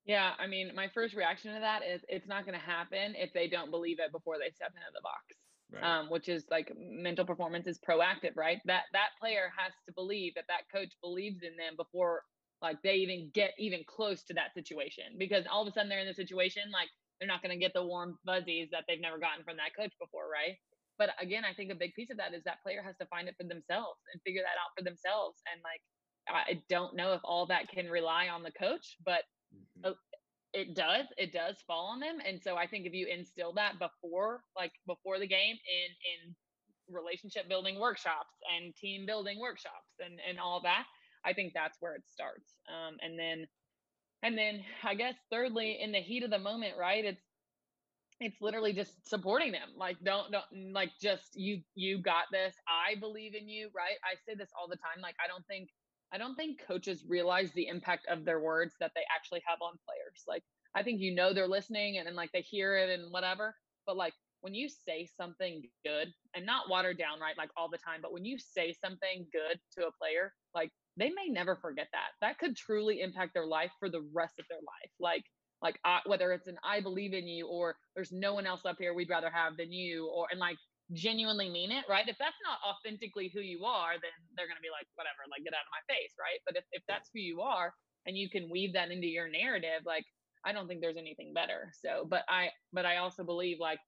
Yeah, 0.07 0.32
I 0.39 0.47
mean, 0.47 0.72
my 0.74 0.89
first 0.95 1.14
reaction 1.14 1.53
to 1.53 1.61
that 1.61 1.82
is 1.84 2.01
it's 2.09 2.26
not 2.26 2.47
going 2.47 2.59
to 2.59 2.64
happen 2.64 3.14
if 3.14 3.30
they 3.34 3.47
don't 3.47 3.70
believe 3.70 3.99
it 4.01 4.11
before 4.11 4.36
they 4.41 4.51
step 4.51 4.72
into 4.74 4.89
the 4.95 5.03
box. 5.03 5.22
Right. 5.70 5.84
Um, 5.84 6.09
which 6.09 6.30
is 6.30 6.45
like 6.51 6.72
mental 6.80 7.26
performance 7.26 7.66
is 7.66 7.78
proactive, 7.78 8.32
right? 8.34 8.57
That 8.64 8.84
that 8.95 9.12
player 9.20 9.53
has 9.53 9.70
to 9.86 9.93
believe 9.93 10.32
that 10.36 10.49
that 10.49 10.64
coach 10.72 10.97
believes 11.03 11.43
in 11.43 11.61
them 11.61 11.76
before 11.76 12.22
like 12.62 12.80
they 12.82 12.95
even 13.05 13.30
get 13.34 13.53
even 13.59 13.84
close 13.86 14.24
to 14.24 14.34
that 14.34 14.55
situation 14.55 15.05
because 15.18 15.45
all 15.53 15.61
of 15.61 15.68
a 15.68 15.72
sudden 15.72 15.91
they're 15.91 16.01
in 16.01 16.09
the 16.09 16.14
situation 16.14 16.62
like 16.72 16.89
they're 17.20 17.28
not 17.28 17.43
going 17.43 17.53
to 17.53 17.61
get 17.61 17.74
the 17.74 17.84
warm 17.84 18.16
fuzzies 18.24 18.72
that 18.72 18.84
they've 18.89 19.03
never 19.03 19.18
gotten 19.18 19.45
from 19.45 19.59
that 19.59 19.76
coach 19.76 19.93
before, 20.01 20.30
right? 20.30 20.57
But 20.99 21.14
again, 21.22 21.45
I 21.45 21.55
think 21.55 21.70
a 21.70 21.78
big 21.78 21.95
piece 21.95 22.11
of 22.11 22.18
that 22.18 22.34
is 22.34 22.43
that 22.43 22.62
player 22.62 22.82
has 22.82 22.97
to 22.99 23.07
find 23.07 23.28
it 23.28 23.36
for 23.39 23.47
themselves 23.47 24.03
and 24.11 24.22
figure 24.26 24.43
that 24.43 24.59
out 24.59 24.74
for 24.74 24.82
themselves. 24.82 25.39
And 25.47 25.62
like, 25.62 25.82
I 26.29 26.62
don't 26.68 26.97
know 26.97 27.12
if 27.12 27.20
all 27.24 27.47
that 27.47 27.68
can 27.68 27.89
rely 27.89 28.29
on 28.29 28.43
the 28.43 28.53
coach, 28.53 28.97
but 29.05 29.22
mm-hmm. 29.55 29.93
it 30.53 30.74
does. 30.74 31.07
It 31.16 31.33
does 31.33 31.57
fall 31.66 31.87
on 31.87 32.01
them. 32.01 32.18
And 32.26 32.41
so 32.43 32.57
I 32.57 32.66
think 32.66 32.87
if 32.87 32.93
you 32.93 33.07
instill 33.07 33.53
that 33.55 33.79
before, 33.79 34.43
like 34.57 34.72
before 34.87 35.18
the 35.18 35.26
game, 35.26 35.57
in 35.57 36.29
in 36.29 36.35
relationship 36.91 37.49
building 37.49 37.79
workshops 37.79 38.35
and 38.57 38.74
team 38.74 39.07
building 39.07 39.39
workshops 39.41 39.93
and 40.01 40.18
and 40.29 40.39
all 40.39 40.61
that, 40.62 40.85
I 41.24 41.33
think 41.33 41.53
that's 41.55 41.76
where 41.81 41.95
it 41.95 42.03
starts. 42.09 42.55
Um, 42.68 42.97
and 43.01 43.18
then, 43.18 43.47
and 44.22 44.37
then 44.37 44.64
I 44.85 44.95
guess 44.95 45.14
thirdly, 45.31 45.79
in 45.81 45.93
the 45.93 46.01
heat 46.01 46.24
of 46.24 46.31
the 46.31 46.39
moment, 46.39 46.74
right? 46.79 47.05
It's 47.05 47.22
it's 48.20 48.41
literally 48.41 48.72
just 48.72 49.09
supporting 49.09 49.53
them 49.53 49.68
like 49.76 49.97
don't 50.03 50.33
don't 50.33 50.72
like 50.72 50.91
just 51.01 51.31
you 51.35 51.61
you 51.74 51.99
got 52.03 52.24
this 52.33 52.55
i 52.66 52.99
believe 52.99 53.35
in 53.35 53.49
you 53.49 53.68
right 53.76 53.95
i 54.03 54.14
say 54.26 54.35
this 54.37 54.51
all 54.59 54.66
the 54.68 54.76
time 54.76 55.01
like 55.03 55.14
i 55.24 55.29
don't 55.29 55.47
think 55.47 55.68
i 56.13 56.19
don't 56.19 56.35
think 56.35 56.61
coaches 56.67 57.05
realize 57.09 57.53
the 57.53 57.67
impact 57.69 58.07
of 58.09 58.25
their 58.25 58.41
words 58.41 58.75
that 58.81 58.93
they 58.95 59.03
actually 59.15 59.43
have 59.47 59.59
on 59.63 59.73
players. 59.87 60.25
Like 60.27 60.43
i 60.75 60.83
think 60.83 61.01
you 61.01 61.15
know 61.15 61.33
they're 61.33 61.49
listening 61.49 61.99
and, 61.99 62.07
and 62.07 62.17
like 62.17 62.31
they 62.33 62.43
hear 62.43 62.77
it 62.77 62.99
and 62.99 63.13
whatever 63.13 63.55
but 63.87 63.97
like 63.97 64.15
when 64.41 64.55
you 64.55 64.69
say 64.69 65.09
something 65.17 65.63
good 65.85 66.09
and 66.35 66.47
not 66.47 66.69
watered 66.71 66.99
down 66.99 67.21
right 67.21 67.37
like 67.37 67.51
all 67.57 67.69
the 67.69 67.79
time 67.79 68.01
but 68.03 68.13
when 68.13 68.25
you 68.25 68.39
say 68.39 68.75
something 68.81 69.27
good 69.33 69.59
to 69.77 69.87
a 69.87 69.93
player 69.93 70.33
like 70.55 70.71
they 70.99 71.11
may 71.11 71.29
never 71.29 71.57
forget 71.57 71.89
that. 71.93 72.11
That 72.21 72.39
could 72.39 72.57
truly 72.57 73.01
impact 73.01 73.33
their 73.33 73.47
life 73.47 73.71
for 73.79 73.89
the 73.89 74.03
rest 74.13 74.35
of 74.39 74.47
their 74.51 74.59
life. 74.59 74.91
Like 74.99 75.25
like 75.63 75.79
I, 75.85 76.01
whether 76.07 76.33
it's 76.33 76.47
an 76.47 76.57
i 76.63 76.81
believe 76.81 77.13
in 77.13 77.27
you 77.27 77.49
or 77.49 77.75
there's 77.97 78.13
no 78.13 78.33
one 78.35 78.47
else 78.47 78.65
up 78.65 78.77
here 78.79 78.95
we'd 78.95 79.11
rather 79.11 79.29
have 79.29 79.57
than 79.57 79.73
you 79.73 80.07
or 80.07 80.29
and 80.31 80.39
like 80.39 80.57
genuinely 80.93 81.51
mean 81.51 81.70
it 81.70 81.84
right? 81.89 82.09
If 82.09 82.16
that's 82.18 82.41
not 82.43 82.59
authentically 82.64 83.30
who 83.34 83.41
you 83.41 83.64
are 83.64 83.95
then 83.95 84.14
they're 84.36 84.47
going 84.47 84.61
to 84.61 84.64
be 84.64 84.72
like 84.72 84.86
whatever 84.95 85.24
like 85.30 85.45
get 85.45 85.55
out 85.55 85.66
of 85.66 85.74
my 85.74 85.84
face 85.93 86.14
right? 86.18 86.41
But 86.47 86.57
if, 86.57 86.64
if 86.72 86.82
that's 86.89 87.11
who 87.12 87.20
you 87.20 87.41
are 87.41 87.72
and 88.07 88.16
you 88.16 88.28
can 88.30 88.51
weave 88.51 88.72
that 88.74 88.91
into 88.91 89.07
your 89.07 89.28
narrative 89.28 89.84
like 89.84 90.05
i 90.45 90.53
don't 90.53 90.68
think 90.68 90.80
there's 90.80 90.97
anything 90.97 91.32
better. 91.34 91.72
So 91.82 92.07
but 92.09 92.22
i 92.28 92.49
but 92.72 92.86
i 92.86 92.99
also 92.99 93.24
believe 93.24 93.59
like 93.61 93.80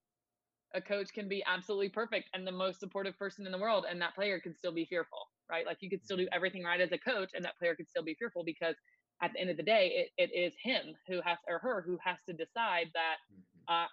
a 0.74 0.80
coach 0.80 1.12
can 1.12 1.28
be 1.28 1.42
absolutely 1.46 1.88
perfect 1.88 2.28
and 2.34 2.46
the 2.46 2.52
most 2.52 2.78
supportive 2.78 3.18
person 3.18 3.44
in 3.46 3.52
the 3.52 3.58
world 3.58 3.86
and 3.90 4.00
that 4.00 4.14
player 4.14 4.38
could 4.38 4.56
still 4.56 4.72
be 4.72 4.84
fearful 4.84 5.26
right? 5.50 5.66
Like 5.66 5.78
you 5.80 5.90
could 5.90 6.04
still 6.04 6.16
do 6.16 6.24
mm-hmm. 6.24 6.36
everything 6.36 6.62
right 6.64 6.80
as 6.80 6.92
a 6.92 6.98
coach 6.98 7.30
and 7.34 7.44
that 7.44 7.58
player 7.58 7.74
could 7.74 7.88
still 7.88 8.04
be 8.04 8.14
fearful 8.14 8.44
because 8.44 8.76
at 9.22 9.32
the 9.32 9.40
end 9.40 9.50
of 9.50 9.56
the 9.56 9.62
day, 9.62 10.08
it, 10.16 10.30
it 10.30 10.34
is 10.34 10.54
him 10.62 10.94
who 11.08 11.20
has 11.24 11.38
or 11.46 11.58
her 11.58 11.82
who 11.82 11.98
has 12.02 12.16
to 12.26 12.32
decide 12.32 12.88
that, 12.94 13.16
mm-hmm. 13.28 13.84
uh, 13.84 13.88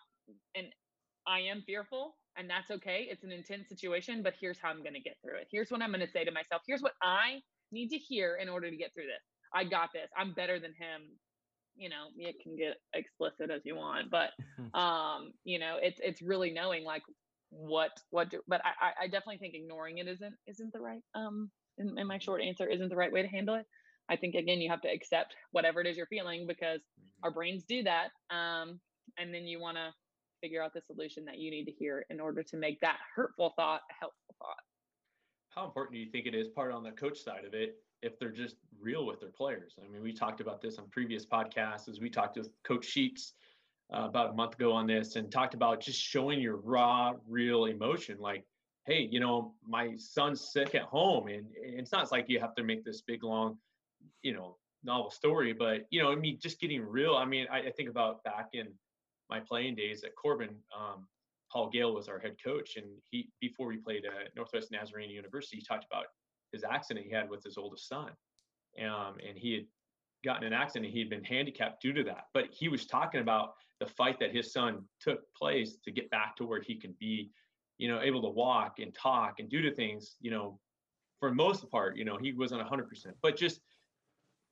and 0.56 0.68
I 1.28 1.40
am 1.42 1.64
fearful, 1.66 2.16
and 2.38 2.50
that's 2.50 2.72
okay. 2.72 3.08
It's 3.10 3.24
an 3.24 3.32
intense 3.32 3.68
situation, 3.68 4.22
but 4.24 4.34
here's 4.40 4.60
how 4.60 4.70
I'm 4.70 4.84
going 4.84 4.94
to 4.94 5.02
get 5.02 5.18
through 5.24 5.38
it. 5.38 5.48
Here's 5.52 5.70
what 5.70 5.82
I'm 5.82 5.92
going 5.92 6.06
to 6.06 6.12
say 6.12 6.24
to 6.24 6.32
myself. 6.32 6.62
Here's 6.68 6.82
what 6.82 6.94
I 7.02 7.42
need 7.72 7.90
to 7.90 7.98
hear 7.98 8.38
in 8.42 8.48
order 8.48 8.70
to 8.70 8.78
get 8.78 8.94
through 8.94 9.06
this. 9.06 9.24
I 9.54 9.64
got 9.64 9.90
this. 9.94 10.10
I'm 10.18 10.34
better 10.34 10.60
than 10.60 10.72
him. 10.72 11.10
You 11.76 11.90
know, 11.90 12.08
it 12.18 12.36
can 12.42 12.56
get 12.56 12.78
explicit 12.94 13.52
as 13.52 13.62
you 13.66 13.76
want, 13.76 14.10
but 14.10 14.32
um, 14.78 15.32
you 15.44 15.60
know, 15.60 15.78
it's 15.82 16.00
it's 16.04 16.22
really 16.22 16.52
knowing 16.52 16.84
like 16.84 17.04
what 17.50 17.92
what 18.10 18.30
do, 18.30 18.42
but 18.48 18.62
I 18.66 19.04
I 19.04 19.08
definitely 19.08 19.38
think 19.38 19.54
ignoring 19.54 20.00
it 20.00 20.08
isn't 20.08 20.34
isn't 20.48 20.74
the 20.74 20.82
right 20.82 21.02
um 21.16 21.50
in, 21.78 21.98
in 21.98 22.08
my 22.08 22.18
short 22.18 22.42
answer 22.42 22.68
isn't 22.68 22.90
the 22.90 22.96
right 22.96 23.12
way 23.12 23.22
to 23.22 23.28
handle 23.28 23.56
it. 23.56 23.66
I 24.10 24.16
think 24.16 24.36
again 24.36 24.60
you 24.60 24.70
have 24.70 24.82
to 24.82 24.90
accept 24.90 25.36
whatever 25.52 25.82
it 25.82 25.88
is 25.88 25.98
you're 25.98 26.08
feeling 26.08 26.46
because 26.48 26.80
mm-hmm. 26.80 27.24
our 27.24 27.32
brains 27.32 27.64
do 27.68 27.84
that. 27.84 28.10
Um, 28.32 28.80
and 29.18 29.34
then 29.34 29.46
you 29.46 29.60
want 29.60 29.78
to 29.78 29.94
figure 30.42 30.62
out 30.62 30.74
the 30.74 30.82
solution 30.82 31.26
that 31.26 31.38
you 31.38 31.52
need 31.52 31.66
to 31.66 31.72
hear 31.72 32.06
in 32.10 32.20
order 32.20 32.44
to 32.44 32.58
make 32.58 32.80
that 32.82 32.98
hurtful 33.16 33.54
thought 33.56 33.82
a 33.90 33.94
helpful 34.00 34.36
thought. 34.40 34.64
How 35.50 35.66
important 35.66 35.94
do 35.94 36.00
you 36.00 36.10
think 36.10 36.26
it 36.26 36.36
is, 36.36 36.48
part 36.48 36.72
on 36.72 36.84
the 36.84 36.92
coach 36.92 37.20
side 37.20 37.46
of 37.46 37.54
it, 37.54 37.78
if 38.04 38.20
they're 38.20 38.32
just 38.32 38.58
real 38.80 39.06
with 39.06 39.20
their 39.20 39.32
players? 39.32 39.76
I 39.84 39.92
mean, 39.92 40.04
we 40.04 40.14
talked 40.14 40.40
about 40.40 40.62
this 40.62 40.78
on 40.78 40.88
previous 40.90 41.26
podcasts 41.26 41.90
as 41.90 42.00
we 42.00 42.10
talked 42.10 42.38
with 42.38 42.50
Coach 42.64 42.86
Sheets 42.86 43.34
uh, 43.94 44.02
about 44.02 44.32
a 44.32 44.34
month 44.34 44.54
ago 44.54 44.72
on 44.72 44.86
this 44.86 45.16
and 45.16 45.32
talked 45.32 45.56
about 45.56 45.82
just 45.82 46.00
showing 46.00 46.40
your 46.40 46.58
raw, 46.58 47.14
real 47.28 47.66
emotion. 47.66 48.20
Like, 48.20 48.46
hey, 48.86 49.08
you 49.12 49.20
know, 49.20 49.54
my 49.68 49.96
son's 49.98 50.52
sick 50.52 50.76
at 50.76 50.84
home, 50.84 51.28
and 51.28 51.46
it's 51.56 51.92
not 51.92 52.12
like 52.12 52.30
you 52.30 52.40
have 52.40 52.54
to 52.56 52.64
make 52.64 52.86
this 52.86 53.02
big 53.02 53.24
long 53.24 53.58
you 54.22 54.34
know 54.34 54.58
novel 54.84 55.10
story 55.10 55.54
but 55.54 55.86
you 55.90 56.02
know 56.02 56.12
i 56.12 56.16
mean 56.16 56.38
just 56.42 56.60
getting 56.60 56.82
real 56.82 57.16
i 57.16 57.26
mean 57.26 57.46
i, 57.52 57.60
I 57.60 57.72
think 57.72 57.90
about 57.90 58.24
back 58.24 58.50
in 58.54 58.68
my 59.30 59.40
playing 59.40 59.76
days 59.76 60.04
at 60.04 60.16
Corban 60.16 60.56
um, 60.78 61.08
paul 61.52 61.70
gale 61.70 61.94
was 61.94 62.08
our 62.08 62.20
head 62.20 62.36
coach 62.44 62.76
and 62.76 62.86
he 63.10 63.30
before 63.40 63.68
we 63.68 63.78
played 63.78 64.04
at 64.06 64.36
northwest 64.36 64.70
nazarene 64.72 65.10
university 65.10 65.58
he 65.58 65.64
talked 65.64 65.86
about 65.90 66.06
his 66.52 66.64
accident 66.64 67.06
he 67.06 67.12
had 67.12 67.30
with 67.30 67.44
his 67.44 67.58
oldest 67.58 67.88
son. 67.88 68.12
Um, 68.80 69.16
and 69.28 69.38
he 69.38 69.54
had 69.54 69.66
gotten 70.24 70.46
an 70.46 70.54
accident 70.54 70.86
and 70.86 70.94
he 70.94 71.00
had 71.00 71.10
been 71.10 71.24
handicapped 71.24 71.82
due 71.82 71.94
to 71.94 72.04
that. 72.04 72.26
But 72.34 72.46
he 72.52 72.70
was 72.70 72.86
talking 72.86 73.22
about 73.22 73.54
the 73.80 73.86
fight 73.86 74.20
that 74.20 74.36
his 74.36 74.52
son 74.54 74.84
took 75.00 75.22
place 75.36 75.78
to 75.86 75.92
get 75.92 76.10
back 76.10 76.36
to 76.38 76.46
where 76.46 76.62
he 76.62 76.76
can 76.76 76.96
be 77.00 77.30
you 77.78 77.88
know 77.88 78.02
able 78.02 78.24
to 78.24 78.30
walk 78.30 78.80
and 78.80 78.94
talk 78.96 79.36
and 79.40 79.50
do 79.50 79.62
the 79.62 79.70
things 79.70 80.16
you 80.20 80.32
know 80.32 80.60
for 81.20 81.32
most 81.32 81.70
part 81.70 81.96
you 81.96 82.04
know 82.04 82.18
he 82.18 82.34
wasn't 82.34 82.60
100% 82.60 82.88
but 83.22 83.38
just 83.38 83.62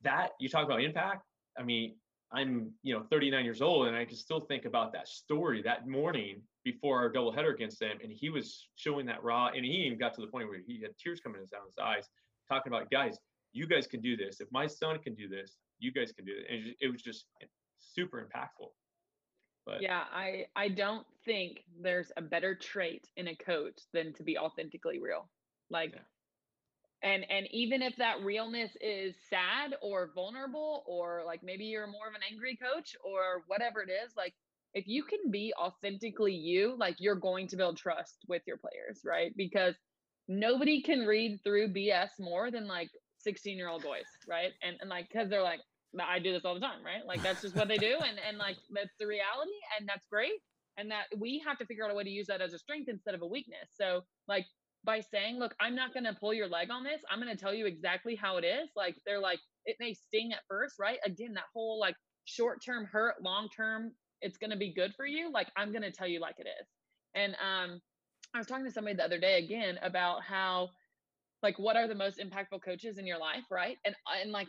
that 0.02 0.30
you 0.38 0.48
talk 0.48 0.64
about 0.64 0.80
impact. 0.80 1.22
I 1.58 1.62
mean, 1.62 1.96
I'm 2.32 2.72
you 2.82 2.94
know 2.94 3.04
39 3.10 3.44
years 3.44 3.62
old, 3.62 3.86
and 3.86 3.96
I 3.96 4.04
can 4.04 4.16
still 4.16 4.40
think 4.40 4.64
about 4.64 4.92
that 4.92 5.08
story 5.08 5.62
that 5.62 5.86
morning 5.86 6.42
before 6.64 6.98
our 6.98 7.12
doubleheader 7.12 7.54
against 7.54 7.78
them, 7.78 7.98
and 8.02 8.12
he 8.12 8.30
was 8.30 8.68
showing 8.74 9.06
that 9.06 9.22
raw, 9.22 9.48
and 9.48 9.64
he 9.64 9.70
even 9.86 9.98
got 9.98 10.14
to 10.14 10.20
the 10.20 10.26
point 10.26 10.48
where 10.48 10.60
he 10.66 10.80
had 10.80 10.90
tears 10.98 11.20
coming 11.20 11.40
down 11.52 11.62
his 11.66 11.76
eyes, 11.80 12.08
talking 12.48 12.72
about 12.72 12.90
guys, 12.90 13.18
you 13.52 13.66
guys 13.66 13.86
can 13.86 14.00
do 14.00 14.16
this. 14.16 14.40
If 14.40 14.48
my 14.50 14.66
son 14.66 14.98
can 14.98 15.14
do 15.14 15.28
this, 15.28 15.56
you 15.78 15.92
guys 15.92 16.12
can 16.12 16.24
do 16.24 16.32
it. 16.32 16.52
And 16.52 16.74
it 16.80 16.90
was 16.90 17.02
just 17.02 17.26
super 17.78 18.20
impactful. 18.20 18.68
But 19.64 19.82
yeah, 19.82 20.04
I 20.12 20.46
I 20.54 20.68
don't 20.68 21.06
think 21.24 21.64
there's 21.80 22.12
a 22.16 22.22
better 22.22 22.54
trait 22.54 23.08
in 23.16 23.28
a 23.28 23.36
coach 23.36 23.78
than 23.92 24.12
to 24.14 24.22
be 24.22 24.38
authentically 24.38 25.00
real. 25.00 25.28
Like 25.70 25.92
yeah 25.94 26.02
and 27.02 27.24
and 27.30 27.46
even 27.50 27.82
if 27.82 27.94
that 27.96 28.22
realness 28.22 28.70
is 28.80 29.14
sad 29.28 29.74
or 29.82 30.10
vulnerable 30.14 30.84
or 30.86 31.22
like 31.26 31.42
maybe 31.42 31.64
you're 31.64 31.86
more 31.86 32.08
of 32.08 32.14
an 32.14 32.20
angry 32.30 32.56
coach 32.56 32.96
or 33.04 33.42
whatever 33.46 33.82
it 33.82 33.90
is 33.90 34.12
like 34.16 34.34
if 34.74 34.86
you 34.86 35.02
can 35.04 35.30
be 35.30 35.52
authentically 35.58 36.34
you 36.34 36.74
like 36.78 36.96
you're 36.98 37.14
going 37.16 37.46
to 37.48 37.56
build 37.56 37.76
trust 37.76 38.18
with 38.28 38.42
your 38.46 38.56
players 38.56 39.00
right? 39.04 39.32
Because 39.36 39.74
nobody 40.28 40.82
can 40.82 41.06
read 41.06 41.38
through 41.44 41.72
bs 41.72 42.08
more 42.18 42.50
than 42.50 42.66
like 42.66 42.90
16 43.18 43.56
year 43.56 43.68
old 43.68 43.82
boys 43.82 44.06
right? 44.28 44.52
And, 44.62 44.76
and 44.80 44.90
like 44.90 45.08
because 45.12 45.28
they're 45.28 45.42
like 45.42 45.60
i 46.00 46.18
do 46.18 46.32
this 46.32 46.44
all 46.44 46.54
the 46.54 46.60
time 46.60 46.84
right? 46.84 47.06
Like 47.06 47.22
that's 47.22 47.42
just 47.42 47.56
what 47.56 47.68
they 47.68 47.78
do 47.78 47.96
and 47.98 48.18
and 48.26 48.38
like 48.38 48.56
that's 48.72 48.94
the 48.98 49.06
reality 49.06 49.56
and 49.78 49.88
that's 49.88 50.06
great 50.10 50.40
and 50.78 50.90
that 50.90 51.04
we 51.16 51.42
have 51.46 51.58
to 51.58 51.66
figure 51.66 51.84
out 51.84 51.90
a 51.90 51.94
way 51.94 52.04
to 52.04 52.10
use 52.10 52.26
that 52.26 52.40
as 52.40 52.52
a 52.52 52.58
strength 52.58 52.88
instead 52.88 53.14
of 53.14 53.22
a 53.22 53.26
weakness. 53.26 53.68
So 53.78 54.02
like 54.28 54.46
by 54.86 55.00
saying, 55.00 55.38
look, 55.38 55.54
I'm 55.60 55.74
not 55.74 55.92
going 55.92 56.04
to 56.04 56.16
pull 56.18 56.32
your 56.32 56.48
leg 56.48 56.70
on 56.70 56.84
this. 56.84 57.02
I'm 57.10 57.20
going 57.20 57.36
to 57.36 57.40
tell 57.42 57.52
you 57.52 57.66
exactly 57.66 58.14
how 58.14 58.38
it 58.38 58.44
is. 58.44 58.70
Like 58.76 58.96
they're 59.04 59.20
like, 59.20 59.40
it 59.66 59.76
may 59.80 59.92
sting 59.94 60.32
at 60.32 60.40
first, 60.48 60.76
right? 60.80 60.98
Again, 61.04 61.34
that 61.34 61.44
whole 61.52 61.78
like 61.78 61.96
short 62.24 62.64
term 62.64 62.86
hurt, 62.86 63.16
long 63.22 63.48
term, 63.54 63.92
it's 64.22 64.38
going 64.38 64.50
to 64.50 64.56
be 64.56 64.72
good 64.72 64.92
for 64.96 65.04
you. 65.06 65.30
Like 65.32 65.48
I'm 65.56 65.72
going 65.72 65.82
to 65.82 65.90
tell 65.92 66.06
you 66.08 66.20
like 66.20 66.36
it 66.38 66.46
is. 66.46 66.68
And 67.14 67.34
um, 67.34 67.80
I 68.34 68.38
was 68.38 68.46
talking 68.46 68.64
to 68.64 68.70
somebody 68.70 68.96
the 68.96 69.04
other 69.04 69.18
day 69.18 69.38
again 69.38 69.78
about 69.82 70.22
how, 70.22 70.70
like, 71.42 71.58
what 71.58 71.76
are 71.76 71.88
the 71.88 71.94
most 71.94 72.18
impactful 72.18 72.62
coaches 72.64 72.98
in 72.98 73.06
your 73.06 73.18
life, 73.18 73.44
right? 73.50 73.76
And 73.84 73.94
and 74.22 74.32
like, 74.32 74.48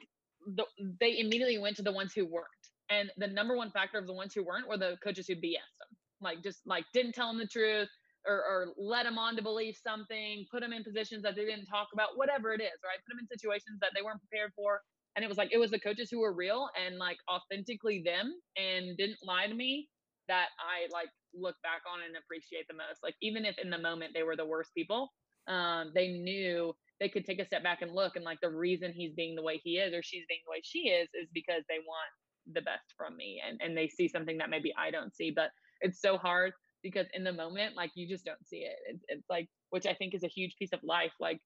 the, 0.55 0.65
they 0.99 1.19
immediately 1.19 1.57
went 1.57 1.75
to 1.77 1.83
the 1.83 1.91
ones 1.91 2.13
who 2.13 2.25
weren't. 2.25 2.47
And 2.89 3.11
the 3.17 3.27
number 3.27 3.55
one 3.55 3.71
factor 3.71 3.97
of 3.97 4.07
the 4.07 4.13
ones 4.13 4.33
who 4.33 4.43
weren't 4.43 4.67
were 4.67 4.77
the 4.77 4.97
coaches 5.03 5.27
who 5.27 5.35
BS 5.35 5.71
them, 5.79 5.97
like 6.21 6.43
just 6.43 6.59
like 6.65 6.85
didn't 6.93 7.13
tell 7.13 7.27
them 7.27 7.37
the 7.39 7.47
truth, 7.47 7.89
or, 8.27 8.37
or 8.37 8.67
let 8.77 9.03
them 9.03 9.17
on 9.17 9.35
to 9.35 9.41
believe 9.41 9.77
something, 9.81 10.45
put 10.51 10.61
them 10.61 10.73
in 10.73 10.83
positions 10.83 11.23
that 11.23 11.35
they 11.35 11.45
didn't 11.45 11.65
talk 11.65 11.87
about, 11.93 12.09
whatever 12.15 12.53
it 12.53 12.61
is, 12.61 12.77
right? 12.83 12.99
Put 13.05 13.15
them 13.15 13.19
in 13.19 13.27
situations 13.27 13.79
that 13.81 13.91
they 13.95 14.01
weren't 14.01 14.21
prepared 14.21 14.51
for. 14.55 14.81
And 15.15 15.23
it 15.25 15.27
was 15.27 15.37
like, 15.37 15.49
it 15.51 15.57
was 15.57 15.71
the 15.71 15.79
coaches 15.79 16.09
who 16.11 16.19
were 16.19 16.33
real 16.33 16.69
and 16.77 16.97
like 16.97 17.17
authentically 17.31 18.03
them 18.05 18.33
and 18.55 18.95
didn't 18.97 19.17
lie 19.23 19.47
to 19.47 19.53
me 19.53 19.89
that 20.27 20.47
I 20.59 20.91
like 20.93 21.09
look 21.33 21.55
back 21.63 21.81
on 21.91 22.03
and 22.05 22.15
appreciate 22.17 22.67
the 22.67 22.75
most. 22.75 23.01
Like, 23.01 23.15
even 23.21 23.45
if 23.45 23.57
in 23.57 23.69
the 23.69 23.77
moment 23.79 24.11
they 24.13 24.23
were 24.23 24.35
the 24.35 24.45
worst 24.45 24.71
people, 24.75 25.09
um, 25.47 25.91
they 25.95 26.09
knew 26.09 26.73
they 26.99 27.09
could 27.09 27.25
take 27.25 27.39
a 27.39 27.45
step 27.45 27.63
back 27.63 27.81
and 27.81 27.93
look 27.93 28.15
and 28.15 28.25
like 28.25 28.41
the 28.41 28.49
reason 28.49 28.91
he's 28.91 29.13
being 29.13 29.35
the 29.35 29.41
way 29.41 29.59
he 29.63 29.77
is 29.77 29.93
or 29.93 30.03
she's 30.03 30.25
being 30.27 30.41
the 30.45 30.51
way 30.51 30.61
she 30.63 30.89
is 30.89 31.07
is 31.13 31.29
because 31.33 31.63
they 31.69 31.77
want 31.79 32.09
the 32.53 32.61
best 32.61 32.93
from 32.97 33.15
me 33.15 33.41
and, 33.45 33.59
and 33.61 33.77
they 33.77 33.87
see 33.87 34.07
something 34.07 34.37
that 34.37 34.49
maybe 34.49 34.73
I 34.77 34.91
don't 34.91 35.15
see. 35.15 35.31
But 35.31 35.51
it's 35.81 36.01
so 36.01 36.17
hard 36.17 36.53
because 36.83 37.07
in 37.13 37.23
the 37.23 37.33
moment 37.33 37.75
like 37.75 37.91
you 37.95 38.07
just 38.07 38.25
don't 38.25 38.45
see 38.47 38.57
it. 38.57 38.75
It's, 38.87 39.03
it's 39.07 39.29
like 39.29 39.47
which 39.69 39.85
i 39.85 39.93
think 39.93 40.13
is 40.13 40.23
a 40.23 40.27
huge 40.27 40.55
piece 40.57 40.73
of 40.73 40.79
life 40.83 41.13
like 41.19 41.39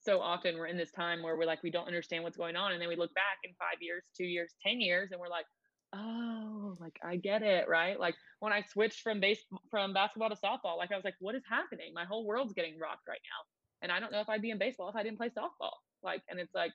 so 0.00 0.20
often 0.20 0.56
we're 0.58 0.66
in 0.66 0.76
this 0.76 0.90
time 0.90 1.22
where 1.22 1.36
we're 1.36 1.46
like 1.46 1.62
we 1.62 1.70
don't 1.70 1.86
understand 1.86 2.24
what's 2.24 2.36
going 2.36 2.56
on 2.56 2.72
and 2.72 2.80
then 2.80 2.88
we 2.88 2.96
look 2.96 3.14
back 3.14 3.38
in 3.44 3.52
five 3.58 3.80
years 3.80 4.02
two 4.16 4.24
years 4.24 4.54
ten 4.64 4.80
years 4.80 5.10
and 5.12 5.20
we're 5.20 5.28
like 5.28 5.46
oh 5.94 6.76
like 6.80 6.96
i 7.04 7.16
get 7.16 7.42
it 7.42 7.68
right? 7.68 7.98
Like 7.98 8.14
when 8.40 8.52
i 8.52 8.62
switched 8.72 9.02
from 9.02 9.20
base 9.20 9.40
from 9.70 9.92
basketball 9.92 10.30
to 10.30 10.36
softball 10.36 10.76
like 10.78 10.90
i 10.92 10.96
was 10.96 11.04
like 11.04 11.16
what 11.20 11.34
is 11.34 11.42
happening? 11.48 11.92
My 11.94 12.04
whole 12.04 12.26
world's 12.26 12.52
getting 12.52 12.78
rocked 12.80 13.06
right 13.08 13.20
now 13.24 13.42
and 13.82 13.92
i 13.92 14.00
don't 14.00 14.12
know 14.12 14.20
if 14.20 14.28
i'd 14.28 14.42
be 14.42 14.50
in 14.50 14.58
baseball 14.58 14.88
if 14.88 14.96
i 14.96 15.02
didn't 15.02 15.18
play 15.18 15.28
softball. 15.28 15.72
Like 16.02 16.22
and 16.28 16.40
it's 16.40 16.54
like 16.54 16.72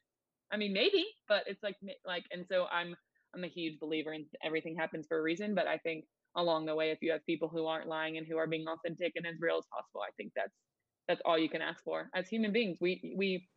i 0.51 0.58
mean 0.58 0.74
maybe 0.74 1.05
but 1.28 1.43
it's 1.47 1.62
like 1.64 1.76
like 2.05 2.24
and 2.32 2.45
so 2.47 2.66
i'm 2.72 2.95
i'm 3.36 3.43
a 3.43 3.47
huge 3.47 3.80
believer 3.80 4.14
in 4.14 4.26
everything 4.43 4.76
happens 4.76 5.05
for 5.08 5.20
a 5.20 5.22
reason 5.22 5.53
but 5.53 5.68
i 5.68 5.78
think 5.80 6.05
along 6.38 6.65
the 6.65 6.75
way 6.75 6.91
if 6.91 6.99
you 7.01 7.11
have 7.11 7.25
people 7.25 7.47
who 7.47 7.65
aren't 7.65 7.88
lying 7.88 8.17
and 8.17 8.25
who 8.25 8.38
are 8.38 8.47
being 8.47 8.65
authentic 8.67 9.13
and 9.15 9.25
as 9.25 9.35
real 9.39 9.57
as 9.57 9.65
possible 9.73 10.01
i 10.01 10.11
think 10.17 10.31
that's 10.35 10.53
that's 11.07 11.21
all 11.25 11.38
you 11.38 11.49
can 11.49 11.61
ask 11.61 11.83
for. 11.83 12.09
As 12.15 12.27
human 12.27 12.51
beings 12.51 12.77
we 12.81 13.13
we 13.15 13.47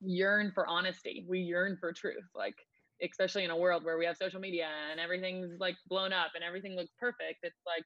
yearn 0.00 0.52
for 0.54 0.66
honesty. 0.66 1.24
We 1.28 1.40
yearn 1.40 1.76
for 1.80 1.92
truth 1.92 2.24
like 2.34 2.54
especially 3.02 3.44
in 3.44 3.50
a 3.50 3.56
world 3.56 3.84
where 3.84 3.98
we 3.98 4.06
have 4.06 4.16
social 4.16 4.40
media 4.40 4.68
and 4.90 5.00
everything's 5.00 5.58
like 5.58 5.76
blown 5.88 6.12
up 6.12 6.30
and 6.34 6.44
everything 6.44 6.76
looks 6.76 6.92
perfect 6.98 7.40
it's 7.42 7.60
like 7.66 7.82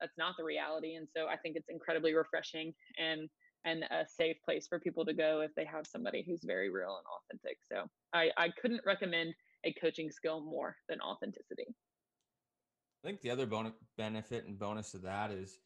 that's 0.00 0.16
not 0.18 0.34
the 0.38 0.44
reality. 0.44 0.94
And 0.94 1.08
so 1.14 1.26
i 1.26 1.36
think 1.36 1.56
it's 1.56 1.68
incredibly 1.68 2.14
refreshing 2.14 2.72
and 2.98 3.28
and 3.66 3.84
a 3.90 4.06
safe 4.08 4.36
place 4.42 4.66
for 4.66 4.78
people 4.80 5.04
to 5.04 5.12
go 5.12 5.42
if 5.42 5.50
they 5.54 5.66
have 5.66 5.86
somebody 5.86 6.24
who's 6.26 6.40
very 6.44 6.70
real 6.70 6.96
and 6.98 7.06
authentic. 7.16 7.58
So 7.70 7.88
i 8.14 8.30
i 8.36 8.48
couldn't 8.60 8.82
recommend 8.86 9.34
a 9.64 9.74
coaching 9.74 10.10
skill 10.10 10.40
more 10.40 10.76
than 10.88 11.00
authenticity 11.00 11.66
i 13.02 13.06
think 13.06 13.20
the 13.20 13.30
other 13.30 13.46
bonus 13.46 13.72
benefit 13.96 14.46
and 14.46 14.58
bonus 14.58 14.94
of 14.94 15.02
that 15.02 15.30
is 15.30 15.58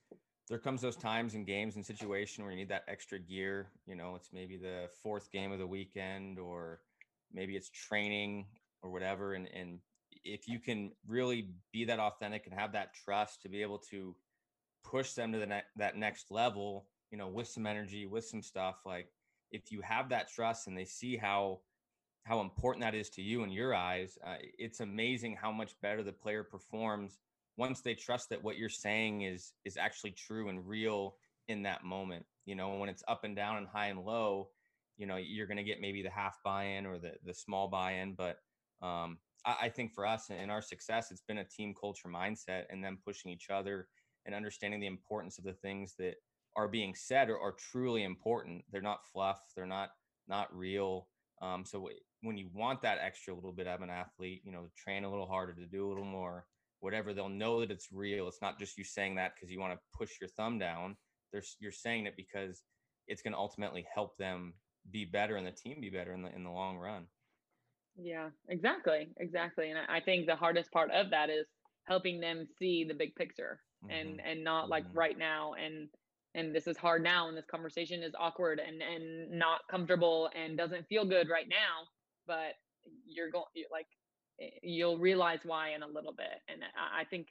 there 0.48 0.58
comes 0.58 0.82
those 0.82 0.96
times 0.96 1.34
in 1.34 1.44
games 1.44 1.76
and 1.76 1.84
situation 1.84 2.44
where 2.44 2.52
you 2.52 2.58
need 2.58 2.68
that 2.68 2.84
extra 2.88 3.18
gear 3.18 3.68
you 3.86 3.94
know 3.94 4.14
it's 4.14 4.30
maybe 4.32 4.56
the 4.56 4.88
fourth 5.02 5.30
game 5.30 5.52
of 5.52 5.58
the 5.58 5.66
weekend 5.66 6.38
or 6.38 6.80
maybe 7.34 7.56
it's 7.56 7.68
training 7.68 8.46
or 8.82 8.90
whatever. 8.90 9.34
And 9.34 9.48
and 9.52 9.80
if 10.24 10.48
you 10.48 10.58
can 10.60 10.92
really 11.06 11.50
be 11.72 11.84
that 11.86 11.98
authentic 11.98 12.46
and 12.46 12.54
have 12.54 12.72
that 12.72 12.94
trust 12.94 13.42
to 13.42 13.48
be 13.48 13.62
able 13.62 13.78
to 13.90 14.14
push 14.84 15.12
them 15.12 15.32
to 15.32 15.38
the 15.38 15.46
ne- 15.46 15.62
that 15.76 15.96
next 15.96 16.30
level 16.30 16.86
you 17.10 17.18
know 17.18 17.26
with 17.28 17.48
some 17.48 17.66
energy 17.66 18.06
with 18.06 18.24
some 18.24 18.42
stuff 18.42 18.76
like 18.84 19.08
if 19.50 19.72
you 19.72 19.80
have 19.80 20.10
that 20.10 20.30
trust 20.30 20.66
and 20.66 20.76
they 20.76 20.84
see 20.84 21.16
how 21.16 21.58
how 22.24 22.40
important 22.40 22.82
that 22.82 22.94
is 22.94 23.08
to 23.10 23.22
you 23.22 23.42
in 23.42 23.50
your 23.50 23.74
eyes 23.74 24.18
uh, 24.26 24.36
it's 24.58 24.80
amazing 24.80 25.36
how 25.40 25.52
much 25.52 25.74
better 25.80 26.02
the 26.02 26.12
player 26.12 26.42
performs 26.42 27.18
once 27.56 27.80
they 27.80 27.94
trust 27.94 28.28
that 28.28 28.42
what 28.42 28.56
you're 28.56 28.68
saying 28.68 29.22
is 29.22 29.52
is 29.64 29.76
actually 29.76 30.10
true 30.10 30.48
and 30.48 30.66
real 30.66 31.16
in 31.48 31.62
that 31.62 31.84
moment 31.84 32.24
you 32.46 32.54
know 32.54 32.74
when 32.76 32.88
it's 32.88 33.04
up 33.08 33.24
and 33.24 33.36
down 33.36 33.56
and 33.56 33.68
high 33.68 33.86
and 33.86 34.00
low 34.00 34.48
you 34.96 35.06
know 35.06 35.16
you're 35.16 35.46
going 35.46 35.56
to 35.56 35.62
get 35.62 35.80
maybe 35.80 36.02
the 36.02 36.10
half 36.10 36.38
buy-in 36.44 36.86
or 36.86 36.98
the 36.98 37.12
the 37.24 37.34
small 37.34 37.68
buy-in 37.68 38.14
but 38.14 38.38
um, 38.82 39.18
I, 39.44 39.56
I, 39.62 39.68
think 39.68 39.92
for 39.92 40.06
us 40.06 40.30
and 40.30 40.50
our 40.50 40.62
success, 40.62 41.10
it's 41.10 41.22
been 41.22 41.38
a 41.38 41.44
team 41.44 41.74
culture 41.78 42.08
mindset 42.08 42.64
and 42.70 42.82
them 42.82 42.98
pushing 43.04 43.30
each 43.30 43.50
other 43.50 43.88
and 44.26 44.34
understanding 44.34 44.80
the 44.80 44.86
importance 44.86 45.38
of 45.38 45.44
the 45.44 45.52
things 45.52 45.94
that 45.98 46.14
are 46.56 46.68
being 46.68 46.94
said 46.94 47.30
are, 47.30 47.38
are 47.38 47.52
truly 47.52 48.04
important. 48.04 48.64
They're 48.70 48.82
not 48.82 49.06
fluff. 49.12 49.40
They're 49.54 49.66
not 49.66 49.90
not 50.28 50.54
real. 50.56 51.08
Um, 51.42 51.64
so 51.64 51.88
when 52.24 52.38
you 52.38 52.48
want 52.52 52.82
that 52.82 52.98
extra 53.00 53.34
little 53.34 53.52
bit 53.52 53.66
of 53.66 53.82
an 53.82 53.90
athlete, 53.90 54.42
you 54.44 54.52
know, 54.52 54.68
train 54.76 55.04
a 55.04 55.10
little 55.10 55.26
harder 55.26 55.52
to 55.52 55.66
do 55.66 55.86
a 55.86 55.88
little 55.88 56.04
more, 56.04 56.46
whatever, 56.80 57.12
they'll 57.12 57.28
know 57.28 57.60
that 57.60 57.70
it's 57.70 57.88
real. 57.92 58.26
It's 58.26 58.42
not 58.42 58.58
just 58.58 58.78
you 58.78 58.84
saying 58.84 59.14
that 59.16 59.32
because 59.34 59.50
you 59.50 59.60
want 59.60 59.74
to 59.74 59.78
push 59.96 60.12
your 60.20 60.28
thumb 60.30 60.58
down. 60.58 60.96
There's 61.32 61.56
you're 61.60 61.72
saying 61.72 62.06
it 62.06 62.14
because 62.16 62.62
it's 63.06 63.22
going 63.22 63.32
to 63.32 63.38
ultimately 63.38 63.86
help 63.94 64.16
them 64.16 64.54
be 64.90 65.04
better 65.04 65.36
and 65.36 65.46
the 65.46 65.52
team 65.52 65.80
be 65.80 65.90
better 65.90 66.12
in 66.12 66.22
the 66.22 66.34
in 66.34 66.44
the 66.44 66.50
long 66.50 66.78
run. 66.78 67.06
Yeah, 67.96 68.30
exactly. 68.48 69.08
Exactly. 69.18 69.70
And 69.70 69.78
I 69.88 70.00
think 70.00 70.26
the 70.26 70.36
hardest 70.36 70.70
part 70.72 70.90
of 70.90 71.10
that 71.10 71.30
is 71.30 71.46
helping 71.84 72.20
them 72.20 72.46
see 72.58 72.84
the 72.84 72.94
big 72.94 73.14
picture 73.14 73.60
mm-hmm. 73.84 73.94
and 73.94 74.20
and 74.24 74.42
not 74.42 74.68
like 74.68 74.84
mm-hmm. 74.84 74.98
right 74.98 75.18
now 75.18 75.54
and 75.54 75.88
and 76.34 76.54
this 76.54 76.66
is 76.66 76.76
hard 76.76 77.02
now 77.02 77.28
and 77.28 77.36
this 77.36 77.46
conversation 77.46 78.02
is 78.02 78.14
awkward 78.18 78.60
and 78.60 78.82
and 78.82 79.30
not 79.30 79.60
comfortable 79.70 80.30
and 80.34 80.56
doesn't 80.56 80.86
feel 80.88 81.04
good 81.04 81.28
right 81.28 81.48
now, 81.48 81.86
but 82.26 82.54
you're 83.06 83.30
going 83.30 83.44
like 83.70 83.86
you'll 84.62 84.98
realize 84.98 85.40
why 85.44 85.70
in 85.74 85.82
a 85.82 85.86
little 85.86 86.12
bit. 86.12 86.42
And 86.48 86.62
I 86.76 87.04
think 87.04 87.28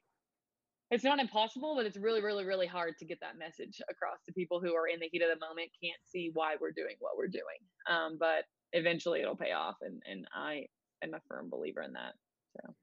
it's 0.89 1.03
not 1.03 1.19
impossible, 1.19 1.75
but 1.75 1.85
it's 1.85 1.97
really, 1.97 2.21
really, 2.21 2.45
really 2.45 2.67
hard 2.67 2.97
to 2.99 3.05
get 3.05 3.19
that 3.19 3.37
message 3.37 3.81
across 3.89 4.23
to 4.25 4.33
people 4.33 4.61
who 4.61 4.73
are 4.73 4.87
in 4.87 4.99
the 5.01 5.09
heat 5.11 5.21
of 5.21 5.27
the 5.27 5.45
moment, 5.45 5.69
can't 5.83 5.99
see 6.05 6.31
why 6.33 6.55
we're 6.61 6.71
doing 6.71 6.95
what 6.99 7.17
we're 7.17 7.27
doing. 7.27 7.59
Um, 7.89 8.17
but 8.17 8.45
eventually 8.73 9.21
it'll 9.21 9.35
pay 9.35 9.51
off 9.51 9.77
and 9.81 10.01
and 10.09 10.27
i 10.33 10.65
am 11.03 11.13
a 11.13 11.19
firm 11.27 11.49
believer 11.49 11.81
in 11.81 11.93
that 11.93 12.13
so 12.55 12.73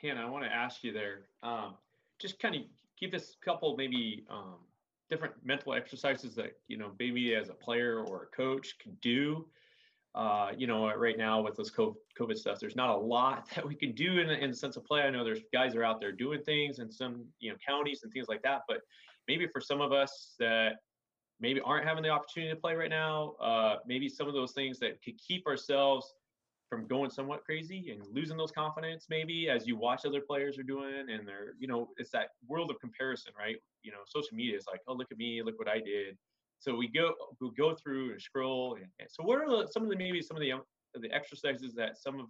hannah 0.00 0.22
i 0.24 0.30
want 0.30 0.44
to 0.44 0.50
ask 0.50 0.82
you 0.82 0.92
there 0.92 1.26
um, 1.42 1.74
just 2.18 2.38
kind 2.38 2.54
of 2.54 2.62
give 2.98 3.12
us 3.12 3.36
a 3.40 3.44
couple 3.44 3.76
maybe 3.76 4.24
um, 4.30 4.56
different 5.10 5.34
mental 5.44 5.74
exercises 5.74 6.34
that 6.34 6.52
you 6.68 6.78
know 6.78 6.92
maybe 6.98 7.34
as 7.34 7.48
a 7.48 7.54
player 7.54 8.04
or 8.04 8.22
a 8.32 8.36
coach 8.36 8.76
can 8.78 8.96
do 9.02 9.44
uh, 10.16 10.50
you 10.56 10.66
know 10.66 10.92
right 10.94 11.18
now 11.18 11.40
with 11.40 11.56
this 11.56 11.70
covid 11.70 12.36
stuff 12.36 12.58
there's 12.58 12.76
not 12.76 12.90
a 12.90 12.96
lot 12.96 13.48
that 13.54 13.66
we 13.66 13.74
can 13.74 13.92
do 13.92 14.18
in, 14.18 14.30
in 14.30 14.50
the 14.50 14.56
sense 14.56 14.76
of 14.76 14.84
play 14.84 15.02
i 15.02 15.10
know 15.10 15.22
there's 15.22 15.42
guys 15.52 15.74
are 15.74 15.84
out 15.84 16.00
there 16.00 16.12
doing 16.12 16.42
things 16.42 16.78
in 16.78 16.90
some 16.90 17.24
you 17.38 17.50
know 17.50 17.56
counties 17.64 18.00
and 18.02 18.12
things 18.12 18.26
like 18.28 18.42
that 18.42 18.62
but 18.66 18.78
maybe 19.28 19.46
for 19.46 19.60
some 19.60 19.80
of 19.80 19.92
us 19.92 20.34
that 20.38 20.76
maybe 21.40 21.60
aren't 21.60 21.86
having 21.86 22.02
the 22.02 22.08
opportunity 22.08 22.52
to 22.52 22.60
play 22.60 22.74
right 22.74 22.90
now. 22.90 23.34
Uh, 23.40 23.76
maybe 23.86 24.08
some 24.08 24.28
of 24.28 24.34
those 24.34 24.52
things 24.52 24.78
that 24.78 25.02
could 25.02 25.18
keep 25.18 25.46
ourselves 25.46 26.14
from 26.68 26.86
going 26.86 27.10
somewhat 27.10 27.44
crazy 27.44 27.90
and 27.92 28.02
losing 28.12 28.36
those 28.36 28.50
confidence 28.50 29.06
maybe 29.08 29.48
as 29.48 29.68
you 29.68 29.76
watch 29.76 30.04
other 30.04 30.20
players 30.20 30.58
are 30.58 30.64
doing 30.64 31.06
and 31.08 31.26
they're 31.26 31.52
you 31.60 31.68
know 31.68 31.90
it's 31.96 32.10
that 32.10 32.30
world 32.48 32.72
of 32.72 32.80
comparison 32.80 33.32
right 33.38 33.54
you 33.84 33.92
know 33.92 33.98
social 34.04 34.34
media 34.34 34.56
is 34.56 34.64
like 34.68 34.80
oh 34.88 34.92
look 34.92 35.06
at 35.12 35.16
me 35.16 35.40
look 35.44 35.56
what 35.60 35.68
i 35.68 35.78
did 35.78 36.18
so 36.58 36.74
we 36.74 36.88
go 36.88 37.14
we 37.40 37.50
go 37.56 37.74
through 37.74 38.12
and 38.12 38.20
scroll 38.20 38.74
and, 38.74 38.86
and 38.98 39.08
so 39.10 39.22
what 39.22 39.38
are 39.38 39.48
the, 39.48 39.68
some 39.70 39.82
of 39.82 39.88
the 39.88 39.96
maybe 39.96 40.20
some 40.22 40.36
of 40.36 40.40
the 40.40 40.52
um, 40.52 40.62
the 41.00 41.12
exercises 41.12 41.74
that 41.74 41.96
some 41.98 42.20
of 42.20 42.26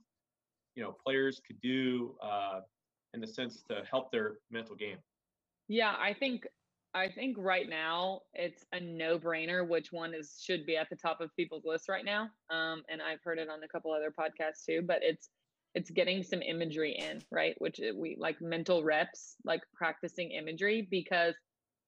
you 0.75 0.83
know 0.83 0.97
players 1.05 1.41
could 1.47 1.61
do 1.61 2.15
uh, 2.23 2.61
in 3.15 3.21
the 3.21 3.27
sense 3.27 3.63
to 3.69 3.83
help 3.91 4.11
their 4.11 4.35
mental 4.51 4.75
game 4.75 4.99
yeah 5.69 5.95
i 6.01 6.13
think 6.13 6.47
I 6.95 7.11
think 7.11 7.37
right 7.39 7.69
now 7.69 8.23
it's 8.33 8.65
a 8.73 8.81
no-brainer 8.81 9.69
which 9.69 9.93
one 9.93 10.15
is 10.15 10.41
should 10.43 10.65
be 10.65 10.79
at 10.79 10.89
the 10.89 10.97
top 10.97 11.21
of 11.21 11.35
people's 11.37 11.67
list 11.67 11.91
right 11.91 12.07
now. 12.07 12.31
Um, 12.49 12.85
and 12.89 13.03
I've 13.03 13.23
heard 13.23 13.39
it 13.39 13.51
on 13.51 13.63
a 13.63 13.69
couple 13.69 13.93
other 13.93 14.11
podcasts 14.11 14.65
too, 14.65 14.81
but 14.83 15.01
it's 15.03 15.29
it's 15.75 15.91
getting 15.91 16.23
some 16.23 16.41
imagery 16.41 16.93
in, 16.93 17.21
right? 17.31 17.55
Which 17.59 17.79
we 17.95 18.17
like 18.19 18.41
mental 18.41 18.83
reps, 18.83 19.37
like 19.45 19.61
practicing 19.75 20.31
imagery 20.31 20.89
because 20.91 21.35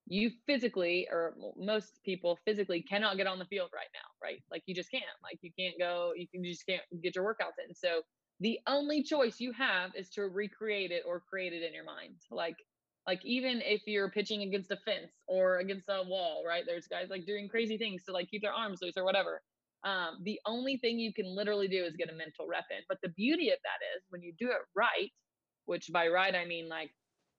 you 0.08 0.30
physically 0.46 1.06
or 1.10 1.34
most 1.56 2.00
people 2.04 2.38
physically 2.44 2.82
cannot 2.82 3.16
get 3.16 3.26
on 3.26 3.38
the 3.38 3.44
field 3.44 3.70
right 3.74 3.90
now, 3.94 4.08
right? 4.22 4.42
Like 4.50 4.62
you 4.66 4.74
just 4.74 4.90
can't. 4.90 5.04
Like 5.22 5.38
you 5.42 5.50
can't 5.58 5.78
go, 5.78 6.12
you 6.16 6.26
can 6.28 6.44
you 6.44 6.52
just 6.52 6.66
can't 6.66 6.82
get 7.02 7.14
your 7.14 7.24
workouts 7.24 7.58
in. 7.66 7.74
So 7.74 8.02
the 8.40 8.58
only 8.66 9.02
choice 9.02 9.40
you 9.40 9.52
have 9.52 9.90
is 9.94 10.10
to 10.10 10.22
recreate 10.22 10.92
it 10.92 11.02
or 11.06 11.20
create 11.20 11.52
it 11.52 11.62
in 11.62 11.74
your 11.74 11.84
mind. 11.84 12.16
Like 12.30 12.56
like 13.08 13.24
even 13.24 13.62
if 13.64 13.82
you're 13.86 14.10
pitching 14.10 14.42
against 14.42 14.70
a 14.70 14.76
fence 14.84 15.12
or 15.26 15.58
against 15.58 15.88
a 15.88 16.02
wall 16.06 16.44
right 16.46 16.64
there's 16.66 16.86
guys 16.86 17.08
like 17.10 17.26
doing 17.26 17.48
crazy 17.48 17.78
things 17.78 18.04
to 18.04 18.12
like 18.12 18.28
keep 18.30 18.42
their 18.42 18.52
arms 18.52 18.80
loose 18.82 18.96
or 18.96 19.04
whatever 19.04 19.40
um, 19.84 20.18
the 20.24 20.38
only 20.44 20.76
thing 20.76 20.98
you 20.98 21.12
can 21.14 21.24
literally 21.24 21.68
do 21.68 21.84
is 21.84 21.96
get 21.96 22.10
a 22.10 22.14
mental 22.14 22.46
rep 22.46 22.64
in 22.70 22.84
but 22.88 22.98
the 23.02 23.08
beauty 23.10 23.48
of 23.48 23.58
that 23.64 23.80
is 23.96 24.04
when 24.10 24.22
you 24.22 24.32
do 24.38 24.48
it 24.48 24.58
right 24.76 25.10
which 25.64 25.90
by 25.92 26.06
right 26.06 26.34
i 26.34 26.44
mean 26.44 26.68
like 26.68 26.90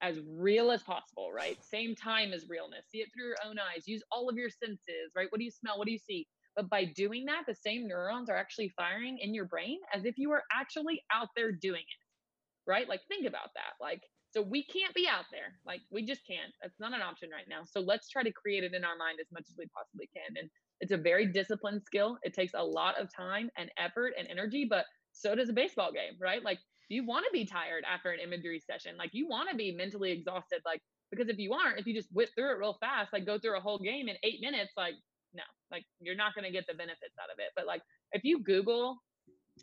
as 0.01 0.19
real 0.27 0.71
as 0.71 0.81
possible 0.83 1.31
right 1.33 1.57
same 1.63 1.95
time 1.95 2.33
as 2.33 2.47
realness 2.49 2.85
see 2.89 2.99
it 2.99 3.09
through 3.13 3.27
your 3.27 3.37
own 3.47 3.57
eyes 3.59 3.87
use 3.87 4.03
all 4.11 4.29
of 4.29 4.35
your 4.35 4.49
senses 4.49 5.11
right 5.15 5.27
what 5.29 5.39
do 5.39 5.45
you 5.45 5.51
smell 5.51 5.77
what 5.77 5.85
do 5.85 5.91
you 5.91 5.99
see 5.99 6.27
but 6.55 6.69
by 6.69 6.85
doing 6.85 7.25
that 7.25 7.43
the 7.47 7.55
same 7.55 7.87
neurons 7.87 8.29
are 8.29 8.37
actually 8.37 8.71
firing 8.75 9.17
in 9.21 9.33
your 9.33 9.45
brain 9.45 9.77
as 9.93 10.05
if 10.05 10.17
you 10.17 10.29
were 10.29 10.43
actually 10.53 11.01
out 11.13 11.27
there 11.35 11.51
doing 11.51 11.81
it 11.81 12.69
right 12.69 12.87
like 12.87 13.01
think 13.09 13.25
about 13.25 13.49
that 13.55 13.73
like 13.81 14.01
so 14.31 14.41
we 14.43 14.63
can't 14.63 14.93
be 14.93 15.07
out 15.07 15.25
there. 15.31 15.57
Like 15.65 15.81
we 15.91 16.05
just 16.05 16.25
can't. 16.25 16.53
That's 16.61 16.79
not 16.79 16.93
an 16.93 17.01
option 17.01 17.29
right 17.31 17.47
now. 17.49 17.61
So 17.65 17.79
let's 17.79 18.09
try 18.09 18.23
to 18.23 18.31
create 18.31 18.63
it 18.63 18.73
in 18.73 18.85
our 18.85 18.95
mind 18.95 19.17
as 19.19 19.27
much 19.31 19.45
as 19.49 19.55
we 19.57 19.65
possibly 19.75 20.09
can. 20.13 20.37
And 20.37 20.49
it's 20.81 20.91
a 20.91 20.97
very 20.97 21.25
disciplined 21.25 21.83
skill. 21.83 22.17
It 22.23 22.33
takes 22.33 22.53
a 22.53 22.63
lot 22.63 22.99
of 22.99 23.13
time 23.13 23.49
and 23.57 23.71
effort 23.77 24.13
and 24.17 24.27
energy, 24.29 24.67
but 24.69 24.85
so 25.11 25.33
does 25.35 25.49
a 25.49 25.53
baseball 25.53 25.91
game, 25.91 26.13
right? 26.21 26.43
Like 26.43 26.59
you 26.89 27.05
want 27.05 27.25
to 27.25 27.31
be 27.31 27.45
tired 27.45 27.83
after 27.91 28.11
an 28.11 28.19
imagery 28.19 28.59
session. 28.59 28.97
Like 28.97 29.11
you 29.13 29.27
want 29.27 29.49
to 29.49 29.55
be 29.55 29.71
mentally 29.71 30.11
exhausted. 30.11 30.61
Like 30.65 30.81
because 31.11 31.29
if 31.29 31.37
you 31.37 31.53
aren't, 31.53 31.79
if 31.79 31.87
you 31.87 31.93
just 31.95 32.09
whip 32.11 32.29
through 32.35 32.51
it 32.51 32.59
real 32.59 32.77
fast, 32.79 33.13
like 33.13 33.25
go 33.25 33.39
through 33.39 33.57
a 33.57 33.61
whole 33.61 33.79
game 33.79 34.09
in 34.09 34.15
eight 34.23 34.41
minutes, 34.41 34.73
like 34.77 34.95
no, 35.33 35.43
like 35.71 35.85
you're 36.01 36.15
not 36.15 36.35
going 36.35 36.45
to 36.45 36.51
get 36.51 36.65
the 36.67 36.73
benefits 36.73 37.15
out 37.21 37.31
of 37.31 37.39
it. 37.39 37.51
But 37.55 37.65
like 37.67 37.81
if 38.11 38.23
you 38.23 38.43
Google 38.43 38.97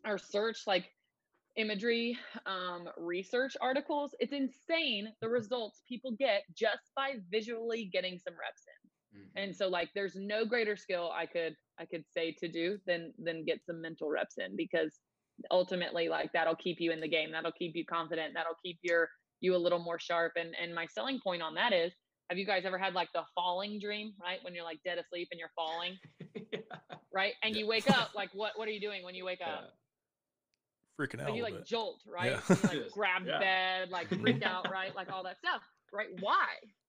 or 0.05 0.19
search 0.19 0.63
like 0.67 0.91
imagery 1.57 2.19
um, 2.45 2.89
research 2.97 3.57
articles. 3.61 4.15
It's 4.21 4.33
insane 4.33 5.09
the 5.21 5.29
results 5.29 5.83
people 5.89 6.13
get 6.13 6.43
just 6.55 6.91
by 6.95 7.15
visually 7.31 7.91
getting 7.93 8.19
some 8.19 8.35
reps 8.35 8.65
in. 8.67 9.21
Mm-hmm. 9.21 9.39
And 9.39 9.57
so, 9.57 9.69
like, 9.69 9.91
there's 9.95 10.17
no 10.17 10.45
greater 10.45 10.77
skill 10.77 11.11
I 11.15 11.27
could 11.27 11.57
I 11.79 11.87
could 11.87 12.05
say 12.15 12.35
to 12.39 12.49
do 12.49 12.79
than 12.87 13.13
than 13.19 13.45
get 13.45 13.65
some 13.65 13.81
mental 13.81 14.09
reps 14.09 14.37
in 14.39 14.57
because 14.57 14.99
ultimately 15.51 16.09
like 16.09 16.33
that'll 16.33 16.57
keep 16.57 16.81
you 16.81 16.93
in 16.93 17.01
the 17.01 17.09
game. 17.09 17.33
That'll 17.33 17.53
keep 17.53 17.75
you 17.75 17.85
confident. 17.85 18.35
That'll 18.35 18.57
keep 18.65 18.79
your 18.83 19.09
you 19.41 19.55
a 19.55 19.59
little 19.59 19.79
more 19.79 19.99
sharp. 19.99 20.33
And 20.37 20.55
and 20.61 20.75
my 20.75 20.87
selling 20.87 21.21
point 21.23 21.43
on 21.43 21.55
that 21.55 21.73
is 21.73 21.93
have 22.29 22.39
you 22.39 22.47
guys 22.47 22.63
ever 22.65 22.79
had 22.79 22.95
like 22.95 23.09
the 23.15 23.23
falling 23.35 23.79
dream, 23.79 24.15
right? 24.21 24.39
When 24.43 24.55
you're 24.55 24.65
like 24.65 24.81
dead 24.85 24.99
asleep 24.99 25.29
and 25.31 25.39
you're 25.39 25.53
falling, 25.55 25.97
yeah. 26.53 26.59
right? 27.15 27.35
And 27.43 27.55
you 27.55 27.67
wake 27.67 27.89
up, 27.91 28.11
like 28.15 28.31
what 28.35 28.53
what 28.57 28.69
are 28.69 28.73
you 28.73 28.81
doing 28.81 29.05
when 29.05 29.15
you 29.15 29.25
wake 29.25 29.41
up? 29.41 29.73
Freaking 31.01 31.21
out. 31.21 31.29
Like 31.29 31.37
you 31.37 31.43
like 31.43 31.55
bit. 31.55 31.67
jolt, 31.67 32.01
right? 32.07 32.39
Yeah. 32.49 32.57
You, 32.73 32.81
like 32.81 32.91
grab 32.93 33.23
yeah. 33.27 33.39
bed, 33.39 33.91
like 33.91 34.09
freak 34.09 34.43
out, 34.45 34.71
right? 34.71 34.95
Like 34.97 35.13
all 35.13 35.23
that 35.25 35.39
stuff, 35.39 35.63
right? 35.93 36.09
Why? 36.21 36.47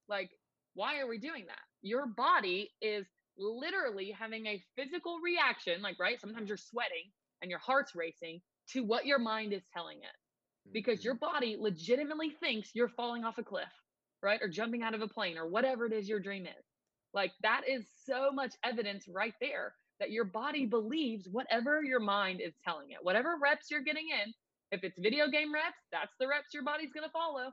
Like 0.07 0.31
why 0.73 0.99
are 0.99 1.07
we 1.07 1.17
doing 1.17 1.45
that? 1.47 1.59
Your 1.81 2.05
body 2.05 2.71
is 2.81 3.05
literally 3.37 4.11
having 4.17 4.45
a 4.45 4.63
physical 4.75 5.19
reaction, 5.23 5.81
like 5.81 5.99
right. 5.99 6.19
Sometimes 6.19 6.47
you're 6.47 6.57
sweating 6.57 7.11
and 7.41 7.49
your 7.51 7.59
heart's 7.59 7.95
racing 7.95 8.41
to 8.69 8.83
what 8.83 9.05
your 9.05 9.19
mind 9.19 9.53
is 9.53 9.63
telling 9.73 9.97
it, 9.97 10.71
because 10.73 11.03
your 11.03 11.15
mm-hmm. 11.15 11.33
body 11.33 11.57
legitimately 11.59 12.31
thinks 12.41 12.71
you're 12.73 12.89
falling 12.89 13.23
off 13.23 13.37
a 13.37 13.43
cliff 13.43 13.69
right? 14.21 14.41
Or 14.41 14.47
jumping 14.47 14.83
out 14.83 14.93
of 14.93 15.01
a 15.01 15.07
plane 15.07 15.37
or 15.37 15.47
whatever 15.47 15.85
it 15.85 15.93
is 15.93 16.07
your 16.07 16.19
dream 16.19 16.45
is. 16.45 16.65
Like 17.13 17.31
that 17.41 17.61
is 17.67 17.85
so 18.05 18.31
much 18.31 18.53
evidence 18.63 19.05
right 19.07 19.33
there 19.41 19.73
that 19.99 20.11
your 20.11 20.25
body 20.25 20.65
believes 20.65 21.27
whatever 21.31 21.83
your 21.83 21.99
mind 21.99 22.41
is 22.41 22.53
telling 22.63 22.91
it. 22.91 22.97
Whatever 23.01 23.35
reps 23.41 23.71
you're 23.71 23.83
getting 23.83 24.07
in, 24.09 24.33
if 24.71 24.83
it's 24.83 24.99
video 24.99 25.27
game 25.27 25.53
reps, 25.53 25.81
that's 25.91 26.13
the 26.19 26.27
reps 26.27 26.53
your 26.53 26.63
body's 26.63 26.91
going 26.91 27.05
to 27.05 27.11
follow, 27.11 27.51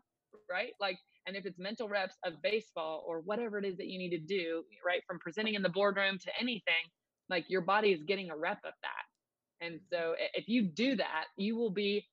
right? 0.51 0.73
Like 0.81 0.99
and 1.27 1.37
if 1.37 1.47
it's 1.47 1.59
mental 1.59 1.89
reps 1.89 2.17
of 2.25 2.35
baseball 2.43 3.03
or 3.07 3.21
whatever 3.21 3.59
it 3.59 3.65
is 3.65 3.79
that 3.79 3.87
you 3.87 3.99
need 3.99 4.11
to 4.11 4.19
do, 4.19 4.63
right, 4.85 5.01
from 5.07 5.19
presenting 5.21 5.55
in 5.55 5.63
the 5.63 5.71
boardroom 5.71 6.19
to 6.19 6.31
anything, 6.39 6.85
like 7.31 7.47
your 7.49 7.63
body 7.63 7.93
is 7.93 8.03
getting 8.03 8.31
a 8.31 8.37
rep 8.37 8.59
of 8.65 8.75
that. 8.83 9.04
And 9.65 9.81
so 9.91 10.15
if 10.35 10.49
you 10.49 10.63
do 10.63 10.97
that, 10.97 11.25
you 11.37 11.57
will 11.57 11.71
be 11.71 12.05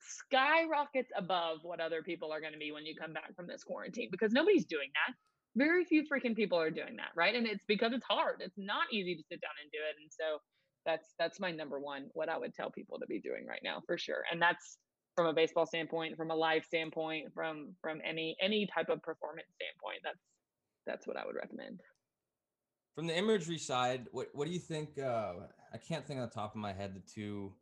skyrockets 0.00 1.10
above 1.16 1.58
what 1.62 1.80
other 1.80 2.02
people 2.02 2.32
are 2.32 2.40
going 2.40 2.52
to 2.52 2.58
be 2.58 2.72
when 2.72 2.86
you 2.86 2.94
come 2.94 3.12
back 3.12 3.34
from 3.34 3.46
this 3.46 3.64
quarantine 3.64 4.08
because 4.10 4.32
nobody's 4.32 4.64
doing 4.64 4.88
that. 4.94 5.14
Very 5.56 5.84
few 5.84 6.04
freaking 6.04 6.36
people 6.36 6.58
are 6.58 6.70
doing 6.70 6.96
that, 6.96 7.10
right? 7.16 7.34
And 7.34 7.46
it's 7.46 7.64
because 7.66 7.92
it's 7.92 8.04
hard. 8.08 8.36
It's 8.40 8.58
not 8.58 8.92
easy 8.92 9.14
to 9.14 9.22
sit 9.30 9.40
down 9.40 9.56
and 9.62 9.70
do 9.72 9.78
it. 9.78 9.96
And 10.00 10.10
so 10.10 10.38
that's 10.84 11.14
that's 11.18 11.40
my 11.40 11.50
number 11.50 11.80
one 11.80 12.06
what 12.12 12.28
I 12.28 12.38
would 12.38 12.54
tell 12.54 12.70
people 12.70 12.98
to 12.98 13.06
be 13.06 13.20
doing 13.20 13.46
right 13.46 13.62
now 13.64 13.82
for 13.86 13.96
sure. 13.98 14.22
And 14.30 14.40
that's 14.40 14.78
from 15.16 15.26
a 15.26 15.32
baseball 15.32 15.66
standpoint, 15.66 16.16
from 16.16 16.30
a 16.30 16.34
life 16.34 16.64
standpoint, 16.66 17.32
from 17.34 17.74
from 17.80 18.00
any 18.04 18.36
any 18.40 18.68
type 18.72 18.88
of 18.90 19.02
performance 19.02 19.48
standpoint. 19.56 20.00
That's 20.04 20.20
that's 20.86 21.06
what 21.06 21.16
I 21.16 21.26
would 21.26 21.36
recommend. 21.36 21.80
From 22.94 23.06
the 23.06 23.16
imagery 23.16 23.58
side, 23.58 24.06
what 24.12 24.28
what 24.34 24.46
do 24.46 24.52
you 24.52 24.60
think? 24.60 24.98
Uh, 24.98 25.32
I 25.76 25.78
can't 25.78 26.06
think 26.06 26.18
on 26.18 26.26
the 26.26 26.34
top 26.34 26.54
of 26.54 26.60
my 26.60 26.72
head 26.72 26.94
the 26.94 27.02
two 27.12 27.52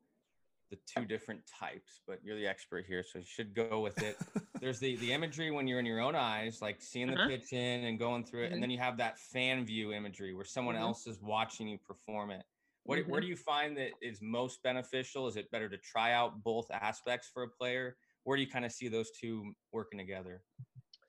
the 0.70 0.78
two 0.86 1.04
different 1.04 1.40
types, 1.46 2.00
but 2.06 2.20
you're 2.22 2.36
the 2.36 2.46
expert 2.46 2.84
here, 2.86 3.02
so 3.02 3.18
you 3.18 3.24
should 3.24 3.54
go 3.54 3.80
with 3.80 4.00
it. 4.00 4.16
There's 4.60 4.78
the 4.78 4.94
the 4.96 5.12
imagery 5.12 5.50
when 5.50 5.66
you're 5.66 5.80
in 5.80 5.86
your 5.86 6.00
own 6.00 6.14
eyes, 6.14 6.62
like 6.62 6.76
seeing 6.80 7.08
the 7.08 7.14
uh-huh. 7.14 7.28
kitchen 7.28 7.84
and 7.84 7.98
going 7.98 8.24
through 8.24 8.42
it, 8.42 8.46
mm-hmm. 8.46 8.54
and 8.54 8.62
then 8.62 8.70
you 8.70 8.78
have 8.78 8.96
that 8.98 9.18
fan 9.18 9.66
view 9.66 9.92
imagery 9.92 10.32
where 10.32 10.44
someone 10.44 10.76
mm-hmm. 10.76 10.84
else 10.84 11.08
is 11.08 11.20
watching 11.20 11.66
you 11.66 11.76
perform 11.76 12.30
it. 12.30 12.44
What, 12.84 13.00
mm-hmm. 13.00 13.10
Where 13.10 13.20
do 13.20 13.26
you 13.26 13.34
find 13.34 13.76
that 13.78 13.90
is 14.00 14.20
most 14.22 14.62
beneficial? 14.62 15.26
Is 15.26 15.34
it 15.34 15.50
better 15.50 15.68
to 15.68 15.76
try 15.78 16.12
out 16.12 16.44
both 16.44 16.70
aspects 16.70 17.28
for 17.34 17.42
a 17.42 17.48
player? 17.48 17.96
Where 18.22 18.36
do 18.36 18.42
you 18.44 18.48
kind 18.48 18.64
of 18.64 18.70
see 18.70 18.86
those 18.86 19.10
two 19.10 19.52
working 19.72 19.98
together? 19.98 20.42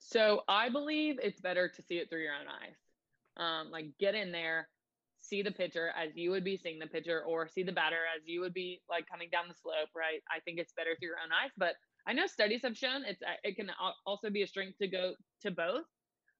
So 0.00 0.42
I 0.48 0.70
believe 0.70 1.20
it's 1.22 1.40
better 1.40 1.68
to 1.68 1.82
see 1.82 1.98
it 1.98 2.10
through 2.10 2.22
your 2.22 2.34
own 2.34 2.48
eyes. 2.48 2.76
Um, 3.36 3.70
like 3.70 3.86
get 4.00 4.16
in 4.16 4.32
there, 4.32 4.68
see 5.20 5.42
the 5.42 5.50
pitcher 5.50 5.90
as 5.96 6.10
you 6.14 6.30
would 6.30 6.44
be 6.44 6.56
seeing 6.56 6.78
the 6.78 6.86
pitcher 6.86 7.22
or 7.26 7.48
see 7.48 7.62
the 7.62 7.72
batter 7.72 8.02
as 8.16 8.22
you 8.26 8.40
would 8.40 8.54
be 8.54 8.80
like 8.88 9.08
coming 9.08 9.28
down 9.30 9.44
the 9.48 9.54
slope, 9.54 9.88
right? 9.94 10.22
I 10.30 10.40
think 10.40 10.58
it's 10.58 10.72
better 10.72 10.90
through 10.98 11.08
your 11.08 11.16
own 11.22 11.32
eyes, 11.32 11.50
but 11.56 11.74
I 12.06 12.12
know 12.12 12.26
studies 12.26 12.62
have 12.62 12.76
shown 12.76 13.04
it's 13.04 13.22
uh, 13.22 13.34
it 13.42 13.56
can 13.56 13.70
also 14.06 14.30
be 14.30 14.42
a 14.42 14.46
strength 14.46 14.78
to 14.78 14.88
go 14.88 15.14
to 15.42 15.50
both. 15.50 15.84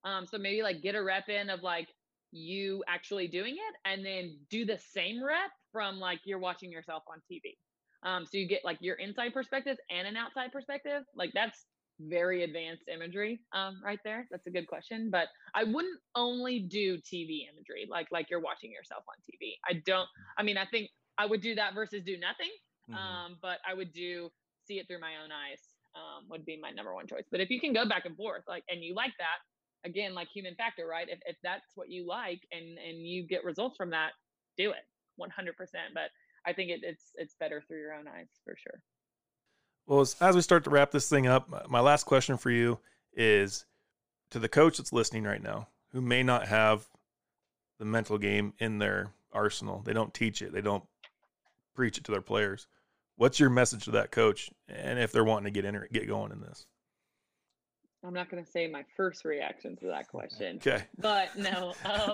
Um, 0.04 0.26
so 0.26 0.38
maybe 0.38 0.62
like 0.62 0.82
get 0.82 0.94
a 0.94 1.02
rep 1.02 1.28
in 1.28 1.50
of 1.50 1.62
like 1.62 1.88
you 2.30 2.84
actually 2.86 3.28
doing 3.28 3.54
it 3.54 3.74
and 3.84 4.04
then 4.04 4.38
do 4.50 4.64
the 4.64 4.78
same 4.78 5.22
rep 5.24 5.50
from 5.72 5.98
like 5.98 6.20
you're 6.24 6.38
watching 6.38 6.70
yourself 6.70 7.02
on 7.08 7.18
TV. 7.30 7.56
Um, 8.02 8.24
so 8.24 8.38
you 8.38 8.46
get 8.46 8.64
like 8.64 8.78
your 8.80 8.96
inside 8.96 9.32
perspective 9.32 9.78
and 9.90 10.06
an 10.06 10.16
outside 10.16 10.52
perspective. 10.52 11.02
Like 11.16 11.30
that's 11.34 11.66
very 12.01 12.44
advanced 12.44 12.84
imagery 12.92 13.40
um, 13.55 13.80
right 13.84 14.01
there. 14.05 14.26
That's 14.30 14.47
a 14.47 14.51
good 14.51 14.66
question 14.66 15.09
but 15.11 15.28
i 15.55 15.64
wouldn't 15.64 15.99
only 16.14 16.61
do 16.61 16.99
tv 16.99 17.47
imagery 17.53 17.86
like 17.88 18.09
like 18.11 18.28
you're 18.30 18.40
watching 18.40 18.70
yourself 18.70 19.05
on 19.09 19.14
tv 19.22 19.53
i 19.68 19.80
don't 19.84 20.09
i 20.38 20.42
mean 20.42 20.57
i 20.57 20.64
think 20.66 20.88
i 21.18 21.26
would 21.26 21.40
do 21.40 21.55
that 21.55 21.74
versus 21.74 22.03
do 22.05 22.16
nothing 22.18 22.51
mm-hmm. 22.90 22.97
um, 22.97 23.36
but 23.42 23.59
i 23.68 23.74
would 23.74 23.92
do 23.92 24.30
see 24.66 24.78
it 24.78 24.86
through 24.88 25.01
my 25.01 25.12
own 25.22 25.30
eyes 25.30 25.61
um, 25.97 26.24
would 26.28 26.44
be 26.44 26.59
my 26.61 26.70
number 26.70 26.94
one 26.94 27.07
choice. 27.07 27.24
But 27.30 27.40
if 27.40 27.49
you 27.51 27.61
can 27.61 27.72
go 27.72 27.88
back 27.88 28.05
and 28.05 28.16
forth 28.16 28.42
like 28.47 28.64
and 28.68 28.82
you 28.82 28.94
like 28.94 29.12
that 29.18 29.40
again 29.88 30.14
like 30.14 30.28
human 30.34 30.55
factor 30.55 30.86
right? 30.86 31.09
If, 31.09 31.18
if 31.26 31.36
that's 31.42 31.66
what 31.74 31.88
you 31.88 32.07
like 32.07 32.40
and 32.53 32.78
and 32.78 33.07
you 33.07 33.26
get 33.26 33.44
results 33.44 33.76
from 33.76 33.90
that 33.90 34.11
do 34.59 34.70
it 34.70 34.84
100% 35.20 35.53
but 35.94 36.11
i 36.47 36.53
think 36.53 36.70
it, 36.70 36.80
it's 36.82 37.12
it's 37.16 37.36
better 37.38 37.62
through 37.66 37.80
your 37.80 37.92
own 37.92 38.07
eyes 38.09 38.28
for 38.44 38.57
sure 38.57 38.80
well, 39.87 40.01
as, 40.01 40.16
as 40.20 40.34
we 40.34 40.43
start 40.43 40.64
to 40.64 40.70
wrap 40.70 40.91
this 40.91 41.09
thing 41.09 41.26
up, 41.26 41.68
my 41.70 41.80
last 41.80 42.05
question 42.05 42.37
for 42.37 42.51
you 42.51 42.78
is 43.14 43.64
to 44.30 44.39
the 44.39 44.49
coach 44.49 44.78
that's 44.78 44.93
listening 44.93 45.24
right 45.24 45.43
now 45.43 45.68
who 45.93 46.01
may 46.01 46.22
not 46.22 46.49
have 46.49 46.87
the 47.78 47.84
mental 47.84 48.18
game 48.18 48.53
in 48.59 48.78
their 48.78 49.12
arsenal. 49.32 49.82
They 49.84 49.93
don't 49.93 50.12
teach 50.12 50.43
it, 50.43 50.53
they 50.53 50.61
don't 50.61 50.84
preach 51.74 51.99
it 51.99 52.05
to 52.05 52.12
their 52.12 52.20
players. 52.20 52.66
What's 53.16 53.41
your 53.41 53.51
message 53.51 53.84
to 53.84 53.93
that 53.93 54.11
coach 54.11 54.51
and 54.68 54.99
if 54.99 55.12
they're 55.12 55.24
wanting 55.24 55.45
to 55.45 55.51
get 55.51 55.64
in 55.64 55.80
get 55.93 56.07
going 56.07 56.32
in 56.32 56.41
this? 56.41 56.66
I'm 58.05 58.14
not 58.14 58.30
going 58.30 58.45
to 58.45 58.51
say 58.51 58.68
my 58.68 58.84
first 58.97 59.24
reaction 59.24 59.76
to 59.76 59.87
that 59.87 60.09
question. 60.09 60.61
Okay. 60.66 60.84
But 60.99 61.37
no, 61.37 61.74
um, 61.84 62.12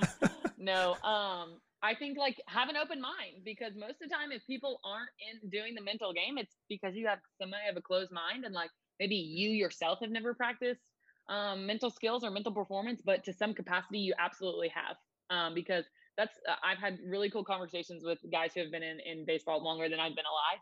no, 0.59 0.97
um, 1.03 1.55
I 1.83 1.95
think 1.95 2.17
like 2.17 2.41
have 2.47 2.69
an 2.69 2.77
open 2.77 3.01
mind 3.01 3.45
because 3.45 3.75
most 3.75 4.03
of 4.03 4.09
the 4.09 4.15
time, 4.15 4.31
if 4.33 4.47
people 4.47 4.81
aren't 4.85 5.11
in 5.19 5.51
doing 5.51 5.75
the 5.75 5.83
mental 5.83 6.13
game, 6.13 6.39
it's 6.39 6.55
because 6.69 6.95
you 6.95 7.07
have 7.09 7.19
somebody 7.41 7.63
have 7.67 7.77
a 7.77 7.83
closed 7.83 8.13
mind 8.13 8.45
and 8.45 8.55
like 8.55 8.71
maybe 9.01 9.17
you 9.17 9.51
yourself 9.51 9.99
have 10.01 10.11
never 10.11 10.35
practiced 10.35 10.83
um, 11.29 11.67
mental 11.67 11.91
skills 11.91 12.25
or 12.25 12.31
mental 12.31 12.53
performance, 12.53 13.03
but 13.05 13.25
to 13.25 13.33
some 13.33 13.55
capacity, 13.55 13.99
you 13.99 14.15
absolutely 14.19 14.69
have. 14.69 14.97
Um, 15.31 15.55
because 15.55 15.87
that's 16.17 16.39
uh, 16.49 16.57
I've 16.63 16.79
had 16.79 16.99
really 17.07 17.31
cool 17.31 17.45
conversations 17.45 18.05
with 18.05 18.19
guys 18.31 18.53
who 18.55 18.61
have 18.61 18.71
been 18.71 18.83
in 18.83 19.01
in 19.01 19.25
baseball 19.25 19.63
longer 19.65 19.89
than 19.89 19.99
I've 19.99 20.15
been 20.15 20.27
alive, 20.27 20.61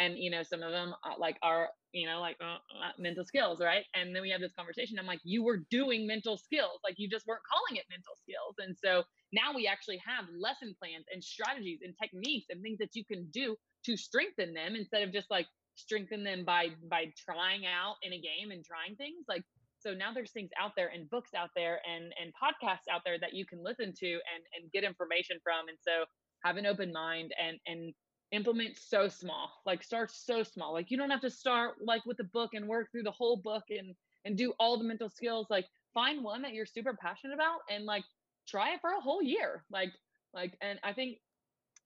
and 0.00 0.18
you 0.18 0.30
know 0.30 0.42
some 0.42 0.62
of 0.62 0.72
them 0.72 0.94
uh, 1.04 1.14
like 1.18 1.36
are 1.42 1.68
you 1.92 2.08
know 2.08 2.20
like 2.20 2.36
uh, 2.42 2.56
uh, 2.56 2.92
mental 2.98 3.24
skills, 3.24 3.60
right? 3.60 3.84
And 3.94 4.16
then 4.16 4.22
we 4.22 4.30
have 4.30 4.40
this 4.40 4.52
conversation. 4.58 4.98
I'm 4.98 5.06
like, 5.06 5.20
you 5.22 5.44
were 5.44 5.58
doing 5.70 6.06
mental 6.06 6.38
skills, 6.38 6.80
like 6.82 6.94
you 6.98 7.08
just 7.08 7.26
weren't 7.26 7.44
calling 7.46 7.78
it 7.78 7.84
mental 7.90 8.16
skills, 8.16 8.56
and 8.58 8.76
so 8.76 9.04
now 9.32 9.54
we 9.54 9.68
actually 9.68 10.00
have 10.04 10.24
lesson 10.34 10.74
plans 10.80 11.04
and 11.12 11.22
strategies 11.22 11.80
and 11.84 11.94
techniques 12.02 12.46
and 12.50 12.62
things 12.62 12.78
that 12.78 12.94
you 12.94 13.04
can 13.04 13.28
do 13.30 13.54
to 13.84 13.96
strengthen 13.96 14.54
them 14.54 14.74
instead 14.74 15.02
of 15.02 15.12
just 15.12 15.30
like 15.30 15.46
strengthen 15.76 16.24
them 16.24 16.44
by 16.44 16.68
by 16.90 17.06
trying 17.16 17.64
out 17.66 17.96
in 18.02 18.12
a 18.12 18.20
game 18.20 18.50
and 18.50 18.64
trying 18.64 18.96
things 18.96 19.24
like 19.28 19.42
so 19.78 19.94
now 19.94 20.12
there's 20.12 20.32
things 20.32 20.50
out 20.60 20.72
there 20.76 20.90
and 20.92 21.08
books 21.10 21.30
out 21.36 21.50
there 21.56 21.80
and 21.88 22.12
and 22.20 22.32
podcasts 22.36 22.88
out 22.92 23.00
there 23.04 23.18
that 23.18 23.34
you 23.34 23.46
can 23.46 23.62
listen 23.62 23.92
to 23.96 24.10
and 24.12 24.42
and 24.56 24.72
get 24.72 24.84
information 24.84 25.38
from 25.42 25.68
and 25.68 25.78
so 25.80 26.04
have 26.44 26.56
an 26.56 26.66
open 26.66 26.92
mind 26.92 27.32
and 27.40 27.58
and 27.66 27.94
implement 28.32 28.76
so 28.78 29.08
small 29.08 29.50
like 29.66 29.82
start 29.82 30.10
so 30.10 30.42
small. 30.42 30.72
Like 30.72 30.90
you 30.90 30.96
don't 30.96 31.10
have 31.10 31.20
to 31.22 31.30
start 31.30 31.76
like 31.84 32.04
with 32.06 32.16
the 32.16 32.24
book 32.24 32.50
and 32.54 32.66
work 32.66 32.90
through 32.90 33.02
the 33.02 33.10
whole 33.10 33.36
book 33.36 33.64
and 33.70 33.94
and 34.24 34.36
do 34.36 34.52
all 34.58 34.78
the 34.78 34.84
mental 34.84 35.08
skills. 35.08 35.46
Like 35.50 35.66
find 35.94 36.22
one 36.22 36.42
that 36.42 36.52
you're 36.52 36.66
super 36.66 36.96
passionate 37.00 37.34
about 37.34 37.60
and 37.68 37.84
like 37.84 38.04
try 38.48 38.74
it 38.74 38.80
for 38.80 38.90
a 38.90 39.00
whole 39.00 39.22
year. 39.22 39.64
Like 39.70 39.90
like 40.32 40.56
and 40.60 40.78
i 40.84 40.92
think 40.92 41.18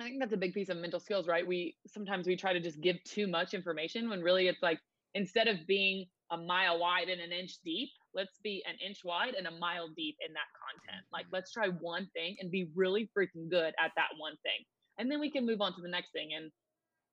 i 0.00 0.04
think 0.04 0.20
that's 0.20 0.34
a 0.34 0.36
big 0.36 0.52
piece 0.52 0.68
of 0.68 0.76
mental 0.76 1.00
skills 1.00 1.26
right? 1.26 1.46
We 1.46 1.76
sometimes 1.86 2.26
we 2.26 2.36
try 2.36 2.52
to 2.52 2.60
just 2.60 2.80
give 2.80 3.02
too 3.04 3.26
much 3.26 3.54
information 3.54 4.08
when 4.08 4.20
really 4.20 4.48
it's 4.48 4.62
like 4.62 4.78
instead 5.14 5.48
of 5.48 5.66
being 5.66 6.06
a 6.30 6.36
mile 6.36 6.78
wide 6.78 7.08
and 7.08 7.20
an 7.20 7.32
inch 7.32 7.58
deep 7.64 7.90
let's 8.14 8.38
be 8.42 8.62
an 8.66 8.76
inch 8.86 9.00
wide 9.04 9.34
and 9.34 9.46
a 9.46 9.50
mile 9.50 9.88
deep 9.96 10.16
in 10.26 10.32
that 10.34 10.48
content. 10.54 11.04
Like 11.12 11.26
mm-hmm. 11.26 11.34
let's 11.34 11.52
try 11.52 11.68
one 11.68 12.08
thing 12.14 12.36
and 12.40 12.50
be 12.50 12.68
really 12.74 13.10
freaking 13.16 13.50
good 13.50 13.74
at 13.78 13.90
that 13.96 14.08
one 14.18 14.36
thing 14.42 14.64
and 14.98 15.10
then 15.10 15.20
we 15.20 15.30
can 15.30 15.46
move 15.46 15.60
on 15.60 15.74
to 15.74 15.82
the 15.82 15.88
next 15.88 16.12
thing 16.12 16.30
and 16.36 16.50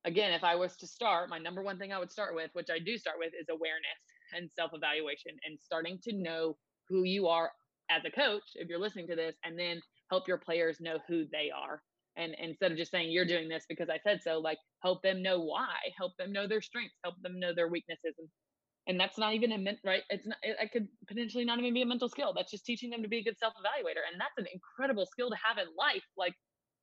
again 0.05 0.33
if 0.33 0.43
i 0.43 0.55
was 0.55 0.75
to 0.77 0.87
start 0.87 1.29
my 1.29 1.37
number 1.37 1.61
one 1.61 1.77
thing 1.77 1.91
i 1.91 1.99
would 1.99 2.11
start 2.11 2.35
with 2.35 2.49
which 2.53 2.69
i 2.71 2.79
do 2.79 2.97
start 2.97 3.17
with 3.19 3.33
is 3.39 3.47
awareness 3.49 4.01
and 4.33 4.49
self 4.55 4.71
evaluation 4.73 5.31
and 5.45 5.59
starting 5.59 5.99
to 6.03 6.13
know 6.13 6.55
who 6.89 7.03
you 7.03 7.27
are 7.27 7.51
as 7.89 8.03
a 8.05 8.11
coach 8.11 8.43
if 8.55 8.69
you're 8.69 8.79
listening 8.79 9.07
to 9.07 9.15
this 9.15 9.35
and 9.43 9.57
then 9.57 9.79
help 10.09 10.27
your 10.27 10.37
players 10.37 10.77
know 10.81 10.99
who 11.07 11.25
they 11.31 11.49
are. 11.55 11.81
And 12.17 12.35
instead 12.41 12.71
of 12.71 12.77
just 12.77 12.91
saying 12.91 13.11
you're 13.11 13.25
doing 13.25 13.47
this 13.47 13.65
because 13.69 13.89
i 13.89 13.97
said 14.03 14.19
so 14.21 14.39
like 14.39 14.57
help 14.83 15.01
them 15.01 15.23
know 15.23 15.39
why 15.39 15.75
help 15.97 16.11
them 16.17 16.33
know 16.33 16.47
their 16.47 16.61
strengths 16.61 16.97
help 17.03 17.15
them 17.21 17.39
know 17.39 17.53
their 17.55 17.69
weaknesses 17.69 18.15
and 18.19 18.27
and 18.87 18.99
that's 18.99 19.17
not 19.17 19.33
even 19.33 19.51
a 19.51 19.57
ment 19.57 19.79
right? 19.85 20.03
It's 20.09 20.27
not 20.27 20.37
it 20.43 20.71
could 20.73 20.87
potentially 21.07 21.45
not 21.45 21.59
even 21.59 21.73
be 21.73 21.83
a 21.83 21.85
mental 21.85 22.09
skill. 22.09 22.33
That's 22.35 22.51
just 22.51 22.65
teaching 22.65 22.89
them 22.89 23.03
to 23.03 23.07
be 23.07 23.19
a 23.19 23.23
good 23.23 23.37
self-evaluator 23.39 24.03
and 24.11 24.19
that's 24.19 24.37
an 24.37 24.47
incredible 24.53 25.05
skill 25.05 25.29
to 25.29 25.37
have 25.37 25.57
in 25.57 25.67
life 25.77 26.03
like 26.17 26.33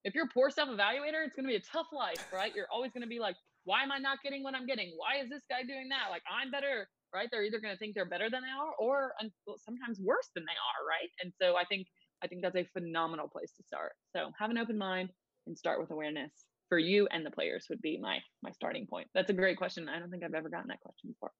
if 0.04 0.14
you're 0.14 0.26
a 0.26 0.34
poor 0.34 0.50
self 0.50 0.68
evaluator, 0.68 1.24
it's 1.26 1.34
going 1.34 1.46
to 1.46 1.52
be 1.52 1.56
a 1.56 1.72
tough 1.72 1.88
life, 1.92 2.22
right? 2.32 2.52
You're 2.54 2.70
always 2.72 2.92
going 2.92 3.02
to 3.02 3.08
be 3.08 3.18
like, 3.18 3.36
why 3.64 3.82
am 3.82 3.92
I 3.92 3.98
not 3.98 4.18
getting 4.22 4.42
what 4.42 4.54
I'm 4.54 4.66
getting? 4.66 4.92
Why 4.96 5.22
is 5.22 5.28
this 5.28 5.42
guy 5.50 5.62
doing 5.62 5.88
that? 5.90 6.10
Like, 6.10 6.22
I'm 6.30 6.50
better, 6.50 6.88
right? 7.14 7.28
They're 7.30 7.44
either 7.44 7.60
going 7.60 7.74
to 7.74 7.78
think 7.78 7.94
they're 7.94 8.08
better 8.08 8.30
than 8.30 8.42
they 8.42 8.54
are 8.54 8.72
or 8.78 9.12
sometimes 9.58 10.00
worse 10.00 10.28
than 10.34 10.44
they 10.44 10.56
are, 10.56 10.80
right? 10.86 11.10
And 11.22 11.32
so 11.40 11.56
I 11.56 11.64
think, 11.64 11.86
I 12.22 12.26
think 12.26 12.42
that's 12.42 12.56
a 12.56 12.64
phenomenal 12.72 13.28
place 13.28 13.52
to 13.56 13.62
start. 13.62 13.92
So 14.14 14.30
have 14.38 14.50
an 14.50 14.58
open 14.58 14.78
mind 14.78 15.10
and 15.46 15.56
start 15.56 15.80
with 15.80 15.90
awareness 15.90 16.32
for 16.68 16.78
you 16.78 17.08
and 17.10 17.24
the 17.24 17.30
players 17.30 17.66
would 17.70 17.80
be 17.80 17.98
my 18.00 18.18
my 18.42 18.50
starting 18.52 18.86
point. 18.86 19.08
That's 19.14 19.30
a 19.30 19.34
great 19.34 19.56
question. 19.56 19.88
I 19.88 19.98
don't 19.98 20.10
think 20.10 20.22
I've 20.22 20.34
ever 20.34 20.48
gotten 20.48 20.68
that 20.68 20.80
question 20.80 21.10
before. 21.10 21.32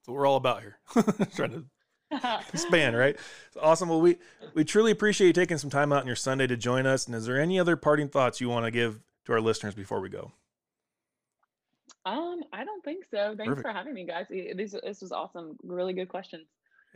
That's 0.00 0.08
what 0.08 0.14
we're 0.14 0.26
all 0.26 0.36
about 0.36 0.62
here. 0.62 0.78
Trying 1.34 1.52
to 1.52 1.64
span, 2.54 2.94
right? 2.94 3.16
Awesome. 3.60 3.88
Well, 3.88 4.00
we 4.00 4.16
we 4.54 4.64
truly 4.64 4.90
appreciate 4.90 5.26
you 5.26 5.32
taking 5.32 5.58
some 5.58 5.70
time 5.70 5.92
out 5.92 6.00
on 6.00 6.06
your 6.06 6.16
Sunday 6.16 6.46
to 6.46 6.56
join 6.56 6.86
us. 6.86 7.06
And 7.06 7.14
is 7.14 7.26
there 7.26 7.40
any 7.40 7.58
other 7.58 7.76
parting 7.76 8.08
thoughts 8.08 8.40
you 8.40 8.48
want 8.48 8.64
to 8.64 8.70
give 8.70 9.00
to 9.26 9.32
our 9.32 9.40
listeners 9.40 9.74
before 9.74 10.00
we 10.00 10.08
go? 10.08 10.32
Um, 12.06 12.42
I 12.52 12.64
don't 12.64 12.82
think 12.84 13.04
so. 13.10 13.34
Thanks 13.36 13.48
Perfect. 13.48 13.66
for 13.66 13.72
having 13.72 13.94
me, 13.94 14.04
guys. 14.04 14.26
This 14.30 14.74
this 14.82 15.00
was 15.02 15.12
awesome. 15.12 15.56
Really 15.62 15.92
good 15.92 16.08
questions. 16.08 16.46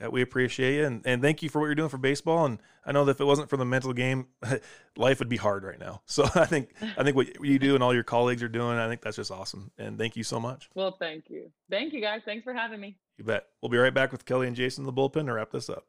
Yeah, 0.00 0.08
we 0.08 0.22
appreciate 0.22 0.76
you 0.76 0.86
and, 0.86 1.02
and 1.06 1.22
thank 1.22 1.42
you 1.42 1.48
for 1.48 1.60
what 1.60 1.66
you're 1.66 1.74
doing 1.74 1.88
for 1.88 1.98
baseball. 1.98 2.44
And 2.44 2.58
I 2.84 2.92
know 2.92 3.04
that 3.04 3.12
if 3.12 3.20
it 3.20 3.24
wasn't 3.24 3.48
for 3.48 3.56
the 3.56 3.64
mental 3.64 3.92
game, 3.92 4.26
life 4.96 5.18
would 5.18 5.28
be 5.28 5.36
hard 5.36 5.64
right 5.64 5.78
now. 5.78 6.02
So 6.12 6.24
I 6.34 6.44
think 6.44 6.74
I 6.98 7.02
think 7.04 7.16
what 7.16 7.44
you 7.44 7.58
do 7.58 7.74
and 7.74 7.82
all 7.82 7.94
your 7.94 8.02
colleagues 8.02 8.42
are 8.42 8.48
doing, 8.48 8.76
I 8.78 8.88
think 8.88 9.00
that's 9.00 9.16
just 9.16 9.30
awesome. 9.30 9.70
And 9.78 9.98
thank 9.98 10.16
you 10.16 10.24
so 10.24 10.38
much. 10.38 10.68
Well, 10.74 10.96
thank 10.98 11.30
you. 11.30 11.50
Thank 11.70 11.92
you 11.92 12.00
guys. 12.00 12.20
Thanks 12.24 12.44
for 12.44 12.52
having 12.52 12.80
me. 12.80 12.96
You 13.16 13.24
bet. 13.24 13.46
We'll 13.60 13.70
be 13.70 13.78
right 13.78 13.94
back 13.94 14.12
with 14.12 14.24
Kelly 14.24 14.46
and 14.46 14.56
Jason 14.56 14.82
in 14.82 14.86
the 14.86 14.92
bullpen 14.92 15.26
to 15.26 15.32
wrap 15.32 15.50
this 15.52 15.70
up. 15.70 15.86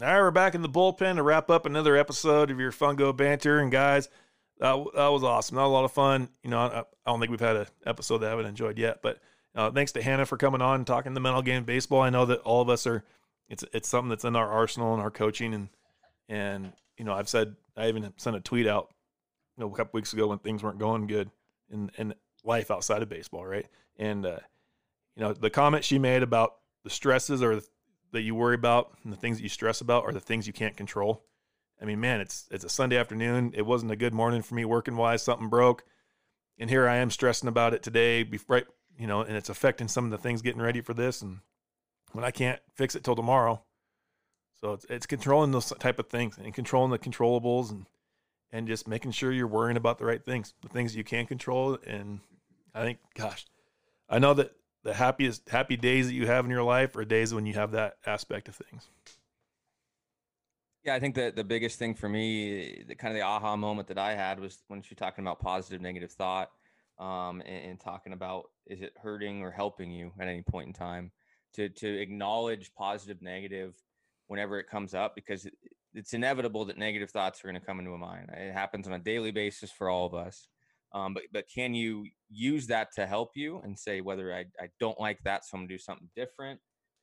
All 0.00 0.06
right, 0.06 0.20
we're 0.20 0.30
back 0.30 0.54
in 0.54 0.62
the 0.62 0.68
bullpen 0.68 1.16
to 1.16 1.24
wrap 1.24 1.50
up 1.50 1.66
another 1.66 1.96
episode 1.96 2.52
of 2.52 2.60
your 2.60 2.70
Fungo 2.70 3.16
Banter. 3.16 3.58
And 3.58 3.72
guys, 3.72 4.08
that, 4.60 4.76
that 4.94 5.08
was 5.08 5.24
awesome. 5.24 5.56
Not 5.56 5.64
a 5.64 5.66
lot 5.66 5.84
of 5.84 5.90
fun. 5.90 6.28
You 6.44 6.50
know, 6.50 6.60
I, 6.60 6.78
I 6.78 6.84
don't 7.04 7.18
think 7.18 7.32
we've 7.32 7.40
had 7.40 7.56
an 7.56 7.66
episode 7.84 8.18
that 8.18 8.28
I 8.28 8.30
haven't 8.30 8.46
enjoyed 8.46 8.78
yet. 8.78 9.02
But 9.02 9.18
uh, 9.56 9.72
thanks 9.72 9.90
to 9.92 10.02
Hannah 10.02 10.24
for 10.24 10.36
coming 10.36 10.62
on 10.62 10.76
and 10.76 10.86
talking 10.86 11.14
the 11.14 11.20
mental 11.20 11.42
game 11.42 11.62
of 11.62 11.66
baseball. 11.66 12.00
I 12.00 12.10
know 12.10 12.26
that 12.26 12.38
all 12.42 12.62
of 12.62 12.68
us 12.68 12.86
are. 12.86 13.02
It's 13.48 13.64
it's 13.72 13.88
something 13.88 14.08
that's 14.08 14.24
in 14.24 14.36
our 14.36 14.48
arsenal 14.48 14.92
and 14.92 15.02
our 15.02 15.10
coaching 15.10 15.52
and 15.52 15.68
and 16.28 16.72
you 16.96 17.04
know 17.04 17.14
I've 17.14 17.28
said 17.28 17.56
I 17.76 17.88
even 17.88 18.12
sent 18.18 18.36
a 18.36 18.40
tweet 18.40 18.68
out 18.68 18.94
you 19.56 19.64
know 19.64 19.72
a 19.72 19.74
couple 19.74 19.98
weeks 19.98 20.12
ago 20.12 20.28
when 20.28 20.38
things 20.38 20.62
weren't 20.62 20.78
going 20.78 21.08
good 21.08 21.28
in 21.70 21.90
in 21.98 22.14
life 22.44 22.70
outside 22.70 23.02
of 23.02 23.08
baseball, 23.08 23.44
right? 23.44 23.66
And 23.96 24.24
uh, 24.24 24.38
you 25.16 25.22
know 25.22 25.32
the 25.32 25.50
comment 25.50 25.82
she 25.82 25.98
made 25.98 26.22
about 26.22 26.54
the 26.84 26.90
stresses 26.90 27.42
or 27.42 27.62
that 28.12 28.22
you 28.22 28.34
worry 28.34 28.54
about 28.54 28.92
and 29.04 29.12
the 29.12 29.16
things 29.16 29.38
that 29.38 29.42
you 29.42 29.48
stress 29.48 29.80
about 29.80 30.04
are 30.04 30.12
the 30.12 30.20
things 30.20 30.46
you 30.46 30.52
can't 30.52 30.76
control. 30.76 31.24
I 31.80 31.84
mean, 31.84 32.00
man, 32.00 32.20
it's 32.20 32.46
it's 32.50 32.64
a 32.64 32.68
Sunday 32.68 32.96
afternoon. 32.96 33.52
It 33.54 33.66
wasn't 33.66 33.92
a 33.92 33.96
good 33.96 34.14
morning 34.14 34.42
for 34.42 34.54
me 34.54 34.64
working 34.64 34.96
wise. 34.96 35.22
Something 35.22 35.48
broke, 35.48 35.84
and 36.58 36.68
here 36.68 36.88
I 36.88 36.96
am 36.96 37.10
stressing 37.10 37.48
about 37.48 37.74
it 37.74 37.82
today. 37.82 38.28
Right, 38.48 38.66
you 38.98 39.06
know, 39.06 39.22
and 39.22 39.36
it's 39.36 39.48
affecting 39.48 39.88
some 39.88 40.04
of 40.04 40.10
the 40.10 40.18
things 40.18 40.42
getting 40.42 40.60
ready 40.60 40.80
for 40.80 40.94
this. 40.94 41.22
And 41.22 41.38
when 42.12 42.24
I 42.24 42.30
can't 42.30 42.60
fix 42.74 42.96
it 42.96 43.04
till 43.04 43.14
tomorrow, 43.14 43.62
so 44.60 44.72
it's 44.72 44.86
it's 44.88 45.06
controlling 45.06 45.52
those 45.52 45.72
type 45.78 45.98
of 46.00 46.08
things 46.08 46.36
and 46.36 46.52
controlling 46.52 46.90
the 46.90 46.98
controllables 46.98 47.70
and 47.70 47.86
and 48.50 48.66
just 48.66 48.88
making 48.88 49.12
sure 49.12 49.30
you're 49.30 49.46
worrying 49.46 49.76
about 49.76 49.98
the 49.98 50.04
right 50.04 50.24
things, 50.24 50.54
the 50.62 50.68
things 50.68 50.96
you 50.96 51.04
can 51.04 51.26
control. 51.26 51.78
And 51.86 52.20
I 52.74 52.82
think, 52.82 52.98
gosh, 53.14 53.46
I 54.08 54.18
know 54.18 54.34
that 54.34 54.52
the 54.84 54.94
happiest 54.94 55.48
happy 55.48 55.76
days 55.76 56.06
that 56.06 56.14
you 56.14 56.26
have 56.26 56.44
in 56.44 56.50
your 56.50 56.62
life 56.62 56.96
are 56.96 57.04
days 57.04 57.34
when 57.34 57.46
you 57.46 57.54
have 57.54 57.72
that 57.72 57.96
aspect 58.06 58.48
of 58.48 58.56
things. 58.56 58.88
Yeah, 60.84 60.94
I 60.94 61.00
think 61.00 61.16
that 61.16 61.36
the 61.36 61.44
biggest 61.44 61.78
thing 61.78 61.94
for 61.94 62.08
me, 62.08 62.84
the 62.86 62.94
kind 62.94 63.12
of 63.12 63.16
the 63.16 63.26
aha 63.26 63.56
moment 63.56 63.88
that 63.88 63.98
I 63.98 64.14
had 64.14 64.40
was 64.40 64.62
when 64.68 64.82
you're 64.88 64.96
talking 64.96 65.24
about 65.24 65.40
positive, 65.40 65.80
negative 65.80 66.12
thought, 66.12 66.50
um, 66.98 67.42
and, 67.44 67.70
and, 67.70 67.80
talking 67.80 68.12
about 68.12 68.44
is 68.66 68.80
it 68.80 68.92
hurting 69.00 69.42
or 69.42 69.50
helping 69.50 69.90
you 69.90 70.12
at 70.18 70.28
any 70.28 70.42
point 70.42 70.68
in 70.68 70.72
time. 70.72 71.12
To 71.54 71.68
to 71.68 72.00
acknowledge 72.00 72.72
positive, 72.74 73.22
negative 73.22 73.74
whenever 74.26 74.58
it 74.58 74.68
comes 74.68 74.94
up, 74.94 75.14
because 75.14 75.46
it, 75.46 75.54
it's 75.94 76.14
inevitable 76.14 76.64
that 76.66 76.78
negative 76.78 77.10
thoughts 77.10 77.44
are 77.44 77.48
going 77.48 77.60
to 77.60 77.66
come 77.66 77.78
into 77.78 77.92
a 77.92 77.98
mind. 77.98 78.30
It 78.32 78.52
happens 78.52 78.86
on 78.86 78.94
a 78.94 78.98
daily 78.98 79.30
basis 79.30 79.70
for 79.70 79.88
all 79.88 80.06
of 80.06 80.14
us. 80.14 80.48
Um, 80.92 81.14
but 81.14 81.24
but 81.32 81.44
can 81.52 81.74
you 81.74 82.06
use 82.30 82.66
that 82.68 82.92
to 82.96 83.06
help 83.06 83.30
you 83.34 83.60
and 83.62 83.78
say 83.78 84.00
whether 84.00 84.34
I, 84.34 84.46
I 84.60 84.68
don't 84.80 84.98
like 84.98 85.18
that, 85.24 85.44
so 85.44 85.56
I'm 85.56 85.62
gonna 85.62 85.68
do 85.68 85.78
something 85.78 86.08
different, 86.16 86.60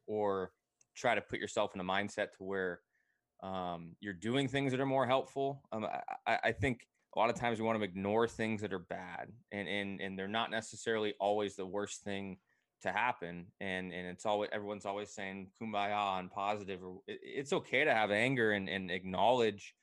or 0.08 0.52
try 0.96 1.16
to 1.16 1.22
put 1.22 1.40
yourself 1.40 1.72
in 1.76 1.82
a 1.82 1.84
mindset 1.84 2.32
to 2.38 2.44
where 2.44 2.80
um, 3.44 3.96
you're 4.00 4.14
doing 4.14 4.48
things 4.48 4.72
that 4.72 4.80
are 4.80 4.86
more 4.86 5.06
helpful. 5.06 5.62
Um, 5.72 5.86
I, 6.26 6.40
I 6.46 6.52
think 6.52 6.88
a 7.16 7.20
lot 7.20 7.30
of 7.30 7.36
times 7.36 7.60
we 7.60 7.66
want 7.66 7.78
to 7.80 7.84
ignore 7.84 8.28
things 8.28 8.62
that 8.62 8.74
are 8.74 8.80
bad, 8.80 9.32
and 9.52 9.68
and 9.68 10.02
and 10.02 10.18
they're 10.18 10.28
not 10.28 10.52
necessarily 10.52 11.14
always 11.20 11.56
the 11.56 11.66
worst 11.66 12.04
thing 12.04 12.38
to 12.82 12.92
happen. 12.92 13.48
And 13.60 13.94
and 13.94 14.08
it's 14.08 14.26
always 14.26 14.50
everyone's 14.52 14.86
always 14.86 15.12
saying 15.12 15.52
kumbaya 15.62 16.20
and 16.20 16.32
positive. 16.32 16.82
It's 17.08 17.54
okay 17.54 17.84
to 17.84 17.94
have 17.94 18.12
anger 18.12 18.52
and 18.52 18.70
and 18.70 18.92
acknowledge 18.92 19.74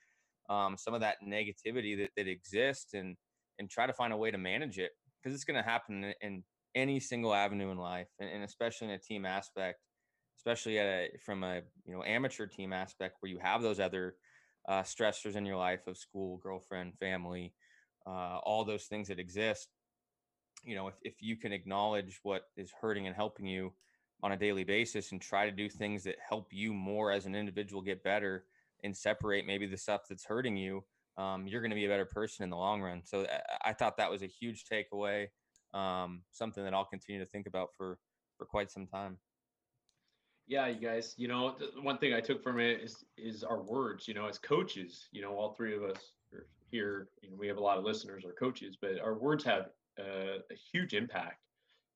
um, 0.50 0.76
some 0.76 0.94
of 0.94 1.00
that 1.00 1.16
negativity 1.26 1.96
that 1.98 2.10
that 2.16 2.28
exists 2.28 2.94
and 2.94 3.16
and 3.62 3.70
try 3.70 3.86
to 3.86 3.92
find 3.92 4.12
a 4.12 4.16
way 4.16 4.30
to 4.30 4.38
manage 4.38 4.78
it 4.78 4.90
because 5.22 5.34
it's 5.34 5.44
going 5.44 5.56
to 5.56 5.68
happen 5.68 6.04
in, 6.04 6.14
in, 6.20 6.44
any 6.74 6.98
single 6.98 7.34
avenue 7.34 7.70
in 7.70 7.76
life 7.76 8.08
and, 8.18 8.30
and, 8.30 8.42
especially 8.44 8.88
in 8.88 8.94
a 8.94 8.98
team 8.98 9.26
aspect 9.26 9.78
especially 10.38 10.78
at 10.78 10.86
a 10.86 11.10
from 11.22 11.44
a 11.44 11.60
you 11.84 11.92
know 11.92 12.02
amateur 12.02 12.46
team 12.46 12.72
aspect 12.72 13.16
where 13.20 13.30
you 13.30 13.38
have 13.38 13.60
those 13.60 13.78
other 13.78 14.14
uh, 14.66 14.80
stressors 14.80 15.36
in 15.36 15.44
your 15.44 15.58
life 15.58 15.86
of 15.86 15.98
school 15.98 16.38
girlfriend 16.38 16.94
family 16.98 17.52
uh, 18.06 18.38
all 18.42 18.64
those 18.64 18.84
things 18.84 19.08
that 19.08 19.18
exist. 19.18 19.68
You 20.64 20.76
know 20.76 20.88
if, 20.88 20.94
if 21.02 21.14
you 21.20 21.36
can 21.36 21.52
acknowledge 21.52 22.20
what 22.22 22.44
is 22.56 22.72
hurting 22.80 23.06
and 23.06 23.14
helping 23.14 23.46
you 23.46 23.72
on 24.22 24.32
a 24.32 24.36
daily 24.36 24.64
basis 24.64 25.12
and 25.12 25.20
try 25.20 25.44
to 25.44 25.52
do 25.52 25.68
things 25.68 26.04
that 26.04 26.16
help 26.26 26.46
you 26.52 26.72
more 26.72 27.10
as 27.10 27.26
an 27.26 27.34
individual 27.34 27.82
get 27.82 28.04
better 28.04 28.44
and 28.84 28.96
separate 28.96 29.46
maybe 29.46 29.66
the 29.66 29.76
stuff 29.76 30.02
that's 30.08 30.24
hurting 30.24 30.56
you 30.56 30.84
um, 31.16 31.46
you're 31.46 31.60
going 31.60 31.70
to 31.70 31.76
be 31.76 31.84
a 31.84 31.88
better 31.88 32.06
person 32.06 32.44
in 32.44 32.50
the 32.50 32.56
long 32.56 32.80
run. 32.80 33.02
So 33.04 33.26
I, 33.64 33.72
thought 33.72 33.96
that 33.98 34.10
was 34.10 34.22
a 34.22 34.26
huge 34.26 34.64
takeaway, 34.70 35.26
um, 35.74 36.22
something 36.30 36.64
that 36.64 36.74
I'll 36.74 36.86
continue 36.86 37.20
to 37.22 37.28
think 37.28 37.46
about 37.46 37.68
for 37.76 37.98
for 38.38 38.46
quite 38.46 38.70
some 38.70 38.86
time. 38.86 39.18
Yeah, 40.48 40.66
you 40.66 40.80
guys, 40.80 41.14
you 41.16 41.28
know, 41.28 41.54
one 41.82 41.98
thing 41.98 42.14
I 42.14 42.20
took 42.20 42.42
from 42.42 42.58
it 42.58 42.80
is 42.80 43.04
is 43.16 43.44
our 43.44 43.62
words. 43.62 44.08
You 44.08 44.14
know, 44.14 44.26
as 44.26 44.38
coaches, 44.38 45.08
you 45.12 45.22
know, 45.22 45.34
all 45.34 45.54
three 45.54 45.76
of 45.76 45.82
us 45.82 46.12
are 46.32 46.46
here. 46.70 47.08
Know, 47.22 47.36
we 47.38 47.46
have 47.46 47.58
a 47.58 47.62
lot 47.62 47.78
of 47.78 47.84
listeners 47.84 48.24
are 48.24 48.32
coaches, 48.32 48.76
but 48.80 48.98
our 49.00 49.14
words 49.14 49.44
have 49.44 49.66
uh, 50.00 50.38
a 50.50 50.54
huge 50.72 50.94
impact, 50.94 51.40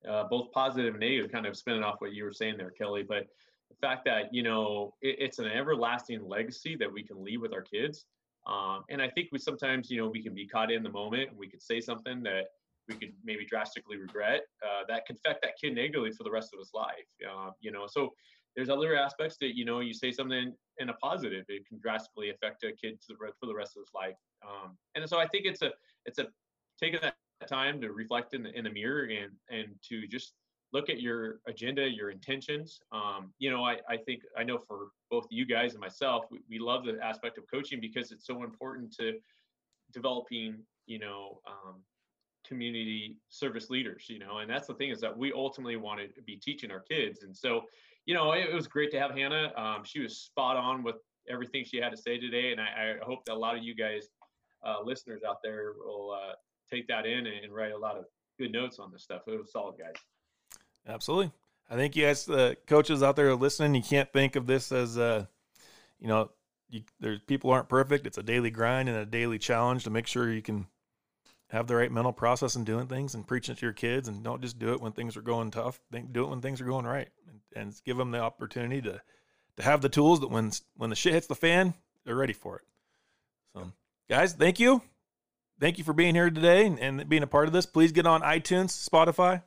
uh, 0.09 0.25
both 0.25 0.53
positive 0.53 0.95
and 0.95 1.01
negative. 1.01 1.33
Kind 1.33 1.47
of 1.47 1.57
spinning 1.57 1.83
off 1.83 1.97
what 1.99 2.13
you 2.13 2.25
were 2.25 2.33
saying 2.33 2.57
there, 2.59 2.71
Kelly, 2.71 3.03
but 3.03 3.27
the 3.71 3.77
fact 3.81 4.05
that 4.05 4.33
you 4.33 4.43
know 4.43 4.95
it, 5.01 5.17
it's 5.19 5.39
an 5.39 5.47
everlasting 5.47 6.27
legacy 6.29 6.77
that 6.77 6.93
we 6.93 7.03
can 7.03 7.25
leave 7.25 7.41
with 7.41 7.53
our 7.53 7.63
kids 7.63 8.05
um, 8.47 8.85
and 8.89 9.03
I 9.03 9.09
think 9.09 9.29
we 9.33 9.39
sometimes, 9.39 9.91
you 9.91 9.99
know, 10.01 10.09
we 10.09 10.23
can 10.23 10.35
be 10.35 10.47
caught 10.47 10.71
in 10.71 10.83
the 10.83 10.91
moment. 10.91 11.31
and 11.31 11.39
We 11.39 11.49
could 11.49 11.63
say 11.63 11.81
something 11.81 12.23
that 12.23 12.47
we 12.89 12.95
could 12.95 13.13
maybe 13.25 13.45
drastically 13.45 13.97
regret 13.97 14.43
uh, 14.65 14.85
that 14.89 15.07
could 15.07 15.17
affect 15.17 15.43
that 15.43 15.55
kid 15.61 15.75
negatively 15.75 16.13
for 16.13 16.23
the 16.23 16.31
rest 16.31 16.53
of 16.53 16.61
his 16.61 16.71
life. 16.73 17.09
Uh, 17.29 17.51
you 17.61 17.73
know, 17.73 17.87
so 17.89 18.13
there's 18.55 18.69
other 18.69 18.97
aspects 18.97 19.37
that 19.41 19.57
you 19.57 19.65
know 19.65 19.81
you 19.81 19.93
say 19.93 20.13
something 20.13 20.55
in 20.79 20.89
a 20.89 20.95
positive, 20.95 21.45
it 21.49 21.67
can 21.67 21.79
drastically 21.79 22.31
affect 22.31 22.65
a 22.65 22.73
kid 22.73 22.99
the, 23.09 23.15
for 23.17 23.47
the 23.47 23.55
rest 23.55 23.77
of 23.77 23.83
his 23.83 23.91
life. 23.95 24.15
Um, 24.47 24.77
and 24.95 25.09
so 25.09 25.19
I 25.19 25.27
think 25.27 25.47
it's 25.47 25.63
a 25.63 25.73
it's 26.07 26.19
a 26.19 26.27
taking 26.81 27.01
that 27.03 27.17
time 27.49 27.81
to 27.81 27.93
reflect 27.93 28.35
in 28.35 28.45
the 28.45 28.57
in 28.57 28.65
the 28.65 28.71
mirror 28.71 29.05
and 29.05 29.33
and 29.51 29.75
to 29.89 30.07
just 30.07 30.33
look 30.73 30.91
at 30.91 31.01
your 31.01 31.41
agenda, 31.47 31.89
your 31.89 32.11
intentions. 32.11 32.81
Um, 32.93 33.33
you 33.39 33.51
know, 33.51 33.65
I, 33.65 33.77
I 33.89 33.97
think 33.97 34.23
I 34.37 34.43
know 34.43 34.59
for 34.59 34.89
both 35.11 35.27
you 35.31 35.47
guys 35.47 35.73
and 35.73 35.81
myself, 35.81 36.25
we, 36.31 36.41
we 36.51 36.59
love 36.59 36.85
the 36.85 36.99
aspect 37.03 37.39
of 37.39 37.45
coaching 37.51 37.81
because 37.81 38.13
it's 38.13 38.27
so 38.27 38.43
important 38.43 38.93
to 38.97 39.15
developing, 39.93 40.59
you 40.87 40.99
know, 40.99 41.41
um, 41.47 41.77
community 42.47 43.17
service 43.29 43.71
leaders, 43.71 44.07
you 44.09 44.19
know, 44.19 44.39
and 44.39 44.51
that's 44.51 44.67
the 44.67 44.75
thing 44.75 44.91
is 44.91 45.01
that 45.01 45.17
we 45.17 45.33
ultimately 45.33 45.77
want 45.77 46.01
to 46.01 46.23
be 46.23 46.37
teaching 46.37 46.71
our 46.71 46.81
kids. 46.81 47.23
And 47.23 47.37
so, 47.37 47.63
you 48.05 48.15
know, 48.15 48.33
it, 48.33 48.49
it 48.51 48.55
was 48.55 48.69
great 48.69 48.91
to 48.93 49.01
have 49.01 49.11
Hannah. 49.13 49.53
Um, 49.57 49.83
she 49.85 50.01
was 50.01 50.19
spot 50.19 50.57
on 50.57 50.83
with 50.83 50.97
everything 51.29 51.65
she 51.65 51.79
had 51.79 51.91
to 51.91 51.97
say 51.97 52.19
today. 52.19 52.53
And 52.53 52.61
I, 52.61 52.95
I 53.03 53.05
hope 53.05 53.25
that 53.27 53.35
a 53.35 53.39
lot 53.39 53.57
of 53.57 53.65
you 53.65 53.75
guys, 53.75 54.09
uh, 54.65 54.77
listeners 54.85 55.23
out 55.29 55.39
there 55.43 55.73
will 55.85 56.13
uh, 56.13 56.35
take 56.73 56.87
that 56.89 57.07
in 57.07 57.27
and, 57.27 57.45
and 57.45 57.55
write 57.55 57.73
a 57.73 57.79
lot 57.79 57.97
of 57.97 58.05
good 58.39 58.53
notes 58.53 58.79
on 58.79 58.93
this 58.93 59.03
stuff. 59.03 59.23
It 59.27 59.39
was 59.39 59.53
solid, 59.53 59.77
guys. 59.79 59.95
Absolutely. 60.87 61.33
I 61.69 61.75
think 61.75 61.97
you 61.97 62.07
guys, 62.07 62.25
the 62.25 62.57
coaches 62.67 63.03
out 63.03 63.17
there 63.17 63.35
listening, 63.35 63.75
you 63.75 63.83
can't 63.83 64.13
think 64.13 64.37
of 64.37 64.47
this 64.47 64.71
as, 64.71 64.97
uh, 64.97 65.27
you 65.99 66.07
know, 66.07 66.31
you, 66.71 66.83
there's 67.01 67.21
people 67.21 67.51
aren't 67.51 67.69
perfect. 67.69 68.07
It's 68.07 68.19
a 68.19 68.23
daily 68.23 68.51
grind 68.51 68.89
and 68.89 68.99
a 68.99 69.07
daily 69.07 69.39
challenge 69.39 69.85
to 69.85 69.91
make 69.91 70.07
sure 70.07 70.33
you 70.33 70.43
can 70.43 70.67
have 71.49 71.67
the 71.67 71.77
right 71.77 71.93
mental 71.93 72.13
process 72.13 72.57
in 72.57 72.65
doing 72.65 72.87
things 72.87 73.15
and 73.15 73.27
preaching 73.27 73.55
to 73.55 73.67
your 73.67 73.73
kids, 73.73 74.09
and 74.09 74.23
don't 74.23 74.43
just 74.43 74.59
do 74.59 74.73
it 74.73 74.81
when 74.81 74.93
things 74.93 75.17
are 75.17 75.23
going 75.23 75.51
tough. 75.51 75.81
Think, 75.93 76.13
do 76.13 76.25
it 76.25 76.29
when 76.29 76.41
things 76.41 76.61
are 76.61 76.65
going 76.65 76.87
right, 76.87 77.09
and, 77.29 77.41
and 77.55 77.81
give 77.85 77.97
them 77.97 78.11
the 78.11 78.19
opportunity 78.19 78.83
to 78.83 79.01
to 79.57 79.63
have 79.63 79.81
the 79.81 79.89
tools 79.89 80.21
that 80.21 80.31
when 80.31 80.51
when 80.77 80.91
the 80.91 80.97
shit 80.97 81.13
hits 81.13 81.29
the 81.29 81.37
fan, 81.37 81.75
they're 82.05 82.17
ready 82.17 82.33
for 82.33 82.57
it. 82.57 82.65
So, 83.55 83.73
guys, 84.09 84.33
thank 84.33 84.59
you, 84.59 84.83
thank 85.61 85.79
you 85.79 85.85
for 85.85 85.93
being 85.93 86.15
here 86.17 86.31
today 86.31 86.67
and, 86.67 86.79
and 86.81 87.09
being 87.09 87.23
a 87.23 87.29
part 87.29 87.47
of 87.47 87.53
this. 87.53 87.65
Please 87.65 87.93
get 87.93 88.07
on 88.07 88.23
iTunes, 88.23 88.89
Spotify, 88.89 89.43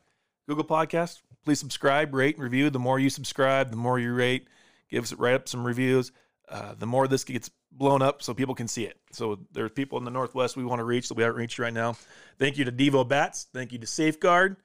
Google 0.48 0.64
Podcast. 0.64 1.22
Please 1.50 1.60
subscribe, 1.60 2.14
rate, 2.14 2.36
and 2.36 2.44
review. 2.44 2.70
The 2.70 2.78
more 2.78 3.00
you 3.00 3.10
subscribe, 3.10 3.72
the 3.72 3.76
more 3.76 3.98
you 3.98 4.14
rate. 4.14 4.46
Give 4.92 5.04
us 5.04 5.12
write 5.14 5.34
up 5.34 5.50
some 5.50 5.66
reviews. 5.66 6.12
Uh, 6.48 6.76
the 6.78 6.86
more 6.86 7.08
this 7.08 7.24
gets 7.24 7.50
blown 7.72 8.04
up 8.04 8.22
so 8.22 8.36
people 8.36 8.54
can 8.54 8.68
see 8.68 8.84
it. 8.84 9.00
So 9.12 9.40
there's 9.52 9.72
people 9.72 9.98
in 9.98 10.04
the 10.04 10.12
Northwest 10.12 10.56
we 10.56 10.64
want 10.64 10.78
to 10.78 10.84
reach 10.84 11.08
that 11.08 11.16
we 11.16 11.24
haven't 11.24 11.40
reached 11.40 11.58
right 11.58 11.74
now. 11.74 11.96
Thank 12.38 12.60
you 12.60 12.66
to 12.66 12.72
Devo 12.72 13.08
Bats. 13.08 13.48
Thank 13.52 13.72
you 13.72 13.80
to 13.80 13.88
Safeguard. 13.88 14.58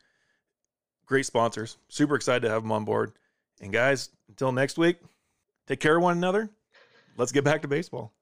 Great 1.07 1.25
sponsors. 1.25 1.79
Super 1.89 2.17
excited 2.17 2.43
to 2.43 2.51
have 2.51 2.61
them 2.61 2.73
on 2.73 2.85
board. 2.85 3.13
And 3.63 3.73
guys, 3.73 4.11
until 4.29 4.53
next 4.53 4.77
week, 4.77 4.99
take 5.67 5.81
care 5.81 5.97
of 5.97 6.03
one 6.03 6.19
another. 6.19 6.51
Let's 7.17 7.33
get 7.33 7.45
back 7.45 7.63
to 7.63 7.69
baseball. 7.69 8.13